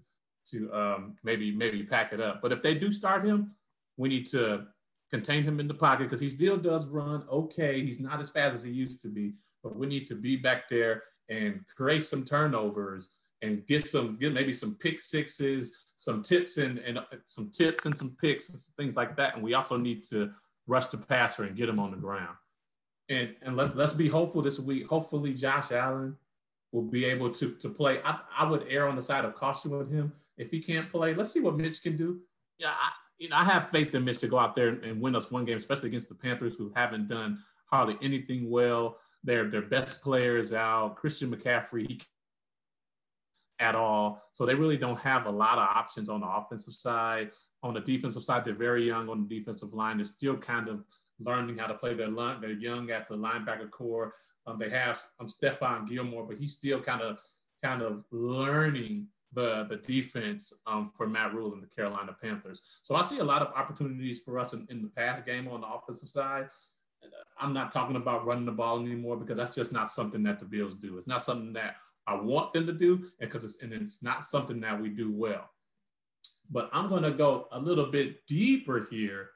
to 0.48 0.72
um, 0.74 1.16
maybe 1.22 1.52
maybe 1.52 1.84
pack 1.84 2.12
it 2.12 2.20
up. 2.20 2.42
But 2.42 2.52
if 2.52 2.62
they 2.62 2.74
do 2.74 2.90
start 2.90 3.24
him, 3.24 3.54
we 3.96 4.08
need 4.08 4.26
to 4.28 4.66
contain 5.12 5.44
him 5.44 5.60
in 5.60 5.68
the 5.68 5.74
pocket 5.74 6.04
because 6.04 6.20
he 6.20 6.28
still 6.28 6.56
does 6.56 6.86
run 6.86 7.24
okay. 7.30 7.84
He's 7.84 8.00
not 8.00 8.20
as 8.20 8.30
fast 8.30 8.54
as 8.54 8.62
he 8.64 8.70
used 8.70 9.00
to 9.02 9.08
be, 9.08 9.34
but 9.62 9.76
we 9.76 9.86
need 9.86 10.08
to 10.08 10.16
be 10.16 10.36
back 10.36 10.68
there 10.68 11.04
and 11.36 11.52
create 11.78 12.04
some 12.04 12.24
turnovers 12.24 13.04
and 13.44 13.66
get 13.70 13.82
some 13.92 14.08
get 14.22 14.32
maybe 14.38 14.54
some 14.62 14.74
pick 14.84 14.98
sixes, 15.00 15.62
some 15.96 16.18
tips 16.30 16.52
and, 16.64 16.74
and 16.86 16.98
uh, 16.98 17.04
some 17.26 17.46
tips 17.60 17.86
and 17.86 17.94
some 18.00 18.12
picks 18.22 18.44
and 18.48 18.58
things 18.78 18.94
like 19.00 19.12
that. 19.16 19.30
And 19.34 19.42
we 19.46 19.54
also 19.58 19.76
need 19.76 20.00
to 20.12 20.18
rush 20.66 20.86
the 20.92 20.98
passer 20.98 21.44
and 21.46 21.56
get 21.60 21.68
him 21.72 21.80
on 21.84 21.90
the 21.92 22.02
ground. 22.06 22.36
and 23.08 23.34
and 23.42 23.56
let, 23.56 23.76
let's 23.76 23.92
be 23.92 24.08
hopeful 24.08 24.42
this 24.42 24.58
week. 24.58 24.86
Hopefully, 24.86 25.34
Josh 25.34 25.72
Allen 25.72 26.16
will 26.72 26.82
be 26.96 27.04
able 27.04 27.30
to 27.30 27.46
to 27.62 27.68
play. 27.68 28.00
I, 28.04 28.20
I 28.38 28.48
would 28.50 28.66
err 28.68 28.88
on 28.88 28.96
the 28.96 29.02
side 29.02 29.24
of 29.24 29.34
caution 29.34 29.70
with 29.76 29.90
him 29.92 30.12
if 30.36 30.50
he 30.50 30.60
can't 30.60 30.90
play. 30.90 31.14
Let's 31.14 31.32
see 31.32 31.40
what 31.40 31.56
Mitch 31.56 31.82
can 31.82 31.96
do. 31.96 32.20
Yeah, 32.58 32.70
I, 32.70 32.90
you 33.18 33.28
know, 33.28 33.36
I 33.36 33.44
have 33.44 33.68
faith 33.68 33.94
in 33.94 34.04
Mitch 34.04 34.20
to 34.20 34.28
go 34.28 34.38
out 34.38 34.56
there 34.56 34.68
and 34.68 35.00
win 35.00 35.16
us 35.16 35.30
one 35.30 35.44
game, 35.44 35.58
especially 35.58 35.88
against 35.88 36.08
the 36.08 36.14
Panthers, 36.14 36.56
who 36.56 36.72
haven't 36.74 37.08
done 37.08 37.38
hardly 37.66 37.98
anything 38.02 38.50
well. 38.50 38.98
Their 39.24 39.48
their 39.48 39.62
best 39.62 40.02
players 40.02 40.52
out. 40.52 40.96
Christian 40.96 41.30
McCaffrey, 41.34 42.02
at 43.62 43.76
all. 43.76 44.22
So 44.32 44.44
they 44.44 44.56
really 44.56 44.76
don't 44.76 45.00
have 45.00 45.26
a 45.26 45.30
lot 45.30 45.56
of 45.56 45.64
options 45.64 46.08
on 46.08 46.20
the 46.20 46.26
offensive 46.26 46.74
side. 46.74 47.30
On 47.62 47.72
the 47.72 47.80
defensive 47.80 48.24
side, 48.24 48.44
they're 48.44 48.54
very 48.54 48.84
young 48.84 49.08
on 49.08 49.26
the 49.26 49.38
defensive 49.38 49.72
line. 49.72 49.98
They're 49.98 50.04
still 50.04 50.36
kind 50.36 50.68
of 50.68 50.84
learning 51.20 51.58
how 51.58 51.68
to 51.68 51.74
play 51.74 51.94
their 51.94 52.08
line. 52.08 52.40
They're 52.40 52.50
young 52.50 52.90
at 52.90 53.08
the 53.08 53.16
linebacker 53.16 53.70
core. 53.70 54.12
Um, 54.46 54.58
they 54.58 54.68
have 54.70 55.00
um, 55.20 55.28
Stephon 55.28 55.88
Gilmore, 55.88 56.26
but 56.26 56.38
he's 56.38 56.54
still 56.54 56.80
kind 56.80 57.00
of 57.00 57.20
kind 57.62 57.80
of 57.80 58.04
learning 58.10 59.06
the 59.32 59.64
the 59.70 59.76
defense 59.76 60.52
um, 60.66 60.90
for 60.96 61.06
Matt 61.06 61.32
Rhule 61.32 61.52
and 61.52 61.62
the 61.62 61.68
Carolina 61.68 62.16
Panthers. 62.20 62.80
So 62.82 62.96
I 62.96 63.02
see 63.02 63.20
a 63.20 63.24
lot 63.24 63.42
of 63.42 63.54
opportunities 63.54 64.20
for 64.24 64.40
us 64.40 64.52
in, 64.52 64.66
in 64.68 64.82
the 64.82 64.88
pass 64.88 65.20
game 65.20 65.46
on 65.46 65.60
the 65.60 65.68
offensive 65.68 66.08
side. 66.08 66.48
I'm 67.38 67.52
not 67.52 67.72
talking 67.72 67.96
about 67.96 68.24
running 68.24 68.46
the 68.46 68.52
ball 68.52 68.80
anymore 68.80 69.16
because 69.16 69.36
that's 69.36 69.54
just 69.54 69.72
not 69.72 69.90
something 69.90 70.22
that 70.24 70.38
the 70.38 70.44
Bills 70.44 70.76
do. 70.76 70.96
It's 70.96 71.06
not 71.06 71.22
something 71.22 71.52
that 71.54 71.76
I 72.06 72.14
want 72.14 72.52
them 72.52 72.66
to 72.66 72.72
do, 72.72 73.06
because 73.20 73.44
it's 73.44 73.62
and 73.62 73.72
it's 73.72 74.02
not 74.02 74.24
something 74.24 74.60
that 74.60 74.80
we 74.80 74.88
do 74.88 75.12
well. 75.12 75.50
But 76.50 76.68
I'm 76.72 76.88
going 76.88 77.04
to 77.04 77.10
go 77.10 77.48
a 77.52 77.58
little 77.58 77.86
bit 77.86 78.26
deeper 78.26 78.86
here 78.90 79.30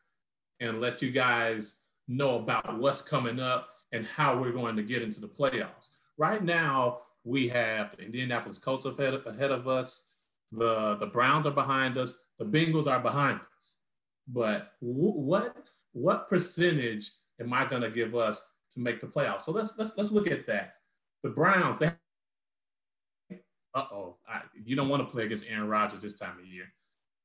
and 0.60 0.80
let 0.80 1.02
you 1.02 1.10
guys 1.10 1.80
know 2.08 2.38
about 2.38 2.78
what's 2.78 3.02
coming 3.02 3.40
up 3.40 3.68
and 3.92 4.04
how 4.06 4.40
we're 4.40 4.52
going 4.52 4.76
to 4.76 4.82
get 4.82 5.02
into 5.02 5.20
the 5.20 5.28
playoffs. 5.28 5.88
Right 6.18 6.42
now, 6.42 7.00
we 7.24 7.48
have 7.48 7.96
the 7.96 8.04
Indianapolis 8.04 8.58
Colts 8.58 8.86
ahead, 8.86 9.20
ahead 9.26 9.50
of 9.50 9.68
us. 9.68 10.10
The, 10.52 10.96
the 10.96 11.06
Browns 11.06 11.46
are 11.46 11.52
behind 11.52 11.98
us. 11.98 12.18
The 12.38 12.44
Bengals 12.44 12.86
are 12.86 13.00
behind 13.00 13.40
us. 13.58 13.76
But 14.28 14.72
w- 14.80 15.12
what 15.12 15.68
what 15.92 16.28
percentage 16.28 17.10
am 17.40 17.52
I 17.52 17.66
going 17.66 17.82
to 17.82 17.90
give 17.90 18.14
us 18.14 18.42
to 18.72 18.80
make 18.80 19.00
the 19.00 19.06
playoffs? 19.06 19.42
So 19.42 19.52
let's 19.52 19.76
let's 19.78 19.96
let's 19.96 20.12
look 20.12 20.30
at 20.30 20.46
that. 20.46 20.74
The 21.22 21.30
Browns, 21.30 21.78
they 21.78 21.90
uh-oh, 23.76 24.16
you 24.64 24.74
don't 24.74 24.88
want 24.88 25.02
to 25.02 25.12
play 25.12 25.24
against 25.24 25.46
Aaron 25.48 25.68
Rodgers 25.68 26.00
this 26.00 26.18
time 26.18 26.38
of 26.38 26.46
year. 26.46 26.64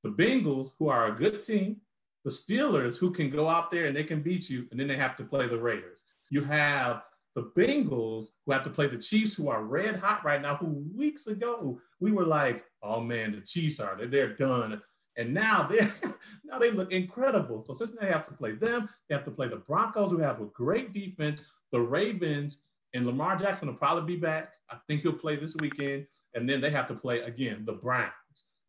The 0.04 0.10
Bengals, 0.10 0.72
who 0.78 0.90
are 0.90 1.08
a 1.08 1.16
good 1.16 1.42
team, 1.44 1.78
the 2.26 2.32
Steelers, 2.32 2.98
who 2.98 3.12
can 3.12 3.30
go 3.30 3.48
out 3.48 3.72
there 3.72 3.86
and 3.86 3.96
they 3.96 4.04
can 4.04 4.22
beat 4.22 4.50
you, 4.50 4.68
and 4.70 4.80
then 4.80 4.88
they 4.88 4.98
have 4.98 5.16
to 5.16 5.24
play 5.24 5.48
the 5.48 5.60
Raiders. 5.60 6.04
You 6.30 6.44
have 6.44 7.04
the 7.36 7.52
Bengals, 7.58 8.30
who 8.46 8.52
have 8.52 8.66
to 8.66 8.70
play 8.70 8.88
the 8.88 8.98
Chiefs, 8.98 9.34
who 9.34 9.50
are 9.50 9.64
red 9.64 9.96
hot 9.96 10.26
right 10.26 10.42
now, 10.42 10.58
who 10.58 10.84
weeks 10.96 11.28
ago 11.28 11.80
we 12.02 12.12
were 12.12 12.26
like, 12.26 12.66
oh 12.84 13.00
man, 13.00 13.32
the 13.32 13.42
Chiefs 13.42 13.80
are, 13.80 13.96
they're, 13.96 14.08
they're 14.08 14.36
done. 14.36 14.82
And 15.18 15.34
now 15.34 15.64
they 15.64 15.80
now 16.44 16.60
they 16.60 16.72
look 16.72 16.92
incredible. 16.92 17.64
So 17.66 17.74
since 17.74 17.92
they 17.92 18.08
have 18.08 18.24
to 18.28 18.34
play 18.34 18.54
them, 18.54 18.90
they 19.08 19.16
have 19.16 19.26
to 19.26 19.32
play 19.32 19.48
the 19.48 19.58
Broncos, 19.58 20.12
who 20.12 20.18
have 20.20 20.42
a 20.42 20.46
great 20.46 20.94
defense, 20.94 21.44
the 21.72 21.82
Ravens, 21.82 22.60
and 22.94 23.06
Lamar 23.06 23.38
Jackson 23.38 23.68
will 23.68 23.76
probably 23.76 24.16
be 24.16 24.20
back. 24.20 24.54
I 24.70 24.78
think 24.88 25.02
he'll 25.02 25.14
play 25.14 25.36
this 25.36 25.56
weekend. 25.58 26.08
And 26.34 26.50
then 26.50 26.62
they 26.62 26.70
have 26.70 26.88
to 26.88 26.96
play 26.96 27.20
again 27.22 27.64
the 27.66 27.74
Browns. 27.74 28.12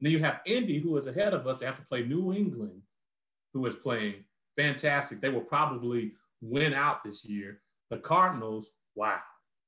And 0.01 0.07
then 0.07 0.13
you 0.13 0.19
have 0.21 0.41
Indy, 0.47 0.79
who 0.79 0.97
is 0.97 1.07
ahead 1.07 1.35
of 1.35 1.47
us. 1.47 1.61
They 1.61 1.67
have 1.67 1.77
to 1.77 1.87
play 1.87 2.05
New 2.05 2.33
England, 2.33 2.83
who 3.53 3.65
is 3.67 3.77
playing 3.77 4.25
fantastic. 4.57 5.21
They 5.21 5.29
will 5.29 5.43
probably 5.43 6.13
win 6.41 6.75
out 6.75 7.05
this 7.05 7.25
year. 7.25 7.61
The 7.91 7.99
Cardinals, 7.99 8.73
wow. 8.95 9.21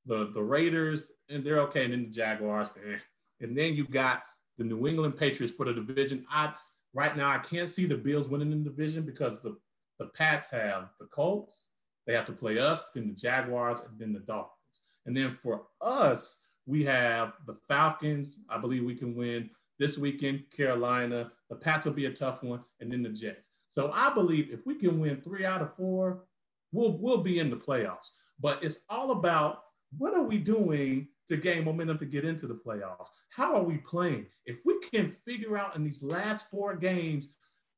The, 0.06 0.30
the 0.32 0.42
Raiders, 0.42 1.12
and 1.28 1.44
they're 1.44 1.60
okay. 1.60 1.84
And 1.84 1.92
then 1.92 2.04
the 2.04 2.10
Jaguars, 2.10 2.68
eh. 2.84 2.98
And 3.40 3.56
then 3.56 3.74
you 3.74 3.86
got 3.86 4.22
the 4.58 4.64
New 4.64 4.86
England 4.86 5.16
Patriots 5.16 5.54
for 5.54 5.66
the 5.66 5.74
division. 5.74 6.24
I 6.30 6.54
right 6.92 7.16
now 7.16 7.28
I 7.28 7.38
can't 7.38 7.70
see 7.70 7.86
the 7.86 7.96
Bills 7.96 8.28
winning 8.28 8.50
the 8.50 8.70
division 8.70 9.04
because 9.04 9.42
the, 9.42 9.56
the 9.98 10.06
Pats 10.06 10.50
have 10.50 10.90
the 11.00 11.06
Colts, 11.06 11.66
they 12.06 12.14
have 12.14 12.26
to 12.26 12.32
play 12.32 12.58
us, 12.58 12.90
then 12.94 13.08
the 13.08 13.14
Jaguars, 13.14 13.80
and 13.80 13.98
then 13.98 14.12
the 14.12 14.20
Dolphins. 14.20 14.82
And 15.06 15.16
then 15.16 15.32
for 15.32 15.66
us, 15.80 16.46
we 16.66 16.84
have 16.84 17.34
the 17.46 17.54
Falcons. 17.54 18.40
I 18.48 18.58
believe 18.58 18.84
we 18.84 18.94
can 18.94 19.14
win 19.14 19.50
this 19.78 19.98
weekend. 19.98 20.44
Carolina. 20.50 21.32
The 21.50 21.56
Pats 21.56 21.86
will 21.86 21.92
be 21.92 22.06
a 22.06 22.12
tough 22.12 22.42
one, 22.42 22.64
and 22.80 22.90
then 22.90 23.02
the 23.02 23.10
Jets. 23.10 23.50
So 23.68 23.90
I 23.92 24.14
believe 24.14 24.50
if 24.52 24.64
we 24.66 24.76
can 24.76 25.00
win 25.00 25.20
three 25.20 25.44
out 25.44 25.62
of 25.62 25.74
four, 25.74 26.24
we'll 26.72 26.96
we'll 26.98 27.18
be 27.18 27.38
in 27.38 27.50
the 27.50 27.56
playoffs. 27.56 28.12
But 28.40 28.62
it's 28.62 28.84
all 28.88 29.12
about 29.12 29.64
what 29.98 30.14
are 30.14 30.22
we 30.22 30.38
doing 30.38 31.08
to 31.28 31.36
gain 31.36 31.64
momentum 31.64 31.98
to 31.98 32.06
get 32.06 32.24
into 32.24 32.46
the 32.46 32.54
playoffs? 32.54 33.08
How 33.30 33.54
are 33.54 33.62
we 33.62 33.78
playing? 33.78 34.26
If 34.46 34.58
we 34.64 34.78
can 34.80 35.16
figure 35.26 35.56
out 35.56 35.76
in 35.76 35.84
these 35.84 36.02
last 36.02 36.50
four 36.50 36.76
games 36.76 37.28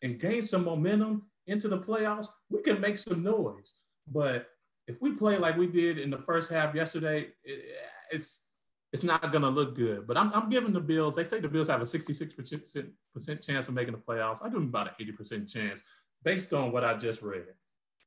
and 0.03 0.19
gain 0.21 0.45
some 0.45 0.65
momentum 0.65 1.27
into 1.47 1.69
the 1.69 1.79
playoffs, 1.79 2.29
we 2.51 2.63
can 2.63 2.81
make 2.81 2.99
some 2.99 3.23
noise. 3.23 3.75
But 4.07 4.49
if 4.87 5.01
we 5.01 5.13
play 5.13 5.39
like 5.39 5.57
we 5.57 5.67
did 5.67 5.99
in 5.99 6.11
the 6.11 6.19
first 6.19 6.51
half 6.51 6.75
yesterday, 6.75 7.29
it, 7.45 7.65
it's 8.11 8.47
it's 8.93 9.03
not 9.03 9.33
going 9.33 9.43
to 9.43 9.51
look 9.51 9.75
good. 9.75 10.07
But 10.07 10.17
I'm, 10.17 10.33
I'm 10.33 10.49
giving 10.49 10.73
the 10.73 10.81
Bills, 10.81 11.17
they 11.17 11.25
say 11.25 11.41
the 11.41 11.49
Bills 11.49 11.69
have 11.69 11.83
a 11.83 11.85
66% 11.85 13.47
chance 13.47 13.69
of 13.69 13.75
making 13.75 13.93
the 13.93 13.99
playoffs. 13.99 14.39
I 14.41 14.45
give 14.45 14.55
them 14.55 14.69
about 14.69 14.99
an 14.99 15.07
80% 15.07 15.53
chance 15.53 15.81
based 16.23 16.53
on 16.55 16.73
what 16.73 16.85
I 16.85 16.95
just 16.95 17.21
read. 17.21 17.47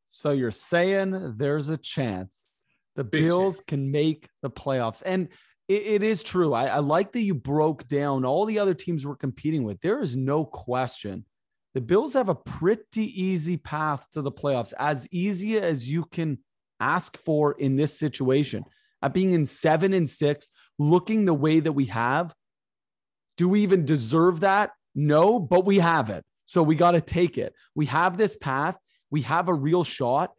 So 0.08 0.32
you're 0.32 0.52
saying 0.52 1.36
there's 1.38 1.70
a 1.70 1.78
chance 1.78 2.48
the 3.00 3.06
Big 3.06 3.30
Bills 3.30 3.60
chance. 3.60 3.66
can 3.66 3.92
make 3.92 4.28
the 4.42 4.50
playoffs. 4.50 5.02
And 5.06 5.30
it, 5.70 5.84
it 5.84 6.04
is 6.04 6.22
true. 6.22 6.54
I, 6.54 6.66
I 6.66 6.80
like 6.80 7.14
that 7.14 7.22
you 7.22 7.34
broke 7.34 7.88
down 7.88 8.26
all 8.26 8.46
the 8.46 8.60
other 8.60 8.74
teams 8.74 9.08
we're 9.08 9.16
competing 9.16 9.64
with. 9.64 9.80
There 9.80 10.02
is 10.02 10.18
no 10.18 10.44
question. 10.44 11.24
The 11.76 11.80
Bills 11.80 12.14
have 12.14 12.28
a 12.28 12.36
pretty 12.36 13.06
easy 13.24 13.56
path 13.56 14.06
to 14.12 14.22
the 14.22 14.34
playoffs, 14.34 14.74
as 14.78 15.08
easy 15.12 15.58
as 15.58 15.88
you 15.88 16.04
can 16.04 16.40
ask 16.82 17.18
for 17.18 17.54
in 17.54 17.78
this 17.78 17.98
situation. 17.98 18.66
At 19.02 19.14
being 19.14 19.32
in 19.32 19.46
seven 19.46 19.94
and 19.94 20.10
six, 20.10 20.50
looking 20.78 21.24
the 21.24 21.34
way 21.34 21.62
that 21.62 21.72
we 21.72 21.86
have, 21.86 22.34
do 23.38 23.48
we 23.48 23.62
even 23.62 23.86
deserve 23.86 24.42
that? 24.42 24.72
No, 24.94 25.40
but 25.40 25.64
we 25.64 25.80
have 25.80 26.10
it. 26.10 26.26
So 26.44 26.62
we 26.64 26.76
got 26.76 26.92
to 26.92 27.02
take 27.02 27.38
it. 27.38 27.54
We 27.76 27.86
have 27.86 28.18
this 28.18 28.36
path, 28.36 28.76
we 29.10 29.22
have 29.22 29.48
a 29.48 29.54
real 29.54 29.86
shot. 29.86 30.32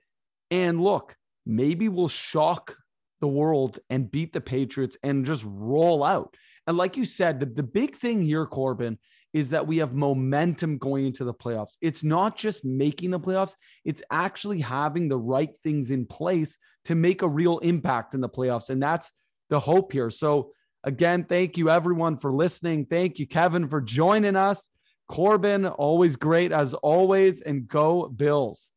And 0.51 0.79
look, 0.79 1.17
maybe 1.51 1.89
we'll 1.89 2.09
shock 2.09 2.77
the 3.21 3.29
world 3.29 3.79
and 3.91 4.11
beat 4.11 4.33
the 4.33 4.41
Patriots 4.41 4.97
and 5.03 5.27
just 5.27 5.45
roll 5.47 6.03
out. 6.03 6.37
And 6.67 6.77
like 6.77 6.97
you 6.97 7.05
said, 7.05 7.41
the, 7.41 7.47
the 7.47 7.63
big 7.63 7.97
thing 7.97 8.23
here, 8.23 8.47
Corbin, 8.47 8.99
is 9.33 9.51
that 9.51 9.67
we 9.67 9.79
have 9.79 9.95
momentum 9.95 10.79
going 10.79 11.07
into 11.07 11.25
the 11.25 11.35
playoffs. 11.35 11.77
It's 11.81 12.03
not 12.03 12.37
just 12.37 12.65
making 12.65 13.11
the 13.11 13.21
playoffs, 13.21 13.55
it's 13.85 14.03
actually 14.11 14.61
having 14.61 15.09
the 15.09 15.19
right 15.19 15.51
things 15.63 15.91
in 15.91 16.07
place 16.07 16.57
to 16.87 16.95
make 16.95 17.23
a 17.23 17.29
real 17.29 17.59
impact 17.59 18.15
in 18.15 18.21
the 18.21 18.29
playoffs. 18.29 18.71
And 18.71 18.83
that's 18.83 19.11
the 19.49 19.61
hope 19.61 19.93
here. 19.93 20.11
So, 20.11 20.53
again, 20.83 21.25
thank 21.25 21.59
you 21.59 21.71
everyone 21.71 22.17
for 22.17 22.33
listening. 22.33 22.87
Thank 22.87 23.19
you, 23.19 23.27
Kevin, 23.27 23.69
for 23.69 23.81
joining 23.81 24.37
us. 24.37 24.69
Corbin, 25.09 25.67
always 25.67 26.17
great 26.17 26.53
as 26.53 26.75
always. 26.75 27.41
And 27.41 27.69
go 27.69 28.09
Bills. 28.09 28.71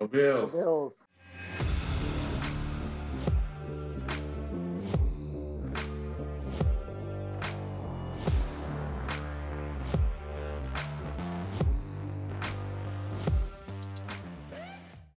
Go 0.00 0.06
Bills. 0.06 0.52
Go 0.52 0.58
Bills. 0.58 1.01